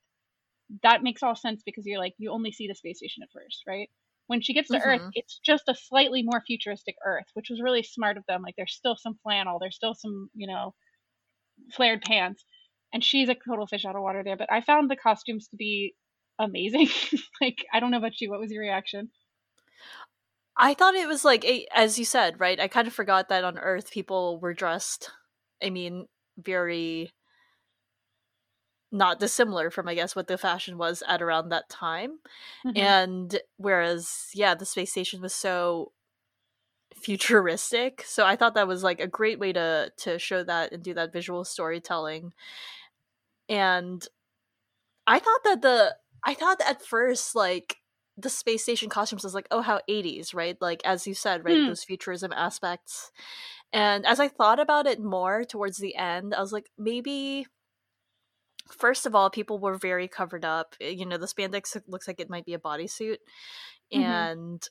That 0.83 1.03
makes 1.05 1.23
all 1.23 1.37
sense 1.37 1.62
because 1.64 1.85
you're 1.87 2.01
like 2.01 2.14
you 2.18 2.33
only 2.33 2.51
see 2.51 2.66
the 2.66 2.75
space 2.75 2.99
station 2.99 3.23
at 3.23 3.29
first, 3.33 3.62
right? 3.68 3.88
When 4.27 4.40
she 4.40 4.53
gets 4.55 4.68
to 4.70 4.81
Earth, 4.83 5.03
Mhm. 5.03 5.11
it's 5.14 5.38
just 5.44 5.68
a 5.68 5.75
slightly 5.77 6.23
more 6.25 6.42
futuristic 6.44 6.97
Earth, 7.07 7.27
which 7.35 7.51
was 7.51 7.61
really 7.62 7.85
smart 7.85 8.16
of 8.16 8.25
them. 8.27 8.42
Like 8.42 8.57
there's 8.57 8.75
still 8.75 8.97
some 8.97 9.14
flannel, 9.23 9.59
there's 9.61 9.77
still 9.77 9.94
some 9.94 10.29
you 10.35 10.49
know 10.49 10.75
flared 11.73 12.03
pants, 12.03 12.44
and 12.94 13.04
she's 13.04 13.28
a 13.28 13.35
total 13.35 13.66
fish 13.66 13.85
out 13.85 13.96
of 13.96 14.02
water 14.02 14.22
there. 14.24 14.38
But 14.38 14.50
I 14.50 14.62
found 14.62 14.90
the 14.90 14.96
costumes 14.96 15.48
to 15.48 15.57
be 15.57 15.94
amazing. 16.38 16.88
like 17.42 17.66
I 17.74 17.80
don't 17.80 17.90
know 17.90 17.98
about 17.98 18.20
you. 18.22 18.30
What 18.30 18.40
was 18.40 18.50
your 18.52 18.62
reaction? 18.62 19.11
I 20.57 20.74
thought 20.74 20.94
it 20.94 21.09
was 21.09 21.24
like 21.24 21.44
as 21.74 21.98
you 21.98 22.07
said, 22.07 22.40
right? 22.40 22.59
I 22.61 22.68
kind 22.68 22.87
of 22.87 22.94
forgot 22.94 23.28
that 23.28 23.44
on 23.44 23.59
Earth 23.59 23.90
people 23.90 24.38
were 24.40 24.54
dressed. 24.54 25.11
I 25.62 25.70
mean, 25.70 26.07
very 26.38 27.12
not 28.92 29.18
dissimilar 29.18 29.70
from 29.70 29.88
I 29.88 29.94
guess 29.94 30.14
what 30.14 30.28
the 30.28 30.38
fashion 30.38 30.78
was 30.78 31.02
at 31.09 31.20
around 31.20 31.48
that 31.48 31.68
time. 31.68 32.20
Mhm. 32.64 32.78
And 32.78 33.40
whereas, 33.57 34.28
yeah, 34.35 34.54
the 34.54 34.64
space 34.64 34.92
station 34.92 35.20
was 35.20 35.35
so 35.35 35.92
futuristic, 36.94 38.02
so 38.07 38.24
I 38.24 38.37
thought 38.37 38.54
that 38.54 38.68
was 38.68 38.83
like 38.83 39.00
a 39.00 39.07
great 39.07 39.38
way 39.38 39.52
to 39.52 39.92
to 39.98 40.18
show 40.18 40.44
that 40.44 40.72
and 40.72 40.83
do 40.83 40.94
that 40.94 41.12
visual 41.12 41.44
storytelling. 41.44 42.33
And 43.48 44.07
I 45.07 45.18
thought 45.18 45.40
that 45.44 45.62
the 45.62 45.96
I 46.24 46.35
thought 46.35 46.61
at 46.66 46.83
first 46.83 47.35
like 47.35 47.76
the 48.16 48.30
space 48.30 48.62
station 48.62 48.88
costumes 48.88 49.24
was 49.24 49.35
like 49.35 49.48
oh 49.50 49.61
how 49.61 49.80
80s 49.90 50.35
right? 50.35 50.57
Like 50.61 50.80
as 50.85 51.07
you 51.07 51.14
said 51.14 51.44
right 51.44 51.59
Hmm. 51.59 51.66
those 51.66 51.85
futurism 51.85 52.33
aspects. 52.33 53.11
And 53.72 54.07
as 54.07 54.20
i 54.20 54.28
thought 54.28 54.61
about 54.61 54.87
it 54.87 55.00
more 55.02 55.42
towards 55.44 55.78
the 55.78 55.96
end 55.96 56.33
i 56.33 56.40
was 56.40 56.52
like 56.52 56.70
maybe 56.78 57.46
first 58.70 59.04
of 59.04 59.14
all 59.14 59.30
people 59.30 59.59
were 59.59 59.74
very 59.76 60.09
covered 60.09 60.44
up. 60.44 60.74
Eh, 60.80 60.90
you 60.90 61.04
know 61.07 61.18
the 61.18 61.26
spandex 61.26 61.76
looks 61.88 62.07
like 62.09 62.20
it 62.20 62.30
might 62.30 62.47
be 62.47 62.55
a 62.55 62.59
bodysuit. 62.59 63.18
Mhm. 63.92 64.01
and 64.03 64.68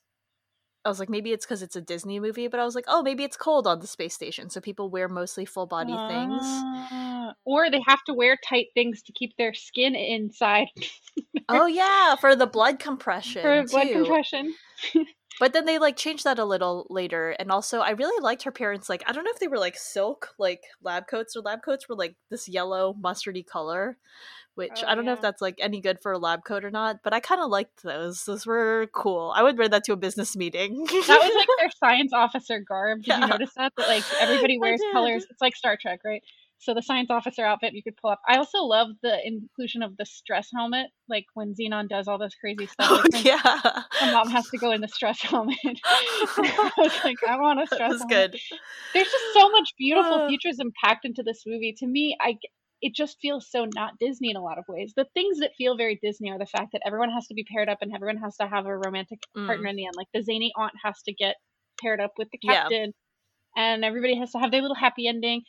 i 0.85 0.89
was 0.89 0.99
like 0.99 1.09
maybe 1.09 1.31
it's 1.31 1.45
because 1.45 1.61
it's 1.61 1.75
a 1.75 1.81
disney 1.81 2.19
movie 2.19 2.47
but 2.47 2.59
i 2.59 2.65
was 2.65 2.75
like 2.75 2.85
oh 2.87 3.01
maybe 3.03 3.23
it's 3.23 3.37
cold 3.37 3.67
on 3.67 3.79
the 3.79 3.87
space 3.87 4.13
station 4.15 4.49
so 4.49 4.59
people 4.59 4.89
wear 4.89 5.07
mostly 5.07 5.45
full 5.45 5.65
body 5.67 5.93
things. 6.09 6.41
Ah, 6.43 7.12
or 7.45 7.69
they 7.69 7.81
have 7.87 8.03
to 8.05 8.13
wear 8.13 8.37
tight 8.47 8.67
things 8.73 9.01
to 9.03 9.11
keep 9.13 9.35
their 9.37 9.53
skin 9.53 9.95
inside 9.95 10.67
oh 11.49 11.65
yeah 11.67 12.15
for 12.15 12.35
the 12.35 12.47
blood 12.47 12.79
compression 12.79 13.41
for 13.41 13.63
blood 13.71 13.87
too. 13.87 13.93
compression. 13.93 14.53
But 15.39 15.51
then 15.51 15.65
they 15.65 15.79
like 15.79 15.97
changed 15.97 16.25
that 16.25 16.37
a 16.37 16.45
little 16.45 16.85
later, 16.91 17.31
and 17.31 17.51
also 17.51 17.79
I 17.79 17.89
really 17.89 18.21
liked 18.21 18.43
her 18.43 18.51
parents. 18.51 18.87
Like 18.87 19.03
I 19.07 19.11
don't 19.11 19.23
know 19.23 19.31
if 19.33 19.39
they 19.39 19.47
were 19.47 19.57
like 19.57 19.75
silk, 19.75 20.29
like 20.37 20.61
lab 20.83 21.07
coats, 21.07 21.35
or 21.35 21.41
lab 21.41 21.63
coats 21.65 21.89
were 21.89 21.95
like 21.95 22.15
this 22.29 22.47
yellow 22.47 22.93
mustardy 23.03 23.43
color, 23.43 23.97
which 24.53 24.83
Oh, 24.83 24.87
I 24.87 24.93
don't 24.93 25.05
know 25.05 25.13
if 25.13 25.21
that's 25.21 25.41
like 25.41 25.55
any 25.59 25.81
good 25.81 25.97
for 26.03 26.11
a 26.11 26.19
lab 26.19 26.43
coat 26.45 26.63
or 26.63 26.69
not. 26.69 26.97
But 27.03 27.13
I 27.15 27.19
kind 27.19 27.41
of 27.41 27.49
liked 27.49 27.81
those. 27.81 28.25
Those 28.25 28.45
were 28.45 28.87
cool. 28.93 29.33
I 29.35 29.41
would 29.41 29.57
wear 29.57 29.67
that 29.69 29.83
to 29.85 29.93
a 29.93 29.97
business 29.97 30.35
meeting. 30.35 30.85
That 30.85 31.19
was 31.19 31.33
like 31.35 31.47
their 31.59 31.71
science 31.79 32.13
officer 32.13 32.59
garb. 32.59 32.99
Did 32.99 33.07
Yeah. 33.07 33.21
you 33.21 33.27
notice 33.29 33.51
that? 33.57 33.73
That 33.75 33.87
like 33.87 34.03
everybody 34.21 34.59
wears 34.59 34.81
colors. 34.93 35.25
It's 35.31 35.41
like 35.41 35.55
Star 35.55 35.77
Trek, 35.81 36.01
right? 36.05 36.21
So 36.63 36.73
the 36.73 36.81
science 36.81 37.09
officer 37.11 37.43
outfit 37.43 37.73
you 37.73 37.83
could 37.83 37.97
pull 38.01 38.11
up. 38.11 38.19
I 38.27 38.37
also 38.37 38.59
love 38.63 38.87
the 39.03 39.17
inclusion 39.25 39.83
of 39.83 39.97
the 39.97 40.05
stress 40.05 40.49
helmet, 40.55 40.87
like 41.09 41.25
when 41.33 41.53
Zenon 41.53 41.89
does 41.89 42.07
all 42.07 42.17
this 42.17 42.33
crazy 42.35 42.67
stuff. 42.67 42.87
Oh, 42.89 43.03
like, 43.11 43.25
yeah. 43.25 43.59
my 44.01 44.11
mom 44.11 44.29
has 44.29 44.47
to 44.49 44.57
go 44.57 44.71
in 44.71 44.81
the 44.81 44.87
stress 44.87 45.21
helmet. 45.21 45.57
I 45.65 46.71
was 46.77 46.91
like, 47.03 47.17
I 47.27 47.37
want 47.39 47.61
a 47.61 47.65
stress 47.73 47.79
That 47.79 47.89
was 47.89 47.99
helmet. 48.01 48.31
good. 48.31 48.39
There's 48.93 49.11
just 49.11 49.33
so 49.33 49.49
much 49.49 49.73
beautiful 49.77 50.13
Uh. 50.13 50.27
futurism 50.29 50.71
packed 50.83 51.05
into 51.05 51.23
this 51.23 51.43
movie. 51.45 51.73
To 51.79 51.87
me, 51.87 52.15
I 52.21 52.37
it 52.81 52.93
just 52.93 53.17
feels 53.21 53.49
so 53.49 53.65
not 53.75 53.93
Disney 53.99 54.29
in 54.29 54.35
a 54.35 54.43
lot 54.43 54.57
of 54.57 54.65
ways. 54.67 54.91
The 54.97 55.05
things 55.13 55.39
that 55.39 55.51
feel 55.57 55.77
very 55.77 55.97
Disney 56.03 56.29
are 56.31 56.37
the 56.37 56.45
fact 56.45 56.73
that 56.73 56.81
everyone 56.85 57.11
has 57.11 57.25
to 57.27 57.33
be 57.33 57.45
paired 57.49 57.69
up 57.69 57.77
and 57.81 57.93
everyone 57.95 58.17
has 58.17 58.35
to 58.41 58.47
have 58.47 58.65
a 58.65 58.77
romantic 58.77 59.19
partner 59.47 59.67
Mm. 59.67 59.69
in 59.69 59.75
the 59.77 59.85
end. 59.85 59.95
Like 59.95 60.07
the 60.13 60.21
zany 60.21 60.51
aunt 60.57 60.73
has 60.83 61.01
to 61.03 61.13
get 61.13 61.35
paired 61.81 62.01
up 62.01 62.11
with 62.17 62.27
the 62.31 62.39
Yeah. 62.41 62.63
captain, 62.63 62.91
and 63.55 63.85
everybody 63.85 64.17
has 64.17 64.31
to 64.31 64.39
have 64.39 64.51
their 64.51 64.61
little 64.61 64.75
happy 64.75 65.07
ending. 65.07 65.43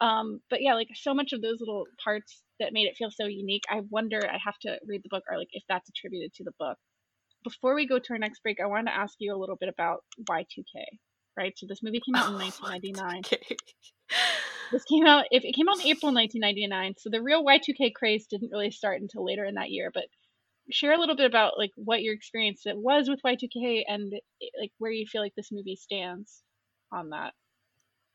Um, 0.00 0.40
but 0.50 0.62
yeah, 0.62 0.74
like 0.74 0.88
so 0.94 1.14
much 1.14 1.32
of 1.32 1.42
those 1.42 1.60
little 1.60 1.86
parts 2.02 2.42
that 2.60 2.72
made 2.72 2.86
it 2.86 2.96
feel 2.96 3.10
so 3.10 3.26
unique. 3.26 3.64
I 3.70 3.82
wonder. 3.90 4.20
I 4.24 4.38
have 4.44 4.58
to 4.62 4.78
read 4.86 5.02
the 5.02 5.08
book, 5.10 5.24
or 5.30 5.38
like 5.38 5.48
if 5.52 5.62
that's 5.68 5.88
attributed 5.88 6.34
to 6.34 6.44
the 6.44 6.52
book. 6.58 6.78
Before 7.44 7.74
we 7.74 7.86
go 7.86 7.98
to 7.98 8.12
our 8.12 8.18
next 8.18 8.42
break, 8.42 8.58
I 8.60 8.66
wanted 8.66 8.90
to 8.90 8.96
ask 8.96 9.14
you 9.18 9.34
a 9.34 9.38
little 9.38 9.56
bit 9.56 9.68
about 9.68 10.04
Y2K. 10.28 10.84
Right, 11.36 11.56
so 11.56 11.66
this 11.68 11.82
movie 11.84 12.00
came 12.04 12.16
out 12.16 12.28
in 12.28 12.34
1999 12.38 13.18
Okay. 13.20 13.56
this 14.72 14.84
came 14.84 15.06
out 15.06 15.24
if 15.30 15.44
it 15.44 15.54
came 15.54 15.68
out 15.68 15.76
in 15.76 15.86
April 15.86 16.12
1999 16.12 16.94
so 16.98 17.10
the 17.10 17.22
real 17.22 17.44
Y2K 17.44 17.94
craze 17.94 18.26
didn't 18.26 18.50
really 18.50 18.70
start 18.70 19.00
until 19.00 19.24
later 19.24 19.44
in 19.44 19.54
that 19.54 19.70
year 19.70 19.90
but 19.92 20.04
share 20.70 20.92
a 20.92 20.98
little 20.98 21.16
bit 21.16 21.26
about 21.26 21.56
like 21.56 21.70
what 21.76 22.02
your 22.02 22.14
experience 22.14 22.62
it 22.66 22.76
was 22.76 23.08
with 23.08 23.20
Y2K 23.24 23.84
and 23.86 24.12
like 24.60 24.72
where 24.78 24.90
you 24.90 25.06
feel 25.06 25.22
like 25.22 25.34
this 25.36 25.52
movie 25.52 25.76
stands 25.76 26.42
on 26.92 27.10
that 27.10 27.32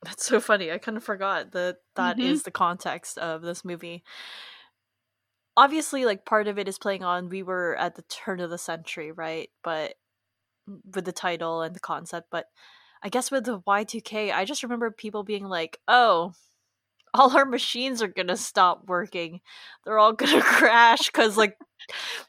That's 0.03 0.25
so 0.25 0.39
funny. 0.39 0.71
I 0.71 0.77
kind 0.79 0.97
of 0.97 1.03
forgot 1.03 1.51
that 1.51 1.77
that 1.95 2.19
is 2.21 2.41
Mhm. 2.41 2.43
the 2.43 2.51
context 2.51 3.17
of 3.17 3.41
this 3.41 3.63
movie. 3.63 4.03
Obviously, 5.55 6.05
like 6.05 6.25
part 6.25 6.47
of 6.47 6.57
it 6.57 6.67
is 6.67 6.79
playing 6.79 7.03
on 7.03 7.29
we 7.29 7.43
were 7.43 7.75
at 7.77 7.95
the 7.95 8.01
turn 8.03 8.39
of 8.39 8.49
the 8.49 8.57
century, 8.57 9.11
right? 9.11 9.49
But 9.63 9.95
with 10.95 11.05
the 11.05 11.11
title 11.13 11.61
and 11.63 11.75
the 11.75 11.79
concept, 11.81 12.29
but 12.31 12.47
I 13.03 13.09
guess 13.09 13.31
with 13.31 13.45
the 13.45 13.61
Y2K, 13.65 14.31
I 14.31 14.45
just 14.45 14.63
remember 14.63 14.91
people 14.91 15.23
being 15.23 15.45
like, 15.45 15.79
"Oh, 15.87 16.33
all 17.13 17.35
our 17.35 17.45
machines 17.45 18.01
are 18.01 18.07
to 18.09 18.37
stop 18.37 18.83
working. 18.87 19.41
They're 19.85 19.99
all 19.99 20.15
to 20.17 20.41
crash 20.41 21.09
cuz 21.11 21.37
like 21.37 21.57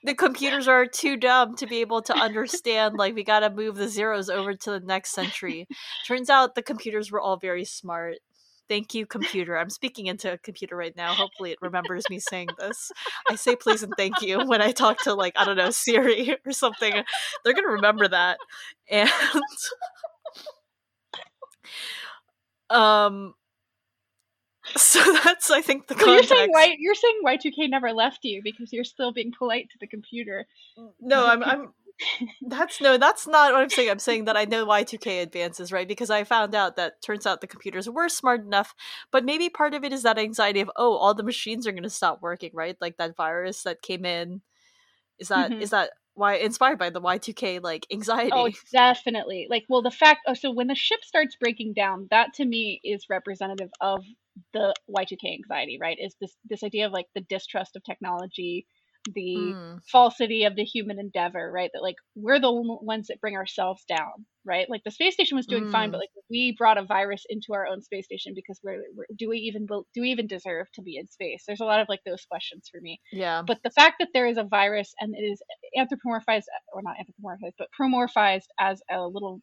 the 0.03 0.15
computers 0.15 0.69
are 0.69 0.87
too 0.87 1.17
dumb 1.17 1.57
to 1.57 1.67
be 1.67 1.81
able 1.81 2.03
to 2.03 2.15
understand 2.15 2.97
like 2.97 3.15
we 3.15 3.25
got 3.25 3.41
to 3.41 3.51
move 3.51 3.77
the 3.77 3.89
zeros 3.89 4.29
over 4.29 4.55
to 4.55 4.71
the 4.71 4.81
next 4.81 5.13
century." 5.15 5.67
Turns 6.07 6.31
out 6.31 6.55
the 6.55 6.63
computers 6.63 7.11
were 7.13 7.21
all 7.21 7.37
very 7.37 7.65
smart. 7.65 8.19
Thank 8.69 8.95
you, 8.95 9.05
computer. 9.07 9.59
I'm 9.59 9.69
speaking 9.69 10.07
into 10.07 10.33
a 10.33 10.39
computer 10.39 10.75
right 10.77 10.97
now. 10.97 11.13
Hopefully, 11.13 11.53
it 11.53 11.59
remembers 11.61 12.05
me 12.09 12.19
saying 12.19 12.49
this. 12.59 12.91
I 13.29 13.35
say 13.35 13.57
please 13.57 13.83
and 13.83 13.93
thank 13.99 14.23
you 14.23 14.41
when 14.47 14.63
I 14.63 14.73
talk 14.73 15.03
to, 15.03 15.13
like, 15.15 15.35
I 15.37 15.45
don't 15.45 15.57
know, 15.59 15.71
Siri 15.71 16.37
or 16.47 16.53
something. 16.53 16.93
They're 17.45 17.53
going 17.53 17.65
to 17.67 17.73
remember 17.73 18.09
that. 18.09 18.39
And, 18.91 19.11
um, 22.71 23.35
so 24.81 25.01
that's, 25.25 25.51
I 25.51 25.61
think, 25.61 25.87
the 25.87 25.99
so 25.99 26.07
you're 26.07 26.23
saying 26.23 26.51
Y 26.53 26.77
you're 26.79 26.95
saying 26.95 27.21
Y2K 27.25 27.71
never 27.71 27.93
left 27.93 28.21
you 28.25 28.41
because 28.43 28.73
you're 28.73 28.85
still 28.85 29.13
being 29.13 29.33
polite 29.37 29.71
to 29.71 29.79
the 29.81 29.87
computer 29.87 30.47
No, 31.01 31.27
I'm, 31.27 31.43
I'm, 31.43 31.69
that's 32.49 32.81
no, 32.81 32.99
that's 32.99 33.27
not 33.27 33.53
what 33.53 33.63
I'm 33.63 33.71
saying. 33.71 33.91
I'm 33.91 33.99
saying 33.99 34.25
that 34.25 34.37
I 34.37 34.45
know 34.45 34.67
Y2K 34.67 35.23
advances, 35.23 35.73
right? 35.73 35.87
Because 35.87 36.11
I 36.11 36.25
found 36.25 36.55
out 36.55 36.77
that 36.77 37.01
turns 37.03 37.27
out 37.27 37.41
the 37.41 37.47
computers 37.47 37.89
were 37.89 38.09
smart 38.09 38.45
enough, 38.45 38.75
but 39.11 39.25
maybe 39.25 39.49
part 39.49 39.75
of 39.75 39.85
it 39.85 39.93
is 39.93 40.03
that 40.03 40.19
anxiety 40.19 40.61
of 40.61 40.71
oh, 40.77 40.97
all 40.97 41.15
the 41.15 41.23
machines 41.23 41.67
are 41.67 41.73
going 41.73 41.85
to 41.85 41.91
stop 41.91 42.21
working, 42.21 42.51
right? 42.53 42.77
Like 42.81 42.97
that 42.97 43.17
virus 43.17 43.63
that 43.63 43.83
came 43.83 44.05
in. 44.05 44.43
Is 45.19 45.29
that 45.29 45.53
is 45.53 45.69
Mhm. 45.69 45.71
that 45.71 45.91
why 46.15 46.35
inspired 46.37 46.79
by 46.79 46.91
the 46.91 47.01
Y2K 47.01 47.61
like 47.61 47.87
anxiety? 47.93 48.31
Oh, 48.33 48.51
definitely. 48.73 49.47
Like, 49.49 49.65
well, 49.69 49.83
the 49.83 49.91
fact. 49.91 50.21
Oh, 50.27 50.35
so 50.35 50.51
when 50.51 50.67
the 50.67 50.75
ship 50.75 51.05
starts 51.05 51.37
breaking 51.37 51.75
down, 51.75 52.09
that 52.11 52.35
to 52.35 52.45
me 52.45 52.81
is 52.85 53.07
representative 53.09 53.71
of 53.81 54.05
the 54.53 54.75
Y2K 54.89 55.35
anxiety, 55.35 55.79
right? 55.81 55.97
Is 56.01 56.15
this 56.21 56.37
this 56.49 56.63
idea 56.65 56.87
of 56.87 56.93
like 56.93 57.07
the 57.15 57.21
distrust 57.23 57.77
of 57.77 57.85
technology, 57.85 58.67
the 59.15 59.55
Mm. 59.55 59.81
falsity 59.93 60.45
of 60.45 60.57
the 60.57 60.65
human 60.65 60.99
endeavor, 60.99 61.51
right? 61.53 61.71
That 61.75 61.83
like 61.83 61.97
we're 62.15 62.41
the 62.41 62.51
one- 62.53 62.85
ones 62.85 63.09
that 63.09 63.21
bring 63.21 63.37
ourselves 63.37 63.85
down, 63.87 64.27
right? 64.45 64.69
Like 64.71 64.83
the 64.85 64.91
space 64.91 65.15
station 65.15 65.37
was 65.37 65.47
doing 65.47 65.67
fine, 65.67 65.91
but 65.91 65.99
Mm. 65.99 66.01
like 66.01 66.11
we 66.31 66.55
brought 66.57 66.79
a 66.79 66.85
virus 66.85 67.25
into 67.29 67.53
our 67.53 67.67
own 67.67 67.83
space 67.83 68.07
station 68.07 68.33
because 68.35 68.59
we're, 68.65 68.83
we're 68.97 69.07
do 69.17 69.29
we 69.29 69.39
even 69.39 69.67
do 69.67 69.85
we 70.01 70.11
even 70.11 70.27
deserve 70.27 70.67
to 70.75 70.83
be 70.83 70.97
in 70.97 71.07
space? 71.09 71.45
There's 71.47 71.61
a 71.61 71.65
lot 71.67 71.81
of 71.81 71.89
like 71.89 72.01
those 72.05 72.25
questions 72.25 72.69
for 72.71 72.81
me. 72.81 73.01
yeah. 73.13 73.43
But 73.47 73.63
the 73.63 73.71
fact 73.71 73.97
that 74.01 74.09
there 74.15 74.27
is 74.27 74.39
a 74.39 74.45
virus 74.45 74.95
and 75.01 75.15
it 75.15 75.23
is 75.23 75.43
anthropomorphized, 75.79 76.45
or 76.73 76.83
not 76.83 76.97
anthropomorphized, 76.97 77.55
but 77.59 77.69
promorphized 77.79 78.49
as 78.59 78.81
a 78.91 79.07
little 79.07 79.41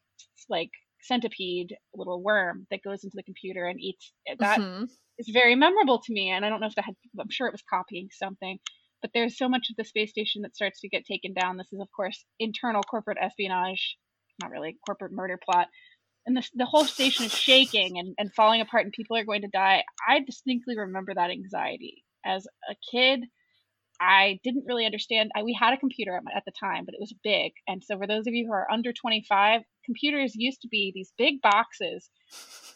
like 0.49 0.71
centipede, 1.03 1.75
little 1.93 2.21
worm 2.23 2.67
that 2.71 2.83
goes 2.83 3.03
into 3.03 3.15
the 3.15 3.23
computer 3.23 3.65
and 3.65 3.79
eats 3.79 4.13
that 4.39 4.59
Mhm. 4.59 4.89
is 5.17 5.29
very 5.29 5.55
memorable 5.55 5.99
to 6.01 6.13
me. 6.13 6.29
And 6.31 6.45
I 6.45 6.49
don't 6.49 6.59
know 6.59 6.67
if 6.67 6.75
that 6.75 6.85
had, 6.85 6.95
I'm 7.19 7.29
sure 7.29 7.47
it 7.47 7.53
was 7.53 7.63
copying 7.69 8.09
something. 8.11 8.59
But 9.01 9.11
there's 9.13 9.37
so 9.37 9.49
much 9.49 9.69
of 9.69 9.75
the 9.77 9.83
space 9.83 10.11
station 10.11 10.43
that 10.43 10.55
starts 10.55 10.79
to 10.81 10.89
get 10.89 11.05
taken 11.05 11.33
down. 11.33 11.57
This 11.57 11.73
is, 11.73 11.79
of 11.79 11.89
course, 11.95 12.23
internal 12.39 12.83
corporate 12.83 13.17
espionage, 13.19 13.97
not 14.41 14.51
really 14.51 14.77
corporate 14.85 15.11
murder 15.11 15.39
plot. 15.43 15.67
And 16.27 16.37
the, 16.37 16.47
the 16.53 16.65
whole 16.65 16.85
station 16.85 17.25
is 17.25 17.33
shaking 17.35 17.97
and, 17.97 18.13
and 18.19 18.31
falling 18.33 18.61
apart, 18.61 18.83
and 18.85 18.93
people 18.93 19.17
are 19.17 19.25
going 19.25 19.41
to 19.41 19.47
die. 19.47 19.83
I 20.07 20.19
distinctly 20.19 20.77
remember 20.77 21.13
that 21.15 21.31
anxiety. 21.31 22.03
As 22.23 22.45
a 22.69 22.75
kid, 22.91 23.21
I 23.99 24.39
didn't 24.43 24.65
really 24.67 24.85
understand. 24.85 25.31
I, 25.35 25.43
we 25.43 25.53
had 25.59 25.73
a 25.73 25.77
computer 25.77 26.15
at, 26.15 26.23
my- 26.23 26.33
at 26.35 26.43
the 26.45 26.51
time, 26.59 26.85
but 26.85 26.93
it 26.93 26.99
was 26.99 27.13
big. 27.23 27.53
And 27.67 27.83
so, 27.83 27.97
for 27.97 28.05
those 28.07 28.27
of 28.27 28.33
you 28.33 28.45
who 28.47 28.53
are 28.53 28.71
under 28.71 28.93
25, 28.93 29.61
computers 29.85 30.35
used 30.35 30.61
to 30.61 30.67
be 30.69 30.91
these 30.93 31.13
big 31.17 31.41
boxes 31.41 32.09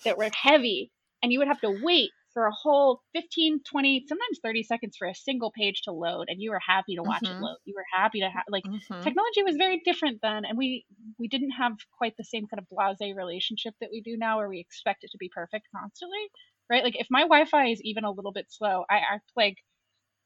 that 0.06 0.18
were 0.18 0.30
heavy, 0.34 0.92
and 1.22 1.32
you 1.32 1.40
would 1.40 1.48
have 1.48 1.62
to 1.62 1.72
wait 1.72 2.14
for 2.34 2.46
a 2.48 2.52
whole 2.54 3.02
15, 3.14 3.62
20, 3.64 4.06
sometimes 4.08 4.40
30 4.44 4.64
seconds 4.64 4.98
for 4.98 5.08
a 5.08 5.16
single 5.16 5.52
page 5.52 5.82
to 5.84 5.92
load, 5.92 6.26
and 6.30 6.42
you 6.42 6.52
were 6.52 6.60
happy 6.66 6.96
to 6.96 7.04
watch 7.04 7.30
Mhm. 7.30 7.32
it 7.32 7.38
load. 7.40 7.58
You 7.66 7.74
were 7.76 7.86
happy 7.94 8.20
to 8.22 8.30
have, 8.30 8.44
like, 8.50 8.66
Mhm. 8.66 9.04
technology 9.04 9.44
was 9.44 9.56
very 9.58 9.82
different 9.86 10.20
then 10.22 10.46
and 10.46 10.58
we 10.58 10.86
we 11.20 11.28
didn't 11.28 11.52
have 11.52 11.74
quite 11.98 12.16
the 12.18 12.24
same 12.24 12.48
kind 12.48 12.60
of 12.60 12.68
blase 12.70 13.16
relationship 13.16 13.74
that 13.80 13.90
we 13.92 14.02
do 14.02 14.18
now 14.18 14.38
where 14.38 14.50
we 14.50 14.60
expect 14.60 15.04
it 15.04 15.12
to 15.12 15.18
be 15.20 15.30
perfect 15.34 15.68
constantly 15.76 16.28
right 16.70 16.84
like 16.84 16.96
if 17.00 17.08
my 17.12 17.22
wi-fi 17.22 17.68
is 17.68 17.82
even 17.84 18.04
a 18.04 18.12
little 18.12 18.32
bit 18.32 18.48
slow 18.50 18.84
i 18.90 18.98
act 18.98 19.32
like 19.36 19.58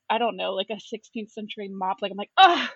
i 0.09 0.17
don't 0.17 0.37
know 0.37 0.53
like 0.53 0.69
a 0.71 0.79
16th 0.79 1.31
century 1.31 1.69
mop 1.71 1.97
like 2.01 2.11
i'm 2.11 2.17
like 2.17 2.31
oh 2.37 2.69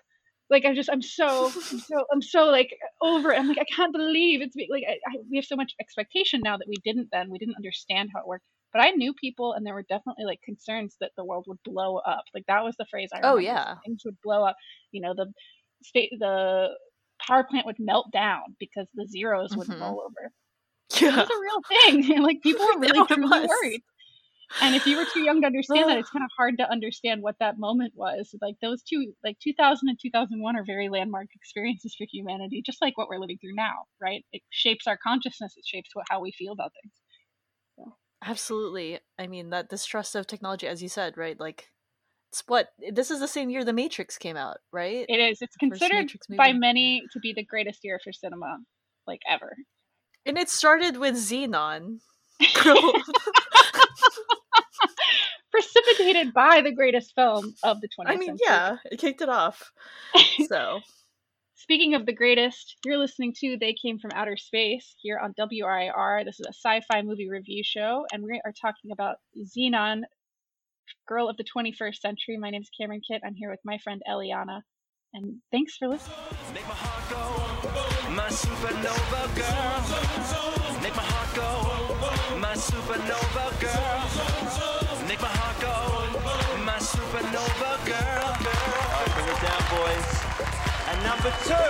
like 0.49 0.65
i'm 0.65 0.75
just 0.75 0.89
i'm 0.91 1.01
so 1.01 1.53
i'm 1.71 1.79
so 1.79 2.05
i'm 2.11 2.21
so 2.21 2.45
like 2.45 2.69
over 3.01 3.31
it. 3.31 3.39
i'm 3.39 3.47
like 3.47 3.57
i 3.59 3.65
can't 3.75 3.93
believe 3.93 4.41
it's 4.41 4.55
like 4.69 4.83
I, 4.87 4.93
I, 4.93 5.17
we 5.29 5.37
have 5.37 5.45
so 5.45 5.55
much 5.55 5.73
expectation 5.79 6.41
now 6.43 6.57
that 6.57 6.67
we 6.67 6.75
didn't 6.83 7.09
then 7.11 7.29
we 7.31 7.37
didn't 7.39 7.55
understand 7.55 8.09
how 8.13 8.21
it 8.21 8.27
worked 8.27 8.45
but 8.73 8.81
i 8.81 8.89
knew 8.91 9.13
people 9.13 9.53
and 9.53 9.65
there 9.65 9.73
were 9.73 9.85
definitely 9.89 10.25
like 10.25 10.39
concerns 10.43 10.95
that 11.01 11.11
the 11.17 11.25
world 11.25 11.45
would 11.47 11.59
blow 11.63 11.97
up 11.97 12.23
like 12.33 12.45
that 12.47 12.63
was 12.63 12.75
the 12.77 12.85
phrase 12.91 13.09
i 13.13 13.17
Remember. 13.17 13.33
Oh, 13.33 13.37
remember, 13.37 13.59
yeah. 13.61 13.75
things 13.85 14.01
would 14.05 14.17
blow 14.23 14.43
up 14.45 14.55
you 14.91 15.01
know 15.01 15.13
the 15.15 15.31
state 15.83 16.11
the 16.19 16.69
power 17.25 17.43
plant 17.49 17.65
would 17.65 17.77
melt 17.79 18.11
down 18.11 18.55
because 18.59 18.87
the 18.95 19.07
zeros 19.07 19.55
would 19.55 19.67
Mhm. 19.69 19.79
roll 19.79 20.01
over. 20.05 20.31
It 20.95 21.01
Yeah. 21.01 21.15
was 21.15 21.29
a 21.29 21.41
real 21.41 21.63
thing. 22.07 22.21
like 22.23 22.41
people 22.41 22.65
were 22.73 22.79
really 22.79 23.03
truly 23.05 23.41
worried. 23.41 23.83
And 24.61 24.75
if 24.75 24.85
you 24.85 24.97
were 24.97 25.05
too 25.05 25.21
young 25.21 25.41
to 25.41 25.47
understand 25.47 25.89
that, 25.89 25.97
it's 25.97 26.09
kind 26.11 26.23
of 26.23 26.31
hard 26.37 26.57
to 26.57 26.69
understand 26.69 27.21
what 27.21 27.35
that 27.39 27.57
moment 27.57 27.93
was. 27.95 28.35
Like 28.41 28.55
those 28.61 28.83
two, 28.83 29.13
like 29.23 29.39
2000 29.39 29.89
and 29.89 29.99
2001 30.01 30.55
are 30.55 30.63
very 30.65 30.89
landmark 30.89 31.27
experiences 31.35 31.95
for 31.97 32.05
humanity, 32.11 32.61
just 32.65 32.81
like 32.81 32.97
what 32.97 33.09
we're 33.09 33.19
living 33.19 33.37
through 33.39 33.55
now, 33.55 33.85
right? 34.01 34.25
It 34.31 34.41
shapes 34.49 34.87
our 34.87 34.97
consciousness. 35.01 35.53
It 35.57 35.65
shapes 35.65 35.89
what, 35.93 36.05
how 36.09 36.21
we 36.21 36.31
feel 36.31 36.53
about 36.53 36.71
things. 36.81 36.93
Absolutely. 38.25 38.99
I 39.19 39.27
mean, 39.27 39.49
that 39.49 39.69
distrust 39.69 40.15
of 40.15 40.27
technology, 40.27 40.67
as 40.67 40.81
you 40.81 40.89
said, 40.89 41.17
right? 41.17 41.39
Like, 41.39 41.69
it's 42.31 42.43
what 42.47 42.69
this 42.91 43.11
is 43.11 43.19
the 43.19 43.27
same 43.27 43.49
year 43.49 43.63
The 43.63 43.73
Matrix 43.73 44.17
came 44.17 44.37
out, 44.37 44.57
right? 44.71 45.05
It 45.07 45.19
is. 45.19 45.39
It's 45.41 45.55
considered 45.57 46.11
by 46.35 46.53
many 46.53 47.03
to 47.11 47.19
be 47.19 47.33
the 47.33 47.43
greatest 47.43 47.81
year 47.83 47.99
for 48.03 48.11
cinema, 48.11 48.59
like 49.05 49.19
ever. 49.29 49.55
And 50.25 50.37
it 50.37 50.49
started 50.49 50.97
with 50.97 51.15
Zenon. 51.15 51.99
Precipitated 55.71 56.33
by 56.33 56.61
the 56.61 56.71
greatest 56.71 57.13
film 57.15 57.53
of 57.63 57.81
the 57.81 57.87
20th 57.87 58.07
I 58.07 58.15
mean, 58.15 58.37
century. 58.37 58.45
yeah, 58.45 58.75
it 58.91 58.99
kicked 58.99 59.21
it 59.21 59.29
off. 59.29 59.71
So, 60.47 60.79
Speaking 61.55 61.95
of 61.95 62.05
the 62.05 62.11
greatest, 62.11 62.75
you're 62.83 62.97
listening 62.97 63.33
to 63.39 63.55
They 63.57 63.73
Came 63.73 63.97
From 63.97 64.11
Outer 64.13 64.35
Space 64.35 64.95
here 65.01 65.17
on 65.17 65.33
WRIR. 65.39 66.25
This 66.25 66.37
is 66.41 66.45
a 66.45 66.49
sci 66.53 66.81
fi 66.91 67.01
movie 67.03 67.29
review 67.29 67.63
show, 67.63 68.05
and 68.11 68.21
we 68.21 68.41
are 68.43 68.51
talking 68.51 68.91
about 68.91 69.15
Zenon, 69.41 70.01
Girl 71.07 71.29
of 71.29 71.37
the 71.37 71.45
21st 71.45 71.95
Century. 72.01 72.35
My 72.37 72.49
name 72.49 72.63
is 72.63 72.69
Cameron 72.77 72.99
Kitt. 73.09 73.21
I'm 73.25 73.33
here 73.35 73.49
with 73.49 73.61
my 73.63 73.77
friend 73.77 74.01
Eliana, 74.09 74.59
and 75.13 75.37
thanks 75.53 75.77
for 75.77 75.87
listening. 75.87 76.17
Make 76.53 76.67
my 76.67 76.73
heart 76.75 77.09
go, 77.09 78.11
my 78.11 78.27
supernova 78.27 79.35
girl. 79.37 80.81
Make 80.81 80.95
my 80.97 81.03
heart 81.03 81.33
go, 81.33 82.37
my 82.39 82.55
supernova 82.55 83.61
girl. 83.61 84.72
Supernova 87.13 87.85
girl. 87.85 88.25
Alright, 88.25 89.13
bring 89.13 89.27
it 89.27 89.39
down, 89.45 89.61
boys. 89.69 90.09
And 90.89 90.97
number 91.03 91.29
two, 91.45 91.69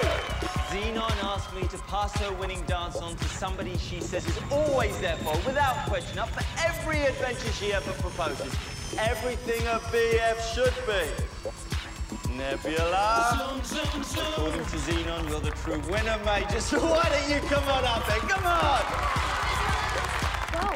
Zenon 0.71 1.21
asked 1.21 1.53
me 1.53 1.67
to 1.67 1.77
pass 1.79 2.17
her 2.21 2.31
winning 2.35 2.61
dance 2.61 2.95
on 2.95 3.17
to 3.17 3.25
somebody 3.25 3.77
she 3.77 3.99
says 3.99 4.25
is 4.25 4.39
always 4.49 4.97
there 5.01 5.17
for, 5.17 5.35
without 5.45 5.85
question, 5.89 6.17
up 6.17 6.29
for 6.29 6.45
every 6.65 7.01
adventure 7.01 7.51
she 7.51 7.73
ever 7.73 7.91
proposes. 7.99 8.55
Everything 8.97 9.59
a 9.67 9.79
BF 9.91 10.39
should 10.53 10.73
be. 10.87 12.37
Nebula. 12.37 13.33
According 13.35 14.63
to 14.63 14.77
Zenon, 14.77 15.27
you're 15.27 15.41
the 15.41 15.51
true 15.51 15.81
winner, 15.91 16.19
Major. 16.23 16.61
So 16.61 16.79
why 16.89 17.03
don't 17.03 17.29
you 17.29 17.45
come 17.49 17.65
on 17.65 17.83
up 17.83 18.07
then? 18.07 18.19
Come 18.29 18.45
on! 18.45 18.83
Go. 20.53 20.71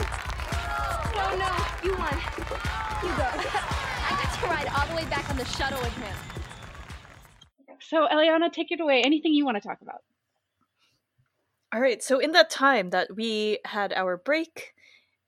No, 1.15 1.37
no, 1.37 1.55
you 1.85 1.95
won. 1.95 2.19
You 3.01 3.15
go. 3.15 3.69
I 4.37 4.41
got 4.41 4.47
to 4.47 4.53
ride 4.53 4.67
all 4.75 4.87
the 4.87 4.95
way 4.95 5.05
back 5.09 5.29
on 5.29 5.37
the 5.37 5.45
shuttle 5.45 5.79
with 5.79 5.93
him. 5.93 6.15
So, 7.79 8.07
Eliana, 8.07 8.51
take 8.51 8.71
it 8.71 8.79
away. 8.79 9.01
Anything 9.01 9.33
you 9.33 9.45
want 9.45 9.57
to 9.61 9.67
talk 9.67 9.79
about? 9.81 10.01
All 11.73 11.81
right, 11.81 12.01
so 12.01 12.19
in 12.19 12.31
that 12.31 12.49
time 12.49 12.91
that 12.91 13.15
we 13.15 13.59
had 13.65 13.93
our 13.93 14.17
break 14.17 14.73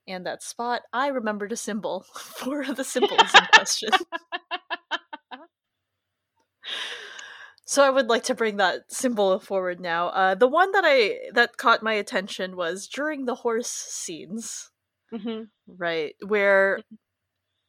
and 0.08 0.26
that 0.26 0.42
spot, 0.44 0.82
I 0.94 1.08
remembered 1.08 1.52
a 1.52 1.58
symbol 1.58 2.06
for 2.14 2.66
the 2.66 2.84
symbols 2.84 3.34
in 3.36 3.42
question. 3.54 3.90
so 7.66 7.84
I 7.84 7.90
would 7.90 8.08
like 8.08 8.24
to 8.24 8.36
bring 8.36 8.58
that 8.58 8.92
symbol 8.92 9.40
forward 9.40 9.80
now. 9.80 10.10
Uh, 10.10 10.36
the 10.36 10.48
one 10.48 10.72
that 10.72 10.84
I 10.86 11.20
that 11.34 11.58
caught 11.58 11.84
my 11.84 11.94
attention 11.94 12.56
was 12.56 12.88
during 12.88 13.26
the 13.26 13.36
horse 13.36 13.70
scenes, 13.70 14.72
hmm 15.12 15.44
right, 15.68 16.16
where 16.26 16.80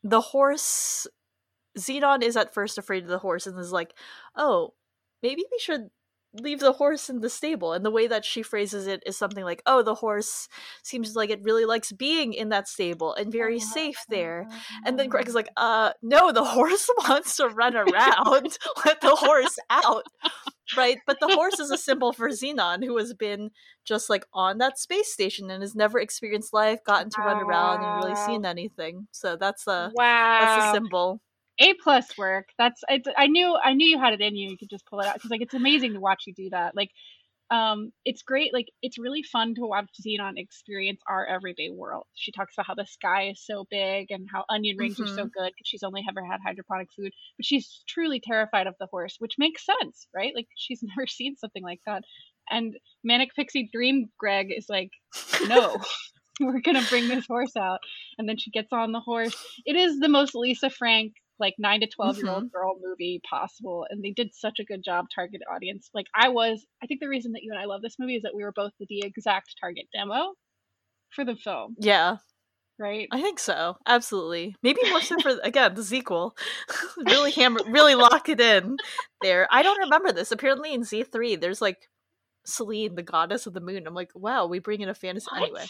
the 0.03 0.21
horse 0.21 1.07
Zenon 1.79 2.23
is 2.23 2.37
at 2.37 2.55
first 2.55 2.79
afraid 2.79 3.03
of 3.05 3.09
the 3.09 3.19
horse 3.19 3.47
and 3.47 3.59
is 3.59 3.73
like, 3.73 3.95
"Oh, 4.37 4.75
maybe 5.23 5.45
we 5.51 5.59
should 5.59 5.91
leave 6.33 6.61
the 6.61 6.73
horse 6.75 7.11
in 7.11 7.21
the 7.21 7.31
stable." 7.31 7.73
And 7.73 7.85
the 7.85 7.91
way 7.91 8.07
that 8.07 8.25
she 8.25 8.43
phrases 8.43 8.87
it 8.87 9.03
is 9.07 9.17
something 9.17 9.45
like, 9.45 9.63
"Oh, 9.67 9.83
the 9.83 9.97
horse 9.97 10.49
seems 10.83 11.15
like 11.17 11.31
it 11.31 11.43
really 11.43 11.65
likes 11.65 11.93
being 11.93 12.33
in 12.35 12.49
that 12.51 12.69
stable 12.69 13.15
and 13.15 13.33
very 13.33 13.59
safe 13.61 14.05
there." 14.09 14.47
And 14.85 14.99
then 14.99 15.09
Greg 15.09 15.29
is 15.29 15.35
like, 15.35 15.49
"Uh, 15.57 15.93
no, 16.03 16.33
the 16.33 16.45
horse 16.57 16.89
wants 17.09 17.37
to 17.37 17.49
run 17.49 17.77
around. 17.77 18.59
Let 18.85 19.01
the 19.01 19.17
horse 19.17 19.59
out." 19.71 20.07
Right? 20.77 20.99
But 21.07 21.19
the 21.21 21.29
horse 21.29 21.59
is 21.59 21.71
a 21.73 21.77
symbol 21.79 22.13
for 22.13 22.29
Zenon 22.29 22.85
who 22.85 22.97
has 22.99 23.13
been 23.13 23.51
just 23.85 24.09
like 24.09 24.25
on 24.33 24.59
that 24.59 24.79
space 24.79 25.13
station 25.13 25.51
and 25.51 25.63
has 25.63 25.75
never 25.75 25.99
experienced 25.99 26.53
life, 26.53 26.79
gotten 26.85 27.11
to 27.11 27.23
run 27.23 27.39
around 27.41 27.83
and 27.83 27.97
really 27.97 28.15
seen 28.15 28.45
anything. 28.45 29.09
So 29.11 29.37
that's 29.37 29.67
a 29.67 29.91
Wow. 29.95 30.39
that's 30.41 30.55
the 30.55 30.73
symbol. 30.73 31.21
A 31.61 31.75
plus 31.75 32.17
work. 32.17 32.49
That's 32.59 32.83
it's, 32.89 33.09
I 33.17 33.27
knew 33.27 33.55
I 33.63 33.75
knew 33.75 33.87
you 33.87 33.99
had 33.99 34.15
it 34.15 34.21
in 34.23 34.35
you. 34.35 34.51
You 34.51 34.57
could 34.57 34.71
just 34.71 34.87
pull 34.87 35.01
it 35.01 35.07
out 35.07 35.15
because 35.15 35.31
like 35.31 35.43
it's 35.43 35.55
amazing 35.55 35.93
to 35.93 36.01
watch 36.01 36.25
you 36.27 36.33
do 36.35 36.49
that. 36.51 36.75
Like, 36.75 36.91
um, 37.51 37.93
it's 38.05 38.23
great. 38.23 38.55
Like 38.55 38.69
it's 38.81 38.99
really 38.99 39.23
fun 39.23 39.55
to 39.57 39.67
watch 39.67 39.89
Zenon 40.01 40.39
experience 40.39 41.01
our 41.09 41.27
everyday 41.27 41.69
world. 41.71 42.07
She 42.15 42.33
talks 42.33 42.55
about 42.55 42.67
how 42.67 42.75
the 42.75 42.87
sky 42.87 43.29
is 43.29 43.45
so 43.45 43.67
big 43.71 44.11
and 44.11 44.27
how 44.33 44.45
onion 44.49 44.77
rings 44.79 45.01
are 45.01 45.07
so 45.07 45.25
Mhm. 45.27 45.33
good 45.33 45.53
because 45.53 45.67
she's 45.67 45.83
only 45.83 46.03
ever 46.09 46.25
had 46.25 46.41
hydroponic 46.45 46.89
food. 46.97 47.13
But 47.37 47.45
she's 47.45 47.83
truly 47.87 48.21
terrified 48.21 48.67
of 48.67 48.75
the 48.81 48.87
horse, 48.87 49.17
which 49.19 49.35
makes 49.37 49.67
sense, 49.67 50.09
right? 50.15 50.33
Like 50.35 50.49
she's 50.57 50.83
never 50.97 51.07
seen 51.07 51.37
something 51.37 51.63
like 51.63 51.81
that. 51.87 52.05
And 52.51 52.77
Manic 53.05 53.35
Pixie 53.35 53.69
Dream 53.73 54.11
Greg 54.19 54.49
is 54.57 54.67
like, 54.69 54.91
no. 55.47 55.79
We're 56.41 56.61
gonna 56.61 56.87
bring 56.89 57.07
this 57.09 57.27
horse 57.27 57.55
out, 57.55 57.81
and 58.17 58.27
then 58.27 58.39
she 58.39 58.51
gets 58.51 58.73
on 58.73 58.93
the 58.93 59.01
horse. 59.01 59.37
It 59.67 59.77
is 59.77 59.99
the 59.99 60.09
most 60.09 60.35
Lisa 60.35 60.71
Frank 60.71 61.13
like 61.41 61.55
nine 61.59 61.81
to 61.81 61.87
12 61.87 62.19
year 62.19 62.29
old 62.29 62.45
mm-hmm. 62.45 62.57
girl 62.57 62.77
movie 62.83 63.21
possible 63.29 63.87
and 63.89 64.05
they 64.05 64.11
did 64.11 64.35
such 64.35 64.59
a 64.61 64.65
good 64.65 64.83
job 64.85 65.07
target 65.15 65.41
audience 65.53 65.91
like 65.95 66.07
i 66.15 66.29
was 66.29 66.67
i 66.83 66.87
think 66.87 67.01
the 67.01 67.09
reason 67.09 67.33
that 67.33 67.43
you 67.43 67.51
and 67.53 67.61
i 67.61 67.65
love 67.65 67.83
this 67.83 67.97
movie 67.99 68.17
is 68.17 68.23
that 68.23 68.35
we 68.35 68.45
were 68.45 68.53
both 68.53 68.73
the 68.79 69.03
exact 69.05 69.55
target 69.61 69.87
demo 69.93 70.35
for 71.11 71.25
the 71.25 71.37
film 71.37 71.75
Yeah, 71.79 72.19
right 72.79 73.09
I 73.13 73.21
think 73.21 73.39
so. 73.39 73.77
Absolutely. 73.87 74.55
Maybe 74.63 74.79
more 74.89 75.01
so 75.01 75.19
for 75.21 75.39
again 75.43 75.75
the 75.75 75.83
sequel. 75.83 76.37
really 77.05 77.33
hammer, 77.33 77.61
really 77.67 77.95
lock 77.97 78.29
it 78.29 78.41
in 78.41 78.77
there. 79.23 79.49
I 79.51 79.63
don't 79.63 79.81
remember 79.81 80.13
this. 80.13 80.31
Apparently 80.31 80.73
in 80.73 80.85
Z 80.85 81.05
three, 81.05 81.37
there's 81.37 81.61
like 81.61 81.89
Selene, 82.47 82.95
the 82.95 83.03
goddess 83.03 83.47
of 83.47 83.53
the 83.53 83.61
moon. 83.61 83.87
I'm 83.87 83.95
like, 83.95 84.11
wow, 84.15 84.47
we 84.47 84.59
bring 84.59 84.81
in 84.81 84.89
a 84.89 84.95
fantasy 84.95 85.27
What? 85.31 85.43
anyway. 85.43 85.67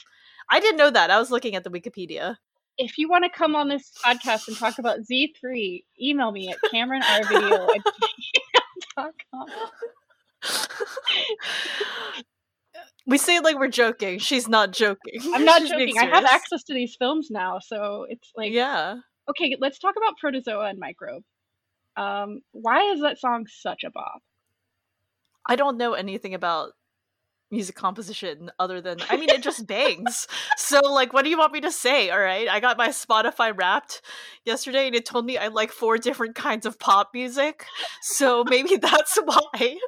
I 0.51 0.61
didn't 0.61 0.79
know 0.79 0.91
that. 0.91 1.11
I 1.11 1.19
was 1.19 1.31
looking 1.31 1.57
at 1.57 1.65
the 1.65 1.71
Wikipedia. 1.71 2.37
If 2.81 2.97
you 2.99 3.09
want 3.09 3.25
to 3.25 3.31
come 3.31 3.55
on 3.55 3.69
this 3.69 3.93
podcast 4.05 4.49
and 4.49 4.57
talk 4.57 4.79
about 4.79 4.99
z3 5.01 5.85
email 6.01 6.33
me 6.33 6.49
at 6.51 6.57
cameronrvideo 6.73 7.69
at 7.77 7.83
gmail.com 8.97 9.47
We 13.07 13.19
say 13.19 13.37
it 13.37 13.45
like 13.45 13.59
we're 13.59 13.69
joking. 13.69 14.19
She's 14.19 14.47
not 14.49 14.73
joking. 14.73 15.21
i'm 15.35 15.45
not 15.45 15.61
She's 15.63 15.71
joking 15.71 15.99
i 15.99 16.05
have 16.07 16.25
access 16.25 16.63
to 16.65 16.75
these 16.75 16.97
films 16.99 17.29
now 17.31 17.59
so 17.61 18.07
it's 18.09 18.31
like 18.37 18.53
Yeah. 18.53 18.97
okay 19.29 19.57
let's 19.61 19.79
talk 19.79 19.95
about 19.97 20.17
protozoa 20.19 20.67
and 20.71 20.79
microbe 20.79 21.23
um 21.97 22.41
why 22.53 22.93
is 22.93 23.01
that 23.01 23.19
song 23.19 23.47
such 23.49 23.85
a 23.85 23.91
bop 23.91 24.23
I 25.47 25.57
don't 25.57 25.79
know 25.79 25.95
anything 25.95 26.35
about 26.35 26.73
music 27.51 27.75
composition 27.75 28.51
other 28.59 28.81
than 28.81 28.99
I 29.09 29.17
mean 29.17 29.29
it 29.31 29.43
just 29.51 29.67
bangs. 29.67 30.27
so 30.57 30.81
like 30.93 31.13
what 31.13 31.25
do 31.25 31.31
you 31.31 31.39
want 31.39 31.53
me 31.53 31.61
to 31.63 31.73
say? 31.73 32.11
All 32.11 32.21
right. 32.21 32.49
I 32.49 32.61
got 32.61 32.79
my 32.79 32.89
Spotify 32.89 33.53
wrapped 33.57 34.03
yesterday 34.45 34.87
and 34.87 34.95
it 34.95 35.05
told 35.05 35.27
me 35.27 35.37
I 35.39 35.49
like 35.49 35.73
four 35.73 35.99
different 35.99 36.35
kinds 36.35 36.67
of 36.67 36.79
pop 36.79 37.11
music. 37.15 37.65
So 38.03 38.45
maybe 38.45 38.77
that's 38.81 39.19
why. 39.25 39.79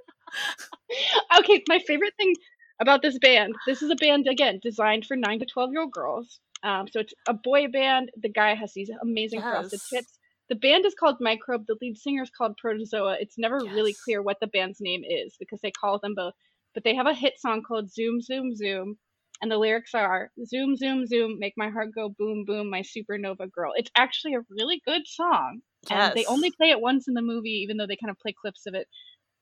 okay, 1.39 1.63
my 1.69 1.79
favorite 1.87 2.15
thing 2.17 2.35
about 2.81 3.03
this 3.03 3.19
band, 3.19 3.55
this 3.67 3.83
is 3.83 3.91
a 3.91 3.97
band 3.97 4.27
again 4.27 4.59
designed 4.63 5.07
for 5.07 5.17
nine 5.17 5.39
to 5.39 5.47
twelve 5.47 5.71
year 5.73 5.83
old 5.83 5.93
girls. 5.93 6.41
Um, 6.65 6.87
so 6.89 7.01
it's 7.01 7.15
a 7.29 7.35
boy 7.35 7.69
band. 7.69 8.11
The 8.21 8.29
guy 8.29 8.55
has 8.55 8.73
these 8.73 8.91
amazing 9.03 9.41
frosted 9.41 9.81
Yes. 9.81 9.89
tips. 10.05 10.19
The 10.49 10.55
band 10.57 10.85
is 10.85 10.95
called 10.95 11.17
Microbe. 11.21 11.65
The 11.67 11.77
lead 11.81 11.97
singer 11.97 12.23
is 12.23 12.31
called 12.31 12.57
Protozoa. 12.57 13.17
It's 13.21 13.39
never 13.39 13.57
really 13.59 13.95
clear 14.05 14.23
what 14.23 14.39
the 14.41 14.47
band's 14.47 14.81
name 14.81 15.03
is 15.09 15.35
because 15.39 15.61
they 15.61 15.71
call 15.71 15.99
them 15.99 16.15
both. 16.15 16.35
But 16.75 16.85
they 16.85 16.95
have 16.95 17.07
a 17.07 17.15
hit 17.15 17.35
song 17.41 17.63
called 17.67 17.93
Zoom 17.93 18.21
Zoom 18.23 18.55
Zoom, 18.55 18.99
and 19.43 19.51
the 19.51 19.59
lyrics 19.59 19.95
are 19.95 20.31
Zoom 20.47 20.77
Zoom 20.77 21.07
Zoom, 21.07 21.39
make 21.39 21.55
my 21.57 21.71
heart 21.71 21.91
go 21.95 22.09
boom 22.11 22.45
boom, 22.47 22.71
my 22.71 22.83
supernova 22.83 23.51
girl. 23.51 23.73
It's 23.77 23.91
actually 23.97 24.35
a 24.35 24.47
really 24.51 24.81
good 24.87 25.03
song. 25.07 25.61
And 25.91 26.13
they 26.15 26.27
only 26.27 26.51
play 26.53 26.71
it 26.71 26.81
once 26.81 27.09
in 27.09 27.15
the 27.15 27.23
movie, 27.23 27.61
even 27.65 27.77
though 27.77 27.87
they 27.87 27.97
kind 27.97 28.11
of 28.11 28.19
play 28.21 28.35
clips 28.41 28.67
of 28.67 28.75
it. 28.75 28.89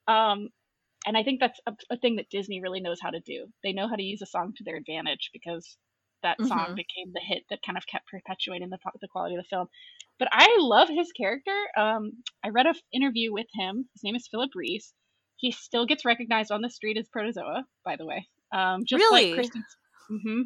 Um, 0.09 0.49
and 1.07 1.17
I 1.17 1.23
think 1.23 1.41
that's 1.41 1.61
a, 1.67 1.73
a 1.91 1.97
thing 1.97 2.17
that 2.17 2.31
Disney 2.31 2.61
really 2.61 2.81
knows 2.81 3.01
how 3.01 3.11
to 3.11 3.21
do. 3.21 3.49
They 3.63 3.73
know 3.73 3.89
how 3.89 3.97
to 3.97 4.03
use 4.03 4.23
a 4.23 4.27
song 4.27 4.53
to 4.57 4.65
their 4.65 4.77
advantage 4.77 5.31
because 5.33 5.77
that 6.23 6.45
song 6.47 6.69
Mhm. 6.69 6.77
became 6.77 7.13
the 7.13 7.21
hit 7.21 7.45
that 7.51 7.63
kind 7.65 7.79
of 7.79 7.87
kept 7.87 8.07
perpetuating 8.09 8.71
the, 8.71 8.79
the 9.01 9.09
quality 9.09 9.35
of 9.37 9.43
the 9.43 9.49
film. 9.49 9.69
But 10.19 10.29
I 10.33 10.57
love 10.61 10.89
his 10.89 11.11
character. 11.13 11.57
Um, 11.77 12.23
I 12.45 12.51
read 12.51 12.67
an 12.67 12.75
interview 12.93 13.33
with 13.33 13.47
him. 13.55 13.89
His 13.95 14.05
name 14.05 14.17
is 14.17 14.29
Phillip 14.31 14.51
Rhys. 14.55 14.93
He 15.41 15.53
still 15.53 15.87
gets 15.87 16.05
recognized 16.05 16.51
on 16.53 16.61
the 16.61 16.71
street 16.71 16.97
as 16.99 17.09
Protozoa, 17.09 17.65
by 17.85 17.97
the 17.97 18.05
way. 18.07 18.29
Um, 18.53 18.85
just 18.87 19.03
Really? 19.11 19.31
like 19.33 19.37
Kirsten. 19.37 19.65
hmm 20.09 20.43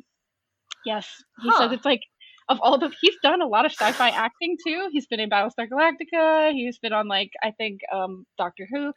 Yes, 0.85 1.09
he 1.43 1.51
Huh. 1.51 1.59
says 1.59 1.73
it's 1.73 1.85
like 1.85 2.03
of 2.49 2.59
all 2.61 2.79
the 2.79 2.93
he's 3.01 3.17
done 3.23 3.41
a 3.41 3.47
lot 3.47 3.65
of 3.65 3.73
sci-fi 3.73 4.11
acting 4.11 4.57
too. 4.65 4.89
He's 4.93 5.07
been 5.07 5.21
in 5.21 5.31
Battlestar 5.31 5.67
Galactica. 5.69 6.53
He's 6.53 6.79
been 6.79 6.93
on 6.93 7.09
like 7.09 7.31
I 7.43 7.53
think 7.53 7.81
um, 7.93 8.27
Doctor 8.37 8.69
Who. 8.71 8.93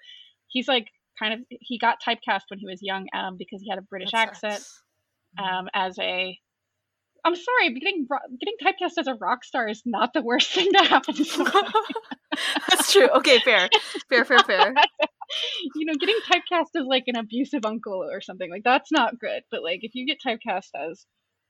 He's 0.49 0.67
like 0.67 0.87
kind 1.17 1.33
of 1.33 1.39
he 1.49 1.79
got 1.79 1.97
typecast 2.05 2.41
when 2.49 2.59
he 2.59 2.67
was 2.67 2.79
young 2.81 3.07
um, 3.13 3.37
because 3.37 3.61
he 3.61 3.69
had 3.69 3.79
a 3.79 3.83
British 3.83 4.11
That 4.11 4.27
accent 4.29 4.63
um, 5.39 5.69
as 5.73 5.97
a. 5.99 6.37
I'm 7.27 7.35
sorry, 7.35 7.73
getting 7.73 8.07
getting 8.39 8.55
typecast 8.63 8.97
as 8.97 9.07
a 9.07 9.15
rock 9.15 9.43
star 9.43 9.67
is 9.67 9.81
not 9.85 10.13
the 10.13 10.21
worst 10.21 10.49
thing 10.53 10.71
to 10.71 10.83
happen 10.83 11.13
to. 11.13 11.23
That's 12.69 12.93
true. 12.93 13.09
Okay, 13.09 13.39
fair. 13.39 13.67
Fair, 14.07 14.23
fair, 14.23 14.39
fair. 14.39 14.73
you 15.75 15.85
know, 15.85 15.95
getting 15.99 16.15
typecast 16.31 16.79
as 16.79 16.85
like 16.87 17.03
an 17.07 17.17
abusive 17.17 17.65
uncle 17.65 18.01
or 18.09 18.21
something 18.21 18.49
like 18.49 18.63
that's 18.63 18.91
not 18.91 19.19
good. 19.19 19.41
But 19.51 19.61
like 19.61 19.79
if 19.81 19.93
you 19.93 20.05
get 20.05 20.19
typecast 20.25 20.69
as 20.73 21.05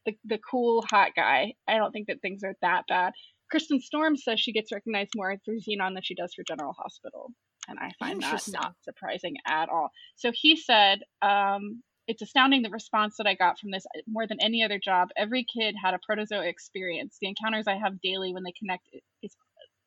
the 0.08 0.14
the 0.26 0.40
cool 0.40 0.84
hot 0.90 1.12
guy, 1.16 1.54
I 1.68 1.78
don't 1.78 1.92
think 1.92 2.08
that 2.08 2.22
things 2.22 2.44
are 2.44 2.56
that 2.64 2.84
bad. 2.88 3.14
Kirsten 3.52 3.80
Storm 3.80 4.18
says 4.18 4.40
she 4.40 4.54
gets 4.54 4.72
recognized 4.72 5.12
more 5.16 5.36
through 5.46 5.60
Zenon 5.60 5.94
than 5.94 6.02
she 6.02 6.16
does 6.16 6.34
for 6.34 6.44
General 6.44 6.74
Hospital, 6.74 7.30
and 7.68 7.78
I 7.80 7.92
find 8.00 8.22
that 8.24 8.48
not 8.50 8.74
surprising 8.82 9.36
at 9.48 9.70
all. 9.70 9.92
So 10.16 10.32
he 10.34 10.58
said, 10.58 11.00
um, 11.22 11.84
"It's 12.08 12.22
astounding 12.22 12.62
the 12.62 12.70
response 12.70 13.18
that 13.18 13.28
I 13.28 13.36
got 13.36 13.60
from 13.60 13.72
this. 13.72 13.86
More 14.08 14.28
than 14.28 14.42
any 14.42 14.64
other 14.64 14.80
job, 14.80 15.10
every 15.18 15.46
kid 15.46 15.76
had 15.82 15.94
a 15.94 16.00
protozoa 16.06 16.48
experience. 16.48 17.18
The 17.22 17.28
encounters 17.28 17.68
I 17.68 17.78
have 17.78 18.02
daily 18.02 18.34
when 18.34 18.44
they 18.44 18.54
connect 18.54 18.88
is 19.22 19.36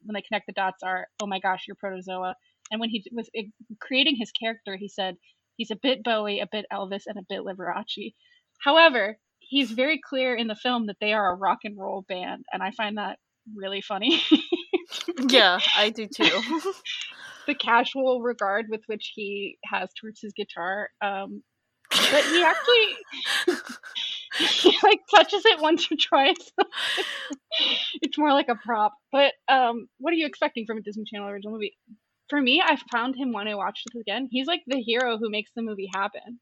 when 0.02 0.14
they 0.14 0.22
connect 0.22 0.46
the 0.46 0.52
dots 0.52 0.82
are, 0.82 1.08
oh 1.20 1.26
my 1.26 1.40
gosh, 1.40 1.64
you're 1.66 1.76
protozoa." 1.76 2.36
And 2.70 2.80
when 2.80 2.90
he 2.90 3.04
was 3.12 3.28
eh, 3.34 3.44
creating 3.80 4.16
his 4.16 4.30
character, 4.32 4.76
he 4.76 4.88
said 4.88 5.16
he's 5.56 5.70
a 5.70 5.76
bit 5.76 6.04
Bowie, 6.04 6.40
a 6.40 6.48
bit 6.50 6.66
Elvis, 6.72 7.04
and 7.06 7.18
a 7.18 7.26
bit 7.28 7.40
Liberace. 7.40 8.14
However, 8.62 9.18
he's 9.40 9.70
very 9.70 10.00
clear 10.02 10.34
in 10.34 10.46
the 10.46 10.54
film 10.54 10.86
that 10.86 10.96
they 11.00 11.12
are 11.12 11.32
a 11.32 11.36
rock 11.36 11.60
and 11.64 11.78
roll 11.78 12.02
band, 12.08 12.44
and 12.52 12.62
I 12.62 12.70
find 12.70 12.98
that 12.98 13.18
really 13.54 13.80
funny. 13.80 14.22
yeah, 15.28 15.58
I 15.76 15.90
do 15.90 16.06
too. 16.06 16.24
the 17.46 17.54
casual 17.54 18.20
regard 18.22 18.66
with 18.68 18.82
which 18.86 19.12
he 19.14 19.58
has 19.64 19.90
towards 20.00 20.20
his 20.20 20.32
guitar. 20.32 20.88
Um, 21.02 21.42
but 21.90 22.24
he 22.24 22.42
actually 22.42 23.56
he 24.62 24.76
like 24.82 25.00
touches 25.12 25.44
it 25.44 25.60
once 25.60 25.90
or 25.90 25.96
twice. 25.96 26.52
it's 28.00 28.18
more 28.18 28.32
like 28.32 28.48
a 28.48 28.54
prop. 28.54 28.92
But 29.10 29.32
um, 29.48 29.88
what 29.98 30.12
are 30.12 30.16
you 30.16 30.26
expecting 30.26 30.66
from 30.66 30.78
a 30.78 30.82
Disney 30.82 31.04
Channel 31.04 31.28
original 31.28 31.52
movie? 31.52 31.76
For 32.28 32.40
me, 32.40 32.62
I 32.64 32.76
found 32.92 33.16
him 33.16 33.32
when 33.32 33.48
I 33.48 33.56
watched 33.56 33.88
it 33.92 33.98
again. 33.98 34.28
He's 34.30 34.46
like 34.46 34.60
the 34.66 34.80
hero 34.80 35.18
who 35.18 35.30
makes 35.30 35.50
the 35.54 35.62
movie 35.62 35.90
happen. 35.92 36.38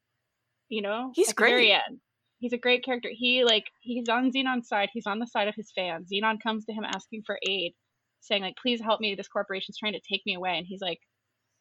You 0.69 0.83
know, 0.83 1.13
he's 1.15 1.31
At 1.31 1.37
great. 1.37 1.53
The 1.53 1.57
very 1.57 1.73
end. 1.73 2.01
He's 2.41 2.53
a 2.53 2.59
great 2.59 2.85
character. 2.85 3.09
He 3.11 3.43
like 3.45 3.65
he's 3.81 4.09
on 4.09 4.31
Zenon's 4.31 4.69
side. 4.69 4.91
He's 4.93 5.07
on 5.07 5.19
the 5.19 5.27
side 5.27 5.49
of 5.49 5.55
his 5.57 5.73
fans. 5.75 6.11
Zenon 6.13 6.43
comes 6.43 6.67
to 6.67 6.73
him 6.73 6.85
asking 6.85 7.23
for 7.27 7.39
aid, 7.49 7.73
saying 8.21 8.43
like, 8.43 8.55
"Please 8.61 8.83
help 8.83 9.01
me. 9.01 9.15
This 9.15 9.29
corporation's 9.29 9.79
trying 9.79 9.95
to 9.95 10.01
take 10.01 10.23
me 10.27 10.35
away." 10.35 10.59
And 10.59 10.67
he's 10.69 10.83
like, 10.83 11.01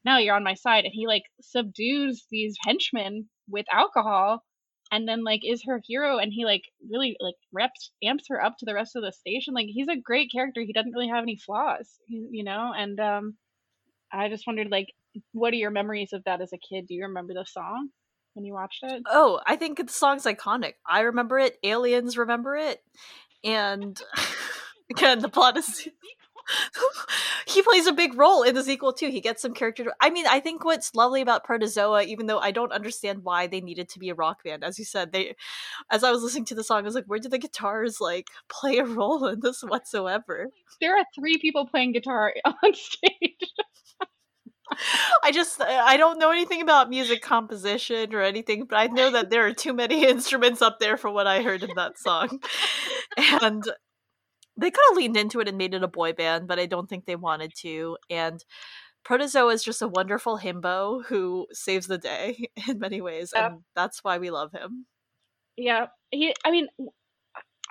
"No, 0.03 0.17
you're 0.17 0.35
on 0.35 0.43
my 0.43 0.55
side." 0.55 0.83
And 0.83 0.93
he 0.93 1.07
like 1.07 1.23
subdues 1.41 2.25
these 2.29 2.57
henchmen 2.65 3.29
with 3.49 3.65
alcohol 3.71 4.43
and 4.91 5.07
then 5.07 5.23
like 5.23 5.41
is 5.43 5.63
her 5.65 5.81
hero 5.85 6.17
and 6.17 6.31
he 6.33 6.45
like 6.45 6.63
really 6.89 7.15
like 7.19 7.35
reps 7.51 7.91
amps 8.03 8.25
her 8.29 8.43
up 8.43 8.55
to 8.57 8.65
the 8.65 8.73
rest 8.73 8.95
of 8.95 9.03
the 9.03 9.11
station 9.11 9.53
like 9.53 9.67
he's 9.67 9.87
a 9.87 9.99
great 9.99 10.31
character 10.31 10.61
he 10.61 10.73
doesn't 10.73 10.93
really 10.93 11.09
have 11.09 11.23
any 11.23 11.37
flaws 11.37 11.99
you 12.07 12.43
know 12.43 12.71
and 12.75 12.99
um 12.99 13.35
i 14.11 14.29
just 14.29 14.47
wondered 14.47 14.69
like 14.71 14.87
what 15.31 15.53
are 15.53 15.57
your 15.57 15.71
memories 15.71 16.13
of 16.13 16.23
that 16.25 16.41
as 16.41 16.53
a 16.53 16.57
kid? 16.57 16.87
Do 16.87 16.93
you 16.93 17.05
remember 17.05 17.33
the 17.33 17.45
song 17.45 17.89
when 18.33 18.45
you 18.45 18.53
watched 18.53 18.83
it? 18.83 19.03
Oh 19.07 19.39
i 19.45 19.55
think 19.55 19.77
the 19.77 19.91
song's 19.91 20.23
iconic. 20.23 20.73
I 20.85 21.01
remember 21.01 21.39
it 21.39 21.57
aliens 21.63 22.17
remember 22.17 22.55
it 22.55 22.81
and 23.43 23.99
again 24.91 25.19
the 25.19 25.29
plot 25.29 25.57
is 25.57 25.87
he 27.47 27.61
plays 27.61 27.87
a 27.87 27.93
big 27.93 28.17
role 28.17 28.43
in 28.43 28.55
the 28.55 28.63
sequel 28.63 28.93
too. 28.93 29.09
He 29.09 29.21
gets 29.21 29.41
some 29.41 29.53
character. 29.53 29.91
I 30.01 30.09
mean, 30.09 30.25
I 30.27 30.39
think 30.39 30.63
what's 30.63 30.95
lovely 30.95 31.21
about 31.21 31.43
Protozoa, 31.43 32.03
even 32.03 32.27
though 32.27 32.39
I 32.39 32.51
don't 32.51 32.71
understand 32.71 33.23
why 33.23 33.47
they 33.47 33.61
needed 33.61 33.89
to 33.89 33.99
be 33.99 34.09
a 34.09 34.15
rock 34.15 34.43
band, 34.43 34.63
as 34.63 34.79
you 34.79 34.85
said, 34.85 35.11
they, 35.11 35.35
as 35.91 36.03
I 36.03 36.11
was 36.11 36.23
listening 36.23 36.45
to 36.45 36.55
the 36.55 36.63
song, 36.63 36.79
I 36.79 36.81
was 36.83 36.95
like, 36.95 37.05
where 37.05 37.19
do 37.19 37.29
the 37.29 37.37
guitars 37.37 37.99
like 37.99 38.27
play 38.49 38.77
a 38.77 38.85
role 38.85 39.25
in 39.27 39.39
this 39.41 39.61
whatsoever? 39.61 40.49
There 40.81 40.97
are 40.97 41.05
three 41.15 41.37
people 41.37 41.67
playing 41.67 41.93
guitar 41.93 42.33
on 42.45 42.73
stage. 42.73 43.53
I 45.23 45.31
just 45.31 45.61
I 45.61 45.97
don't 45.97 46.19
know 46.19 46.31
anything 46.31 46.61
about 46.61 46.89
music 46.89 47.21
composition 47.21 48.13
or 48.13 48.21
anything, 48.21 48.65
but 48.65 48.77
I 48.77 48.87
know 48.87 49.09
that 49.11 49.29
there 49.29 49.47
are 49.47 49.53
too 49.53 49.73
many 49.73 50.05
instruments 50.07 50.61
up 50.61 50.79
there 50.79 50.97
for 50.97 51.09
what 51.09 51.25
I 51.27 51.41
heard 51.41 51.63
in 51.63 51.71
that 51.75 51.97
song. 51.97 52.39
And 53.17 53.63
they 54.57 54.71
could 54.71 54.83
have 54.89 54.97
leaned 54.97 55.17
into 55.17 55.39
it 55.39 55.47
and 55.47 55.57
made 55.57 55.73
it 55.73 55.83
a 55.83 55.87
boy 55.87 56.13
band, 56.13 56.47
but 56.47 56.59
I 56.59 56.65
don't 56.65 56.89
think 56.89 57.05
they 57.05 57.15
wanted 57.15 57.53
to. 57.61 57.97
And 58.09 58.43
Protozoa 59.03 59.53
is 59.53 59.63
just 59.63 59.81
a 59.81 59.87
wonderful 59.87 60.37
himbo 60.39 61.05
who 61.05 61.47
saves 61.51 61.87
the 61.87 61.97
day 61.97 62.49
in 62.67 62.79
many 62.79 63.01
ways, 63.01 63.33
and 63.33 63.61
that's 63.75 64.03
why 64.03 64.17
we 64.17 64.29
love 64.31 64.51
him. 64.51 64.85
yeah 65.57 65.87
he 66.11 66.33
i 66.45 66.51
mean 66.51 66.67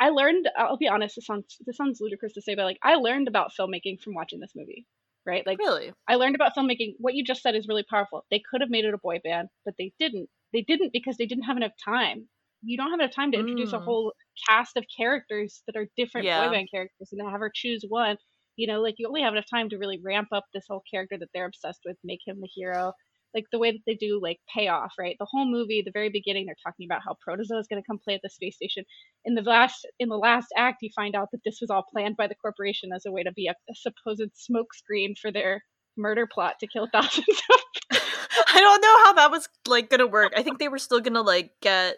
i 0.01 0.09
learned 0.11 0.49
i'll 0.59 0.77
be 0.77 0.89
honest 0.89 1.17
this 1.17 1.27
sounds 1.27 1.57
this 1.67 1.77
sounds 1.77 2.01
ludicrous 2.01 2.33
to 2.33 2.43
say 2.43 2.55
but 2.55 2.65
like 2.65 2.79
i 2.83 2.95
learned 2.95 3.29
about 3.29 3.51
filmmaking 3.59 4.01
from 4.01 4.15
watching 4.15 4.41
this 4.41 4.53
movie 4.57 4.87
right 5.25 5.47
like 5.47 5.59
Really? 5.59 5.93
I 6.09 6.15
learned 6.17 6.37
about 6.37 6.53
filmmaking. 6.57 6.95
What 6.99 7.15
you 7.15 7.25
just 7.25 7.43
said 7.43 7.55
is 7.57 7.67
really 7.69 7.85
powerful. 7.89 8.25
They 8.31 8.41
could 8.51 8.61
have 8.61 8.71
made 8.71 8.85
it 8.85 8.95
a 8.95 8.99
boy 8.99 9.19
band, 9.25 9.49
but 9.65 9.75
they 9.79 9.93
didn't. 9.99 10.29
They 10.53 10.63
didn't 10.63 10.93
because 10.93 11.17
they 11.17 11.27
didn't 11.27 11.45
have 11.45 11.57
enough 11.57 11.73
time. 11.85 12.29
You 12.67 12.77
don't 12.77 12.91
have 12.91 13.01
enough 13.01 13.15
time 13.15 13.33
to 13.33 13.39
introduce 13.39 13.73
a 13.73 13.79
Mm. 13.79 13.85
whole 13.85 14.13
cast 14.49 14.77
of 14.77 14.85
characters 14.97 15.63
that 15.67 15.77
are 15.77 15.87
different 15.97 16.27
Yeah. 16.27 16.47
boy 16.47 16.53
band 16.53 16.69
characters 16.71 17.11
and 17.13 17.23
have 17.31 17.41
her 17.41 17.51
choose 17.55 17.85
one. 17.89 18.19
You 18.57 18.67
know, 18.67 18.81
like 18.83 18.97
you 18.99 19.09
only 19.09 19.23
have 19.23 19.35
enough 19.35 19.47
time 19.51 19.69
to 19.71 19.79
really 19.79 20.01
ramp 20.05 20.29
up 20.33 20.45
this 20.53 20.67
whole 20.69 20.83
character 20.91 21.19
that 21.19 21.29
they're 21.35 21.47
obsessed 21.47 21.83
with, 21.87 21.97
make 22.05 22.21
him 22.27 22.41
the 22.41 22.49
hero. 22.55 22.93
Like 23.35 23.45
the 23.53 23.59
way 23.59 23.73
that 23.73 23.83
they 23.87 23.95
do 23.95 24.21
like 24.23 24.39
payoff, 24.55 24.93
right? 24.99 25.17
The 25.19 25.27
whole 25.31 25.47
movie, 25.51 25.83
the 25.85 25.91
very 25.93 26.09
beginning, 26.11 26.47
they're 26.47 26.57
talking 26.65 26.87
about 26.91 27.03
how 27.05 27.17
Protozoa 27.23 27.59
is 27.61 27.67
going 27.69 27.83
to 27.83 27.87
come 27.87 27.99
play 28.03 28.15
at 28.15 28.23
the 28.23 28.31
space 28.31 28.57
station. 28.57 28.85
In 29.27 29.35
the 29.35 29.43
last 29.43 29.87
in 30.01 30.09
the 30.09 30.17
last 30.19 30.49
act, 30.57 30.79
you 30.83 30.91
find 30.97 31.15
out 31.15 31.29
that 31.33 31.43
this 31.45 31.59
was 31.61 31.71
all 31.71 31.85
planned 31.93 32.17
by 32.17 32.29
the 32.29 32.35
corporation 32.37 32.91
as 32.95 33.05
a 33.07 33.13
way 33.13 33.23
to 33.25 33.33
be 33.33 33.47
a, 33.49 33.53
a 33.71 33.75
supposed 33.75 34.31
smokescreen 34.51 35.19
for 35.21 35.31
their 35.31 35.63
murder 35.99 36.27
plot 36.33 36.57
to 36.61 36.67
kill 36.67 36.89
thousands 36.93 37.27
of 37.53 37.61
I 37.93 38.61
don't 38.61 38.83
know 38.83 39.05
how 39.05 39.13
that 39.15 39.31
was 39.31 39.49
like 39.67 39.91
gonna 39.91 40.07
work. 40.07 40.33
I 40.37 40.43
think 40.43 40.59
they 40.59 40.69
were 40.69 40.79
still 40.79 41.01
gonna 41.01 41.23
like 41.23 41.53
get 41.61 41.97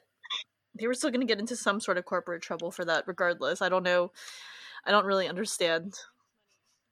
they 0.79 0.87
were 0.87 0.95
still 0.95 1.11
gonna 1.11 1.25
get 1.25 1.39
into 1.41 1.57
some 1.57 1.81
sort 1.81 1.99
of 1.99 2.05
corporate 2.05 2.43
trouble 2.43 2.71
for 2.71 2.85
that 2.85 3.05
regardless. 3.07 3.63
I 3.63 3.69
don't 3.69 3.83
know. 3.85 4.13
I 4.87 4.91
don't 4.91 5.07
really 5.07 5.29
understand. 5.29 5.99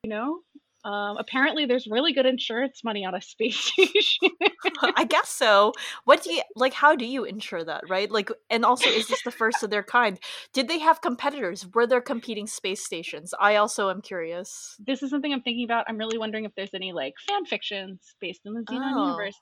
you 0.04 0.10
know 0.10 0.40
um, 0.84 1.16
apparently 1.16 1.66
there's 1.66 1.88
really 1.88 2.12
good 2.12 2.26
insurance 2.26 2.84
money 2.84 3.04
on 3.04 3.12
a 3.14 3.20
space 3.32 3.56
station 3.56 4.30
I 4.94 5.04
guess 5.04 5.28
so. 5.28 5.72
What 6.04 6.22
do 6.22 6.32
you 6.32 6.42
like 6.54 6.72
how 6.74 6.94
do 6.96 7.04
you 7.06 7.24
insure 7.24 7.64
that, 7.64 7.88
right? 7.88 8.10
Like 8.10 8.30
and 8.50 8.64
also 8.64 8.90
is 8.90 9.08
this 9.08 9.22
the 9.22 9.30
first 9.32 9.62
of 9.62 9.70
their 9.70 9.82
kind? 9.82 10.18
Did 10.52 10.68
they 10.68 10.78
have 10.78 11.00
competitors? 11.00 11.66
Were 11.74 11.86
there 11.86 12.00
competing 12.00 12.46
space 12.46 12.84
stations? 12.84 13.34
I 13.40 13.56
also 13.56 13.90
am 13.90 14.00
curious. 14.02 14.76
this 14.86 15.02
is 15.02 15.10
something 15.10 15.32
i'm 15.32 15.42
thinking 15.42 15.64
about 15.64 15.86
i'm 15.88 15.98
really 15.98 16.18
wondering 16.18 16.44
if 16.44 16.52
there's 16.56 16.74
any 16.74 16.92
like 16.92 17.14
fan 17.26 17.44
fictions 17.46 18.14
based 18.20 18.42
in 18.44 18.54
the 18.54 18.60
zenon 18.62 18.92
Oh. 18.96 19.04
universe 19.06 19.38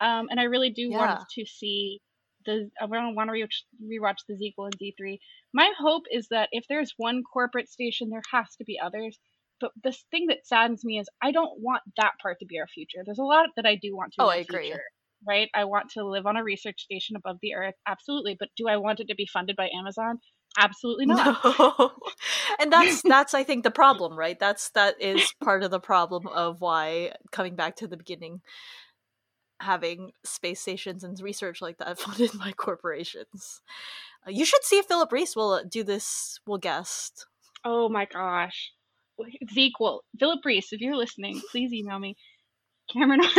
um, 0.00 0.28
and 0.30 0.38
i 0.40 0.44
really 0.44 0.70
do 0.70 0.90
Yeah. 0.90 0.98
want 0.98 1.20
to 1.34 1.44
see 1.46 2.00
the 2.48 2.70
i 2.80 2.86
want 2.86 3.28
to 3.28 3.32
rewatch, 3.32 3.62
rewatch 3.82 4.18
the 4.28 4.36
sequel 4.36 4.66
in 4.66 4.72
z3 4.72 5.18
my 5.52 5.70
hope 5.78 6.04
is 6.10 6.28
that 6.30 6.48
if 6.52 6.64
there's 6.68 6.94
one 6.96 7.22
corporate 7.22 7.68
station 7.68 8.08
there 8.10 8.22
has 8.32 8.56
to 8.56 8.64
be 8.64 8.78
others. 8.82 9.18
But 9.60 9.72
the 9.82 9.96
thing 10.12 10.26
that 10.28 10.46
saddens 10.46 10.84
me 10.84 10.98
is 10.98 11.08
i 11.22 11.30
don't 11.32 11.60
want 11.60 11.82
that 11.96 12.12
part 12.22 12.38
to 12.40 12.46
be 12.46 12.58
our 12.58 12.68
future. 12.68 13.02
There's 13.04 13.18
a 13.18 13.24
lot 13.24 13.48
that 13.56 13.66
i 13.66 13.74
do 13.74 13.96
want 13.96 14.12
to 14.14 14.22
Oh, 14.22 14.28
I 14.28 14.36
agree. 14.36 14.68
future, 14.68 14.82
right? 15.26 15.48
I 15.54 15.64
want 15.64 15.90
to 15.90 16.06
live 16.06 16.26
on 16.26 16.36
a 16.36 16.44
research 16.44 16.80
station 16.80 17.16
above 17.16 17.38
the 17.42 17.54
earth. 17.54 17.74
Absolutely. 17.86 18.36
But 18.38 18.50
do 18.56 18.68
i 18.68 18.76
want 18.76 19.00
it 19.00 19.08
to 19.08 19.14
be 19.14 19.28
funded 19.32 19.56
by 19.56 19.68
amazon? 19.76 20.18
Absolutely 20.56 21.06
not. 21.06 21.38
No. 21.44 21.92
and 22.60 22.72
that's 22.72 23.02
that's 23.08 23.34
I 23.34 23.44
think 23.44 23.64
the 23.64 23.70
problem, 23.70 24.18
right? 24.18 24.38
That's 24.38 24.70
that 24.70 25.00
is 25.00 25.32
part 25.42 25.62
of 25.62 25.70
the 25.70 25.80
problem 25.80 26.26
of 26.26 26.60
why 26.60 27.12
coming 27.32 27.56
back 27.56 27.76
to 27.76 27.86
the 27.86 27.96
beginning 27.96 28.40
having 29.60 30.12
space 30.24 30.60
stations 30.60 31.04
and 31.04 31.18
research 31.20 31.60
like 31.60 31.78
that 31.78 31.98
funded 32.04 32.38
by 32.38 32.52
corporations. 32.52 33.62
Uh, 34.26 34.30
you 34.30 34.44
should 34.44 34.64
see 34.64 34.78
if 34.78 34.86
Phillip 34.86 35.12
Rhys 35.12 35.36
will 35.36 35.52
uh, 35.52 35.62
do 35.68 35.82
this 35.82 36.40
will 36.46 36.58
guest. 36.58 37.26
Oh 37.64 37.88
my 37.88 38.06
gosh. 38.06 38.72
Sequel. 39.48 40.04
Phillip 40.18 40.44
Rhys, 40.44 40.68
if 40.72 40.80
you're 40.80 40.96
listening, 40.96 41.40
please 41.50 41.72
email 41.72 41.98
me. 41.98 42.16
Cameron 42.92 43.20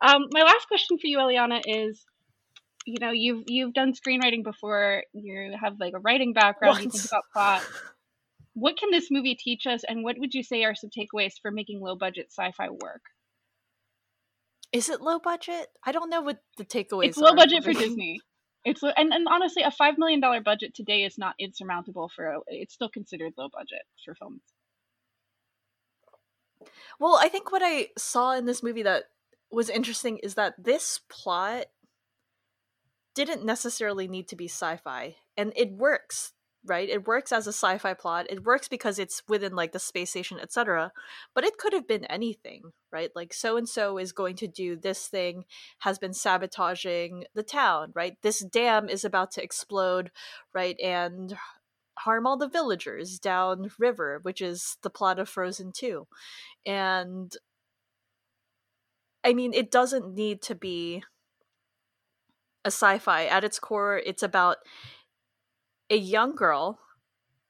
Um, 0.00 0.26
my 0.30 0.42
last 0.42 0.68
question 0.68 0.98
for 0.98 1.06
you, 1.06 1.18
Eliana, 1.18 1.62
is 1.64 2.04
you 2.86 2.98
know, 3.00 3.10
you've 3.10 3.44
you've 3.46 3.74
done 3.74 3.92
screenwriting 3.92 4.44
before, 4.44 5.02
you 5.12 5.54
have 5.60 5.80
like 5.80 5.94
a 5.94 5.98
writing 5.98 6.32
background, 6.32 6.84
you 6.84 6.90
think 6.90 7.06
about 7.06 7.24
plot. 7.32 7.62
What 8.56 8.78
can 8.78 8.90
this 8.90 9.10
movie 9.10 9.34
teach 9.34 9.66
us 9.66 9.84
and 9.86 10.02
what 10.02 10.16
would 10.18 10.32
you 10.32 10.42
say 10.42 10.64
are 10.64 10.74
some 10.74 10.88
takeaways 10.88 11.34
for 11.42 11.50
making 11.50 11.82
low 11.82 11.94
budget 11.94 12.28
sci-fi 12.30 12.70
work? 12.70 13.02
Is 14.72 14.88
it 14.88 15.02
low 15.02 15.18
budget? 15.18 15.68
I 15.84 15.92
don't 15.92 16.08
know 16.08 16.22
what 16.22 16.38
the 16.56 16.64
takeaways 16.64 17.08
it's 17.08 17.18
low 17.18 17.34
budget 17.34 17.64
for. 17.64 17.74
Disney. 17.74 18.18
It's 18.64 18.82
and, 18.82 19.12
and 19.12 19.28
honestly, 19.28 19.62
a 19.62 19.70
five 19.70 19.98
million 19.98 20.20
dollar 20.20 20.40
budget 20.40 20.74
today 20.74 21.04
is 21.04 21.18
not 21.18 21.34
insurmountable 21.38 22.10
for. 22.16 22.26
A, 22.26 22.40
it's 22.46 22.72
still 22.72 22.88
considered 22.88 23.34
low 23.36 23.48
budget 23.52 23.82
for 24.02 24.14
films. 24.14 24.40
Well, 26.98 27.18
I 27.20 27.28
think 27.28 27.52
what 27.52 27.62
I 27.62 27.88
saw 27.98 28.32
in 28.32 28.46
this 28.46 28.62
movie 28.62 28.82
that 28.84 29.04
was 29.50 29.68
interesting 29.68 30.16
is 30.22 30.34
that 30.34 30.54
this 30.56 31.00
plot 31.10 31.66
didn't 33.14 33.44
necessarily 33.44 34.08
need 34.08 34.28
to 34.28 34.36
be 34.36 34.46
sci-fi, 34.46 35.16
and 35.36 35.52
it 35.56 35.72
works, 35.72 36.32
right? 36.66 36.88
It 36.88 37.06
works 37.06 37.32
as 37.32 37.46
a 37.46 37.50
sci-fi 37.52 37.94
plot. 37.94 38.26
It 38.28 38.44
works 38.44 38.68
because 38.68 38.98
it's 38.98 39.22
within 39.28 39.54
like 39.54 39.72
the 39.72 39.78
space 39.78 40.10
station, 40.10 40.38
etc. 40.40 40.92
But 41.34 41.44
it 41.44 41.58
could 41.58 41.72
have 41.72 41.88
been 41.88 42.04
anything, 42.06 42.72
right? 42.92 43.10
Like 43.14 43.32
so 43.32 43.56
and 43.56 43.68
so 43.68 43.98
is 43.98 44.12
going 44.12 44.36
to 44.36 44.48
do 44.48 44.76
this 44.76 45.06
thing, 45.06 45.44
has 45.80 45.98
been 45.98 46.14
sabotaging 46.14 47.24
the 47.34 47.42
town, 47.42 47.92
right? 47.94 48.16
This 48.22 48.40
dam 48.40 48.88
is 48.88 49.04
about 49.04 49.30
to 49.32 49.42
explode, 49.42 50.10
right? 50.52 50.78
And 50.80 51.36
harm 51.98 52.26
all 52.26 52.36
the 52.36 52.48
villagers 52.48 53.18
down 53.18 53.70
river, 53.78 54.18
which 54.22 54.42
is 54.42 54.76
the 54.82 54.90
plot 54.90 55.18
of 55.18 55.28
Frozen 55.28 55.72
2 55.72 56.06
and 56.66 57.36
i 59.24 59.32
mean 59.32 59.54
it 59.54 59.70
doesn't 59.70 60.14
need 60.14 60.42
to 60.42 60.54
be 60.54 61.02
a 62.64 62.68
sci-fi 62.68 63.24
at 63.26 63.44
its 63.44 63.58
core 63.58 64.02
it's 64.04 64.22
about 64.22 64.56
a 65.90 65.96
young 65.96 66.34
girl 66.34 66.78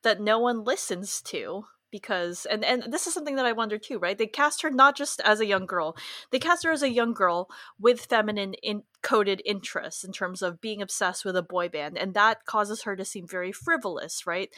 that 0.03 0.20
no 0.20 0.39
one 0.39 0.64
listens 0.64 1.20
to 1.22 1.64
because 1.91 2.47
and 2.47 2.64
and 2.64 2.93
this 2.93 3.07
is 3.07 3.14
something 3.14 3.37
that 3.37 3.47
I 3.47 3.53
wonder 3.53 3.78
too, 3.78 3.99
right? 3.99 4.18
They 4.18 4.26
cast 4.26 4.62
her 4.62 4.70
not 4.70 4.97
just 4.97 5.20
as 5.22 5.41
a 5.41 5.47
young 5.47 5.66
girl. 5.66 5.97
They 6.30 6.39
cast 6.39 6.64
her 6.64 6.72
as 6.72 6.82
a 6.82 6.91
young 6.93 7.14
girl 7.14 7.49
with 7.78 8.01
feminine 8.01 8.55
in- 8.55 8.82
coded 9.03 9.41
interests 9.45 10.05
in 10.05 10.12
terms 10.12 10.43
of 10.43 10.61
being 10.61 10.82
obsessed 10.82 11.24
with 11.24 11.37
a 11.37 11.43
boy 11.43 11.68
band 11.68 11.97
and 11.97 12.14
that 12.14 12.45
causes 12.45 12.82
her 12.82 12.97
to 12.97 13.05
seem 13.05 13.26
very 13.26 13.53
frivolous, 13.53 14.26
right? 14.26 14.51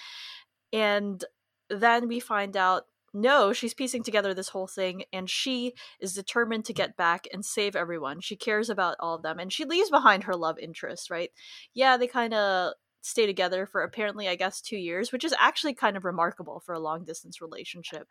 And 0.73 1.25
then 1.71 2.09
we 2.09 2.21
find 2.21 2.57
out 2.57 2.85
no, 3.15 3.53
she's 3.55 3.73
piecing 3.73 4.03
together 4.03 4.35
this 4.35 4.51
whole 4.51 4.67
thing 4.67 5.05
and 5.13 5.31
she 5.31 5.73
is 5.99 6.13
determined 6.13 6.65
to 6.67 6.75
get 6.75 6.97
back 6.97 7.27
and 7.33 7.45
save 7.45 7.75
everyone. 7.75 8.21
She 8.21 8.37
cares 8.37 8.69
about 8.69 8.97
all 9.01 9.15
of 9.15 9.23
them 9.23 9.39
and 9.39 9.53
she 9.53 9.65
leaves 9.65 9.91
behind 9.91 10.25
her 10.25 10.37
love 10.37 10.59
interest, 10.59 11.11
right? 11.11 11.31
Yeah, 11.73 11.97
they 11.97 12.07
kind 12.07 12.35
of 12.35 12.75
stay 13.01 13.27
together 13.27 13.67
for 13.67 13.83
apparently, 13.83 14.29
I 14.29 14.35
guess, 14.35 14.61
two 14.61 14.77
years, 14.77 15.13
which 15.13 15.25
is 15.25 15.35
actually 15.39 15.75
kind 15.75 15.97
of 15.97 16.05
remarkable 16.05 16.61
for 16.61 16.75
a 16.75 16.81
long 16.81 17.05
distance 17.05 17.41
relationship. 17.41 18.09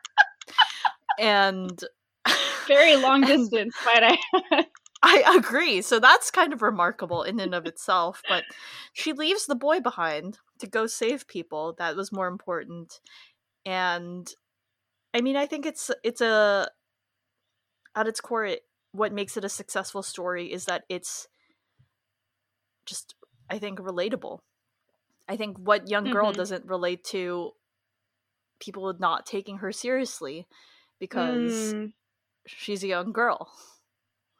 and 1.20 1.84
very 2.68 2.96
long 2.96 3.22
distance, 3.26 3.76
might 3.86 4.04
I? 4.04 4.66
I 5.04 5.36
agree. 5.38 5.82
So 5.82 6.00
that's 6.00 6.32
kind 6.32 6.54
of 6.54 6.62
remarkable 6.62 7.24
in 7.24 7.40
and 7.40 7.54
of 7.54 7.66
itself. 7.66 8.22
But 8.28 8.44
she 8.94 9.14
leaves 9.14 9.46
the 9.46 9.56
boy 9.56 9.80
behind 9.80 10.40
to 10.60 10.68
go 10.68 10.88
save 10.88 11.28
people. 11.28 11.76
That 11.78 11.96
was 11.96 12.12
more 12.12 12.28
important. 12.28 13.00
And 13.66 14.28
I 15.14 15.22
mean, 15.22 15.36
I 15.36 15.46
think 15.46 15.66
it's 15.66 15.92
it's 16.04 16.22
a 16.22 16.70
at 17.98 18.08
its 18.08 18.22
core, 18.22 18.46
it, 18.46 18.62
what 18.92 19.12
makes 19.12 19.36
it 19.38 19.44
a 19.44 19.50
successful 19.50 20.04
story 20.04 20.54
is 20.54 20.66
that 20.66 20.84
it's 20.88 21.28
just, 22.86 23.16
I 23.50 23.58
think, 23.58 23.80
relatable. 23.80 24.40
I 25.28 25.38
think 25.38 25.58
what 25.58 25.90
young 25.90 26.10
girl 26.10 26.32
Mhm. 26.32 26.38
doesn't 26.38 26.66
relate 26.66 27.04
to 27.06 27.54
people 28.60 28.94
not 29.00 29.26
taking 29.26 29.58
her 29.60 29.72
seriously 29.72 30.48
because 31.00 31.76
Mm. 31.76 31.94
she's 32.48 32.84
a 32.84 32.88
young 32.88 33.12
girl. 33.12 33.52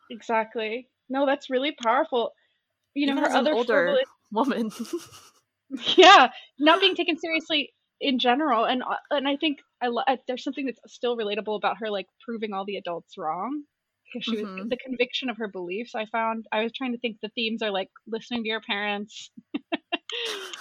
Exactly. 0.10 0.90
No, 1.10 1.26
that's 1.26 1.50
really 1.50 1.72
powerful. 1.72 2.32
You 2.94 3.08
know, 3.08 3.22
her 3.22 3.32
other 3.34 3.54
older 3.54 3.96
woman. 4.32 4.72
yeah, 5.98 6.30
not 6.60 6.80
being 6.80 6.96
taken 6.96 7.18
seriously 7.18 7.74
in 8.00 8.20
general, 8.20 8.66
and 8.66 8.84
uh, 8.84 8.96
and 9.12 9.28
I 9.28 9.36
think 9.38 9.60
I 9.82 9.88
lo- 9.88 10.04
there's 10.28 10.44
something 10.44 10.66
that's 10.66 10.80
still 10.94 11.18
relatable 11.18 11.58
about 11.58 11.78
her, 11.80 11.90
like 11.90 12.08
proving 12.26 12.54
all 12.54 12.66
the 12.66 12.78
adults 12.78 13.18
wrong. 13.18 13.64
Because 14.14 14.26
she 14.26 14.38
was 14.38 14.48
Mhm. 14.48 14.70
the 14.70 14.78
conviction 14.78 15.30
of 15.30 15.38
her 15.38 15.50
beliefs. 15.50 15.94
I 15.94 16.06
found 16.06 16.46
I 16.52 16.64
was 16.64 16.72
trying 16.74 16.94
to 16.94 16.98
think 17.00 17.18
the 17.22 17.30
themes 17.30 17.62
are 17.62 17.72
like 17.72 17.90
listening 18.08 18.44
to 18.44 18.50
your 18.50 18.62
parents. 18.62 19.32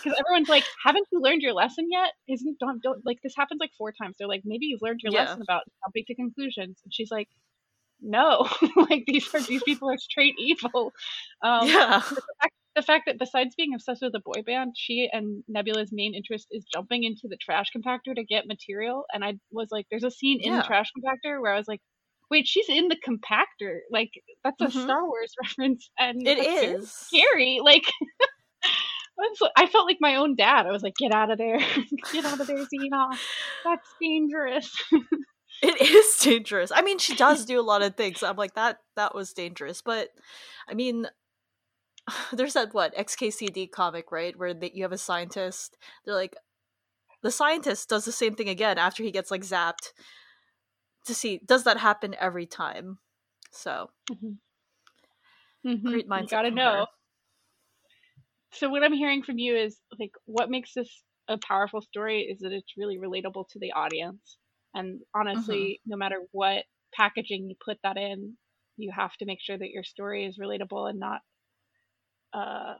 Because 0.07 0.21
everyone's 0.21 0.49
like, 0.49 0.65
"Haven't 0.85 1.09
you 1.13 1.21
learned 1.21 1.43
your 1.43 1.55
lesson 1.55 1.89
yet? 1.91 2.13
Isn't 2.29 2.59
don't 2.61 2.83
don't 2.83 3.05
like 3.07 3.19
this 3.25 3.35
happens 3.37 3.61
like 3.61 3.73
four 3.79 3.93
times." 3.93 4.17
They're 4.19 4.29
like, 4.29 4.43
"Maybe 4.47 4.67
you've 4.67 4.83
learned 4.83 5.01
your 5.03 5.13
Yeah. 5.13 5.15
lesson 5.15 5.43
about 5.43 5.65
jumping 5.85 6.05
to 6.09 6.15
conclusions," 6.17 6.81
and 6.85 6.95
she's 6.95 7.11
like, 7.11 7.29
"No, 8.01 8.49
like 8.91 9.05
these 9.07 9.29
are 9.35 9.43
these 9.43 9.63
people 9.65 9.91
are 9.91 9.99
straight 9.99 10.37
evil." 10.39 10.93
Um, 11.43 11.69
Yeah. 11.69 12.03
The 12.11 12.23
fact, 12.43 12.55
the 12.77 12.83
fact 12.83 13.05
that 13.07 13.19
besides 13.19 13.55
being 13.57 13.75
obsessed 13.75 14.03
with 14.03 14.15
a 14.17 14.21
boy 14.21 14.43
band, 14.45 14.75
she 14.77 15.09
and 15.13 15.45
Nebula's 15.49 15.91
main 15.93 16.15
interest 16.15 16.49
is 16.53 16.65
jumping 16.73 17.05
into 17.05 17.29
the 17.29 17.37
trash 17.39 17.69
compactor 17.77 18.15
to 18.17 18.25
get 18.25 18.47
material. 18.47 19.07
And 19.15 19.25
I 19.25 19.35
was 19.53 19.69
like, 19.73 19.87
there's 19.91 20.05
a 20.05 20.11
scene 20.11 20.41
in 20.43 20.57
the 20.57 20.63
trash 20.63 20.91
compactor 20.99 21.41
where 21.43 21.53
I 21.55 21.59
was 21.59 21.69
like, 21.69 21.81
wait, 22.31 22.47
she's 22.49 22.69
in 22.69 22.89
the 22.89 22.97
compactor. 23.07 23.81
Like 23.91 24.11
that's 24.45 24.63
a 24.63 24.69
Mhm. 24.69 24.71
Star 24.71 25.07
Wars 25.07 25.35
reference, 25.43 25.91
and 25.99 26.19
It 26.27 26.39
is. 26.39 26.93
scary. 27.09 27.61
Like. 27.63 27.85
I 29.57 29.67
felt 29.67 29.87
like 29.87 29.99
my 30.01 30.17
own 30.17 30.35
dad. 30.37 30.67
I 30.67 30.71
was 30.73 30.83
like, 30.83 30.97
"Get 30.97 31.13
out 31.13 31.31
of 31.31 31.39
there! 31.39 31.59
Get 32.13 32.25
out 32.25 32.41
of 32.41 32.47
there, 32.47 32.57
Xena! 32.59 33.17
That's 33.65 33.95
dangerous." 34.01 34.71
It 35.63 35.81
is 35.81 36.17
dangerous. 36.23 36.71
I 36.71 36.83
mean, 36.83 36.99
she 36.99 37.15
does 37.15 37.47
do 37.47 37.59
a 37.59 37.63
lot 37.63 37.81
of 37.81 37.97
things. 37.97 38.23
I'm 38.23 38.37
like 38.37 38.55
that. 38.57 38.77
That 38.95 39.15
was 39.15 39.33
dangerous, 39.33 39.81
but 39.81 40.11
I 40.69 40.75
mean, 40.75 41.07
there's 42.33 42.53
that 42.53 42.75
what 42.75 42.95
XKCD 42.95 43.71
comic 43.71 44.13
right 44.13 44.39
where 44.39 44.53
they, 44.53 44.71
you 44.75 44.83
have 44.83 44.93
a 44.93 44.99
scientist. 44.99 45.79
They're 46.05 46.15
like, 46.15 46.37
the 47.23 47.31
scientist 47.31 47.89
does 47.89 48.05
the 48.05 48.13
same 48.13 48.35
thing 48.35 48.51
again 48.51 48.77
after 48.77 49.03
he 49.03 49.11
gets 49.11 49.31
like 49.31 49.43
zapped. 49.43 49.93
To 51.07 51.15
see, 51.15 51.41
does 51.47 51.65
that 51.65 51.79
happen 51.79 52.15
every 52.21 52.47
time? 52.47 52.99
So 53.51 53.91
Mhm. 55.65 55.83
great 55.85 56.07
You 56.07 56.11
mindset. 56.13 56.31
gotta 56.31 56.49
from 56.51 56.57
her. 56.59 56.63
know. 56.65 56.87
So 58.59 58.69
what 58.69 58.83
I'm 58.85 58.93
hearing 58.93 59.23
from 59.23 59.39
you 59.39 59.57
is 59.57 59.79
like 59.99 60.13
what 60.27 60.51
makes 60.51 60.75
this 60.75 61.03
a 61.29 61.39
powerful 61.39 61.83
story 61.83 62.23
is 62.23 62.41
that 62.41 62.53
it's 62.53 62.77
really 62.77 62.99
relatable 62.99 63.49
to 63.51 63.59
the 63.59 63.73
audience. 63.73 64.39
And 64.75 65.01
honestly, 65.15 65.81
no 65.87 65.97
matter 65.97 66.21
what 66.33 66.65
packaging 66.95 67.49
you 67.49 67.57
put 67.65 67.79
that 67.83 67.97
in, 67.97 68.37
you 68.77 68.93
have 68.95 69.13
to 69.19 69.27
make 69.27 69.41
sure 69.41 69.59
that 69.59 69.71
your 69.71 69.85
story 69.85 70.25
is 70.27 70.39
relatable 70.39 70.89
and 70.91 70.99
not 71.01 71.21
uh 72.33 72.75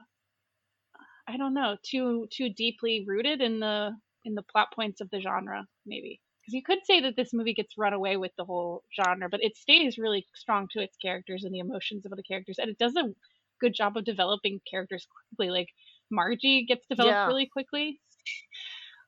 I 1.27 1.37
don't 1.37 1.53
know, 1.53 1.77
too 1.83 2.27
too 2.31 2.49
deeply 2.49 3.03
rooted 3.07 3.41
in 3.41 3.59
the 3.59 3.95
in 4.25 4.35
the 4.35 4.43
plot 4.43 4.69
points 4.73 5.01
of 5.01 5.09
the 5.09 5.21
genre, 5.21 5.67
maybe. 5.85 6.21
Because 6.41 6.53
you 6.53 6.63
could 6.63 6.85
say 6.85 7.01
that 7.01 7.15
this 7.17 7.33
movie 7.33 7.53
gets 7.53 7.77
run 7.77 7.93
away 7.93 8.17
with 8.17 8.31
the 8.37 8.45
whole 8.45 8.83
genre, 8.95 9.27
but 9.29 9.43
it 9.43 9.57
stays 9.57 9.97
really 9.97 10.25
strong 10.35 10.67
to 10.71 10.81
its 10.81 10.95
characters 10.97 11.43
and 11.43 11.53
the 11.53 11.59
emotions 11.59 12.05
of 12.05 12.11
the 12.15 12.23
characters, 12.23 12.57
and 12.59 12.69
it 12.69 12.77
does 12.77 12.95
a 12.95 13.13
good 13.59 13.73
job 13.73 13.97
of 13.97 14.05
developing 14.05 14.59
characters 14.69 15.07
quickly. 15.37 15.51
Like 15.51 15.69
Margie 16.11 16.65
gets 16.67 16.85
developed 16.89 17.13
Yeah. 17.15 17.27
really 17.27 17.47
quickly. 17.51 17.99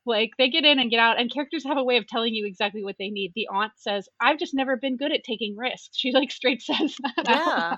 Like 0.05 0.31
they 0.37 0.49
get 0.49 0.65
in 0.65 0.79
and 0.79 0.89
get 0.89 0.99
out, 0.99 1.19
and 1.19 1.31
characters 1.31 1.65
have 1.65 1.77
a 1.77 1.83
way 1.83 1.97
of 1.97 2.07
telling 2.07 2.33
you 2.33 2.45
exactly 2.47 2.83
what 2.83 2.95
they 2.97 3.09
need. 3.09 3.33
The 3.35 3.47
aunt 3.51 3.73
says, 3.75 4.07
"I've 4.19 4.39
just 4.39 4.55
never 4.55 4.77
been 4.77 4.97
good 4.97 5.11
at 5.11 5.23
taking 5.23 5.55
risks." 5.57 5.97
She 5.97 6.11
like 6.11 6.31
straight 6.31 6.61
says 6.63 6.95
that. 7.03 7.25
Yeah. 7.27 7.75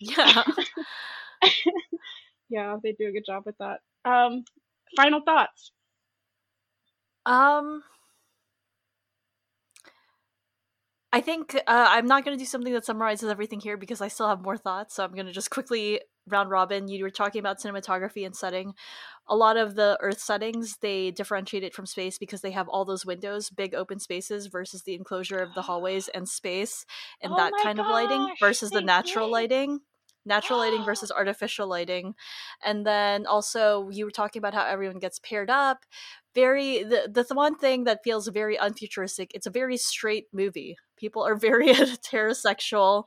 Yeah. 0.00 0.42
yeah, 2.48 2.76
they 2.82 2.92
do 2.92 3.08
a 3.08 3.12
good 3.12 3.24
job 3.26 3.42
with 3.44 3.56
that. 3.58 3.80
Um, 4.04 4.44
final 4.96 5.20
thoughts. 5.22 5.72
Um, 7.26 7.82
I 11.16 11.22
think 11.22 11.54
uh, 11.54 11.60
I'm 11.66 12.04
not 12.04 12.26
going 12.26 12.36
to 12.36 12.38
do 12.38 12.46
something 12.46 12.74
that 12.74 12.84
summarizes 12.84 13.30
everything 13.30 13.58
here 13.58 13.78
because 13.78 14.02
I 14.02 14.08
still 14.08 14.28
have 14.28 14.42
more 14.42 14.58
thoughts. 14.58 14.94
So 14.94 15.02
I'm 15.02 15.14
going 15.14 15.24
to 15.24 15.32
just 15.32 15.48
quickly 15.48 16.02
round 16.28 16.50
robin. 16.50 16.88
You 16.88 17.02
were 17.02 17.08
talking 17.08 17.38
about 17.38 17.58
cinematography 17.58 18.26
and 18.26 18.36
setting. 18.36 18.74
A 19.26 19.34
lot 19.34 19.56
of 19.56 19.76
the 19.76 19.96
Earth 20.02 20.20
settings 20.20 20.76
they 20.82 21.10
differentiate 21.10 21.62
it 21.62 21.72
from 21.72 21.86
space 21.86 22.18
because 22.18 22.42
they 22.42 22.50
have 22.50 22.68
all 22.68 22.84
those 22.84 23.06
windows, 23.06 23.48
big 23.48 23.74
open 23.74 23.98
spaces, 23.98 24.48
versus 24.48 24.82
the 24.82 24.92
enclosure 24.92 25.38
of 25.38 25.54
the 25.54 25.62
hallways 25.62 26.08
and 26.14 26.28
space, 26.28 26.84
and 27.22 27.32
Oh 27.32 27.36
that 27.36 27.54
kind 27.62 27.80
of 27.80 27.86
lighting 27.86 28.34
versus 28.38 28.70
the 28.70 28.82
natural 28.82 29.28
did. 29.28 29.32
lighting. 29.32 29.80
Natural 30.26 30.58
lighting 30.58 30.84
versus 30.84 31.10
artificial 31.10 31.66
lighting. 31.66 32.14
And 32.62 32.84
then 32.84 33.24
also 33.24 33.88
you 33.88 34.04
were 34.04 34.10
talking 34.10 34.40
about 34.40 34.52
how 34.52 34.66
everyone 34.66 34.98
gets 34.98 35.18
paired 35.18 35.48
up 35.48 35.86
very 36.36 36.84
the, 36.84 37.10
the 37.12 37.34
one 37.34 37.56
thing 37.56 37.84
that 37.84 38.04
feels 38.04 38.28
very 38.28 38.56
unfuturistic 38.56 39.28
it's 39.34 39.46
a 39.46 39.50
very 39.50 39.76
straight 39.76 40.26
movie 40.32 40.76
people 40.96 41.26
are 41.26 41.34
very 41.48 41.68
heterosexual 41.68 43.04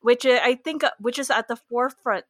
which 0.00 0.24
i 0.26 0.54
think 0.54 0.84
uh, 0.84 0.90
which 1.00 1.18
is 1.18 1.30
at 1.30 1.48
the 1.48 1.56
forefront 1.56 2.24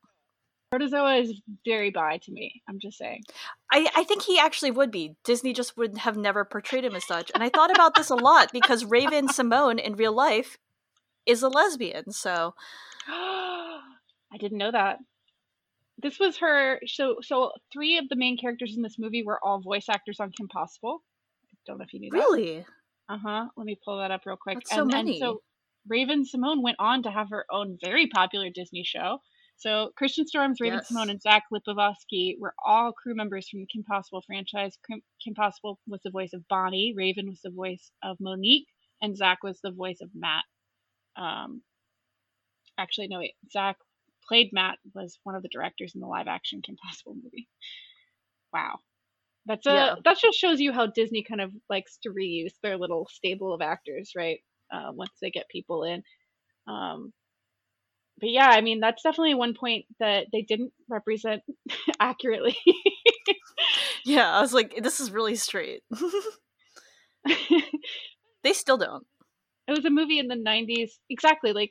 Protozoa 0.69 1.19
is 1.19 1.41
very 1.65 1.91
bi 1.91 2.19
to 2.25 2.33
me. 2.33 2.61
I'm 2.69 2.81
just 2.81 2.99
saying. 2.99 3.23
I, 3.71 3.89
I 3.95 4.03
think 4.03 4.23
he 4.23 4.37
actually 4.37 4.73
would 4.73 4.91
be 4.91 5.15
disney 5.25 5.53
just 5.53 5.77
would 5.77 5.99
have 5.99 6.17
never 6.17 6.45
portrayed 6.45 6.85
him 6.85 6.97
as 6.97 7.07
such 7.07 7.31
and 7.35 7.43
i 7.43 7.49
thought 7.49 7.71
about 7.71 7.95
this 7.95 8.11
a 8.11 8.17
lot 8.17 8.51
because 8.53 8.85
Raven-Symoné 8.85 9.81
in 9.81 9.95
real 9.95 10.15
life 10.15 10.59
is 11.25 11.43
a 11.43 11.49
lesbian 11.49 12.11
so 12.11 12.55
I 13.09 14.39
didn't 14.39 14.59
know 14.59 14.73
that. 14.73 14.99
This 16.03 16.19
was 16.19 16.37
her. 16.39 16.81
So, 16.87 17.17
so 17.23 17.53
three 17.73 17.99
of 17.99 18.09
the 18.09 18.17
main 18.17 18.37
characters 18.37 18.75
in 18.77 18.83
this 18.83 18.99
movie 18.99 19.23
were 19.25 19.43
all 19.43 19.61
voice 19.61 19.87
actors 19.89 20.21
on 20.21 20.31
Kim 20.33 20.49
Possible. 20.49 21.03
I 21.53 21.57
don't 21.67 21.79
know 21.79 21.85
if 21.85 21.93
you 21.93 22.01
knew 22.01 22.11
that. 22.11 22.19
really 22.19 22.65
Uh 23.09 23.19
huh. 23.23 23.47
Let 23.57 23.65
me 23.67 23.79
pull 23.85 23.99
that 23.99 24.11
up 24.11 24.23
real 24.27 24.37
quick. 24.41 24.59
That's 24.59 24.71
so 24.71 24.83
and, 24.83 24.89
many. 24.89 25.13
and 25.13 25.21
so 25.21 25.43
Raven-Symoné 25.89 26.63
went 26.63 26.77
on 26.81 27.03
to 27.05 27.11
have 27.11 27.31
her 27.31 27.47
own 27.51 27.79
very 27.83 28.09
popular 28.09 28.51
Disney 28.51 28.85
show. 28.85 29.21
So 29.57 29.91
Kirsten 29.99 30.27
Storms, 30.27 30.61
Raven 30.61 30.79
Yes. 30.81 30.89
Simone, 30.89 31.09
and 31.09 31.23
Zach 31.23 31.45
Lipovsky 31.53 32.35
were 32.39 32.53
all 32.65 32.93
crew 32.93 33.15
members 33.15 33.49
from 33.49 33.61
the 33.61 33.67
Kim 33.67 33.85
Possible 33.85 34.23
franchise. 34.27 34.77
Kim, 34.87 35.01
Kim 35.25 35.35
Possible 35.35 35.79
was 35.87 36.01
the 36.05 36.11
voice 36.11 36.33
of 36.35 36.47
Bonnie, 36.49 36.93
Raven 36.95 37.27
was 37.29 37.41
the 37.43 37.51
voice 37.51 37.91
of 38.05 38.19
Monique, 38.21 38.67
and 39.01 39.17
Zach 39.17 39.39
was 39.43 39.59
the 39.63 39.71
voice 39.71 39.99
of 40.03 40.11
Matt. 40.15 40.45
Um, 41.17 41.63
actually, 42.79 43.09
no, 43.09 43.21
wait. 43.21 43.35
Zach 43.51 43.77
played 44.29 44.51
Matt, 44.53 44.79
was 44.95 45.19
one 45.25 45.35
of 45.35 45.43
the 45.43 45.49
directors 45.49 45.93
in 45.95 46.01
the 46.01 46.07
live 46.07 46.27
action 46.29 46.63
Kim 46.65 46.77
Possible 46.77 47.15
movie. 47.15 47.49
Wow. 48.53 48.79
That's 49.47 49.67
a 49.67 49.73
Yeah. 49.73 49.95
that 50.05 50.19
just 50.19 50.39
shows 50.39 50.61
you 50.61 50.73
how 50.73 50.87
Disney 50.87 51.23
kind 51.23 51.41
of 51.41 51.53
likes 51.71 51.99
to 52.03 52.11
reuse 52.11 52.55
their 52.63 52.77
little 52.77 53.07
stable 53.11 53.55
of 53.55 53.61
actors, 53.61 54.13
right? 54.17 54.41
Uh, 54.73 54.91
once 54.93 55.13
they 55.23 55.31
get 55.31 55.49
people 55.49 55.85
in. 55.85 56.03
Um, 56.67 57.13
but 58.19 58.31
yeah, 58.31 58.49
I 58.49 58.61
mean 58.61 58.81
that's 58.81 59.03
definitely 59.03 59.35
one 59.35 59.55
point 59.55 59.85
that 60.01 60.27
they 60.33 60.43
didn't 60.43 60.73
represent 60.89 61.43
accurately. 62.01 62.57
yeah 64.05 64.31
i 64.37 64.41
was 64.41 64.53
like 64.55 64.75
this 64.83 65.01
is 65.01 65.11
really 65.11 65.35
straight 65.37 65.83
they 68.43 68.53
still 68.53 68.77
don't. 68.79 69.07
It 69.69 69.73
was 69.73 69.85
a 69.85 69.91
movie 69.91 70.19
in 70.19 70.29
the 70.29 70.37
90s. 70.37 70.91
Exactly. 71.11 71.53
Like, 71.53 71.71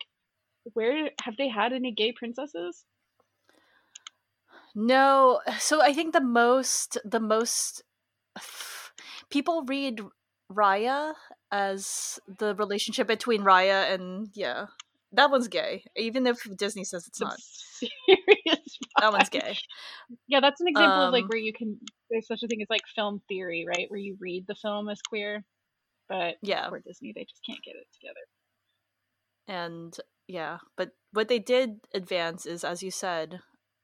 where 0.73 1.09
have 1.23 1.37
they 1.37 1.47
had 1.49 1.73
any 1.73 1.91
gay 1.91 2.11
princesses? 2.11 2.85
No. 4.75 5.41
So 5.59 5.81
I 5.81 5.93
think 5.93 6.13
the 6.13 6.21
most, 6.21 6.97
the 7.05 7.19
most 7.19 7.83
people 9.29 9.63
read 9.67 10.01
Raya 10.51 11.13
as 11.51 12.19
the 12.27 12.55
relationship 12.55 13.07
between 13.07 13.41
Raya 13.41 13.93
and, 13.93 14.29
yeah, 14.33 14.65
that 15.13 15.31
one's 15.31 15.47
gay. 15.47 15.83
Even 15.95 16.27
if 16.27 16.37
Disney 16.57 16.83
says 16.83 17.07
it's 17.07 17.21
not. 17.21 17.37
Serious. 17.39 17.89
That 18.99 19.11
one's 19.11 19.29
gay. 19.29 19.57
Yeah, 20.27 20.39
that's 20.39 20.61
an 20.61 20.67
example 20.67 21.01
of 21.01 21.11
like 21.11 21.23
Um, 21.23 21.29
where 21.29 21.39
you 21.39 21.51
can. 21.51 21.79
There's 22.11 22.27
such 22.27 22.43
a 22.43 22.47
thing 22.47 22.61
as 22.61 22.69
like 22.69 22.81
film 22.95 23.21
theory, 23.27 23.65
right? 23.67 23.85
Where 23.89 23.99
you 23.99 24.15
read 24.21 24.45
the 24.47 24.55
film 24.55 24.87
as 24.87 25.01
queer, 25.01 25.43
but 26.07 26.35
Yeah. 26.43 26.69
for 26.69 26.79
Disney, 26.79 27.11
they 27.15 27.23
just 27.23 27.41
can't 27.45 27.61
get 27.63 27.75
it 27.75 27.87
together. 27.93 28.19
and 29.47 29.97
yeah 30.27 30.59
but 30.75 30.91
what 31.11 31.27
they 31.27 31.39
did 31.39 31.79
advance 31.93 32.45
is 32.45 32.63
as 32.63 32.81
you 32.81 32.91
said 32.91 33.41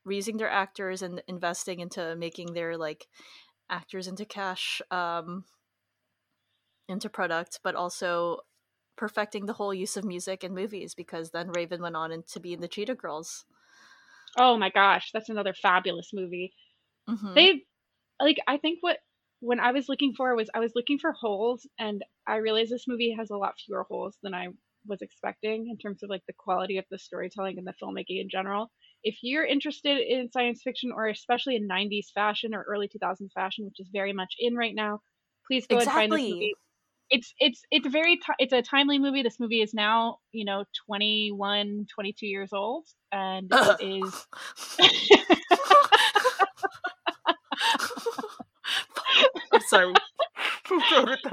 reusing 0.07 0.37
their 0.37 0.49
actors 0.49 1.01
and 1.01 1.21
investing 1.27 1.79
into 1.79 2.15
making 2.15 2.53
their 2.53 2.77
like 2.77 3.07
actors 3.69 4.07
into 4.07 4.25
cash 4.25 4.81
um 4.91 5.45
into 6.87 7.09
product 7.09 7.59
but 7.63 7.75
also 7.75 8.41
perfecting 8.97 9.45
the 9.45 9.53
whole 9.53 9.73
use 9.73 9.97
of 9.97 10.05
music 10.05 10.43
in 10.43 10.53
movies 10.53 10.93
because 10.95 11.31
then 11.31 11.51
raven 11.51 11.81
went 11.81 11.95
on 11.95 12.23
to 12.23 12.39
be 12.39 12.53
in 12.53 12.61
the 12.61 12.67
cheetah 12.67 12.95
girls 12.95 13.45
Oh 14.37 14.57
my 14.57 14.69
gosh, 14.69 15.11
that's 15.11 15.29
another 15.29 15.53
fabulous 15.53 16.11
movie. 16.13 16.53
Mhm. 17.07 17.51
They 17.51 17.65
like 18.21 18.37
I 18.47 18.57
think 18.57 18.79
what 18.81 18.99
when 19.41 19.59
I 19.59 19.71
was 19.73 19.89
looking 19.89 20.13
for 20.15 20.35
was 20.35 20.49
I 20.53 20.59
was 20.59 20.73
looking 20.75 20.99
for 20.99 21.13
holes 21.13 21.67
and 21.79 22.03
I 22.27 22.37
realized 22.37 22.71
this 22.71 22.87
movie 22.87 23.13
has 23.17 23.31
a 23.31 23.37
lot 23.37 23.59
fewer 23.59 23.83
holes 23.83 24.17
than 24.23 24.33
I 24.33 24.49
was 24.87 25.01
expecting 25.01 25.69
in 25.69 25.77
terms 25.77 26.03
of 26.03 26.09
like 26.09 26.23
the 26.27 26.33
quality 26.37 26.77
of 26.77 26.85
the 26.91 26.97
storytelling 26.97 27.57
and 27.57 27.67
the 27.67 27.73
filmmaking 27.81 28.21
in 28.21 28.29
general. 28.29 28.71
If 29.03 29.17
you're 29.21 29.45
interested 29.45 29.97
in 29.99 30.31
science 30.31 30.61
fiction 30.63 30.91
or 30.95 31.07
especially 31.07 31.55
in 31.55 31.67
90s 31.67 32.11
fashion 32.13 32.53
or 32.53 32.63
early 32.63 32.87
2000s 32.87 33.31
fashion, 33.33 33.65
which 33.65 33.79
is 33.79 33.89
very 33.91 34.13
much 34.13 34.33
in 34.39 34.55
right 34.55 34.75
now, 34.75 35.01
please 35.47 35.65
go 35.67 35.77
and 35.77 35.85
find 35.89 36.11
this 36.11 36.21
movie. 36.21 36.53
It's 37.09 37.33
it's 37.39 37.61
it's 37.71 37.85
a 37.87 37.89
very 37.89 38.15
ti 38.15 38.33
it's 38.39 38.53
a 38.53 38.61
timely 38.61 38.97
movie. 38.97 39.21
This 39.21 39.39
movie 39.39 39.61
is 39.61 39.73
now, 39.73 40.19
you 40.31 40.45
know, 40.45 40.63
21, 40.87 41.87
22 41.93 42.25
years 42.25 42.53
old 42.53 42.85
and 43.11 43.51
Ugh. 43.51 43.77
it 43.79 44.03
is 44.05 44.27
i'm 49.53 49.61
sorry 49.61 49.93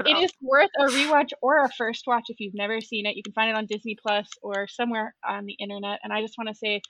it 0.05 0.23
is 0.23 0.31
worth 0.41 0.69
a 0.79 0.85
rewatch 0.85 1.31
or 1.41 1.63
a 1.63 1.69
first 1.77 2.03
watch 2.07 2.25
if 2.29 2.39
you've 2.39 2.53
never 2.55 2.81
seen 2.81 3.05
it. 3.05 3.15
You 3.15 3.23
can 3.23 3.33
find 3.33 3.49
it 3.49 3.55
on 3.55 3.65
Disney 3.65 3.95
Plus 4.01 4.27
or 4.41 4.67
somewhere 4.67 5.15
on 5.27 5.45
the 5.45 5.53
internet. 5.53 5.99
And 6.03 6.13
I 6.13 6.21
just 6.21 6.35
want 6.37 6.49
to 6.49 6.55
say, 6.55 6.81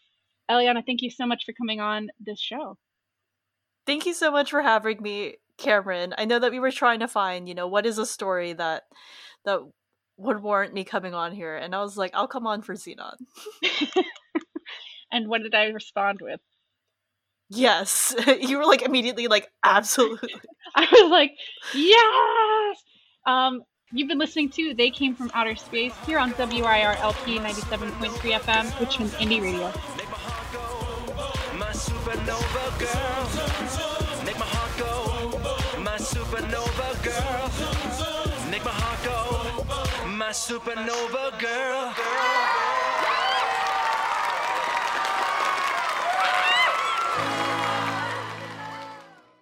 Eliana, 0.50 0.84
thank 0.86 1.02
you 1.02 1.10
so 1.12 1.26
much 1.26 1.43
for 1.45 1.54
coming 1.54 1.80
on 1.80 2.10
this 2.20 2.39
show. 2.41 2.78
thank 3.86 4.06
you 4.06 4.14
so 4.14 4.32
much 4.32 4.52
for 4.52 4.62
having 4.62 5.02
me 5.02 5.36
cameron 5.58 6.14
i 6.18 6.26
know 6.26 6.39
that 6.39 6.52
we 6.52 6.60
were 6.60 6.72
trying 6.72 7.00
to 7.00 7.08
find 7.08 7.47
you 7.50 7.56
know 7.56 7.68
what 7.68 7.86
is 7.86 7.97
a 7.97 8.06
story 8.06 8.54
that 8.54 8.84
that 9.45 9.60
would 10.18 10.41
warrant 10.41 10.74
me 10.74 10.84
coming 10.84 11.14
on 11.14 11.32
here 11.34 11.56
and 11.56 11.76
i 11.76 11.82
was 11.82 11.97
like 11.97 12.12
i'll 12.14 12.28
come 12.28 12.47
on 12.47 12.62
for 12.62 12.76
zenon 12.76 13.16
And 15.12 15.28
what 15.28 15.41
did 15.41 15.56
I 15.56 15.66
respond 15.68 16.20
with? 16.22 16.39
Yes 17.50 18.16
you 18.39 18.58
were 18.58 18.66
like 18.66 18.82
immediately 18.82 19.28
like 19.28 19.50
absolutely 19.64 20.34
I 20.76 20.88
was 20.91 21.12
like, 21.12 21.36
yes. 21.74 22.84
Um, 23.26 23.64
you've 23.91 24.08
been 24.08 24.18
listening 24.18 24.50
to 24.52 24.74
They 24.74 24.89
Came 24.91 25.16
from 25.16 25.32
Outer 25.34 25.56
Space 25.56 25.93
here 26.06 26.20
on 26.20 26.34
WIRLP 26.34 27.39
97.3 27.39 28.39
FM, 28.39 28.80
Richmond 28.80 29.12
Indie 29.14 29.41
Radio. 29.41 29.68
My 31.58 31.72
supernova 31.72 32.80
girl. 32.80 34.26
Make 34.26 34.39
my 34.39 34.45
heart 34.45 34.78
go. 34.80 35.82
My 35.82 35.97
supernova 35.97 37.04
girl. 37.04 38.50
Make 38.50 38.64
my 38.64 38.72
heart 38.72 39.04
go. 39.04 40.08
My 40.08 40.30
supernova 40.30 41.39
girl. 41.39 42.59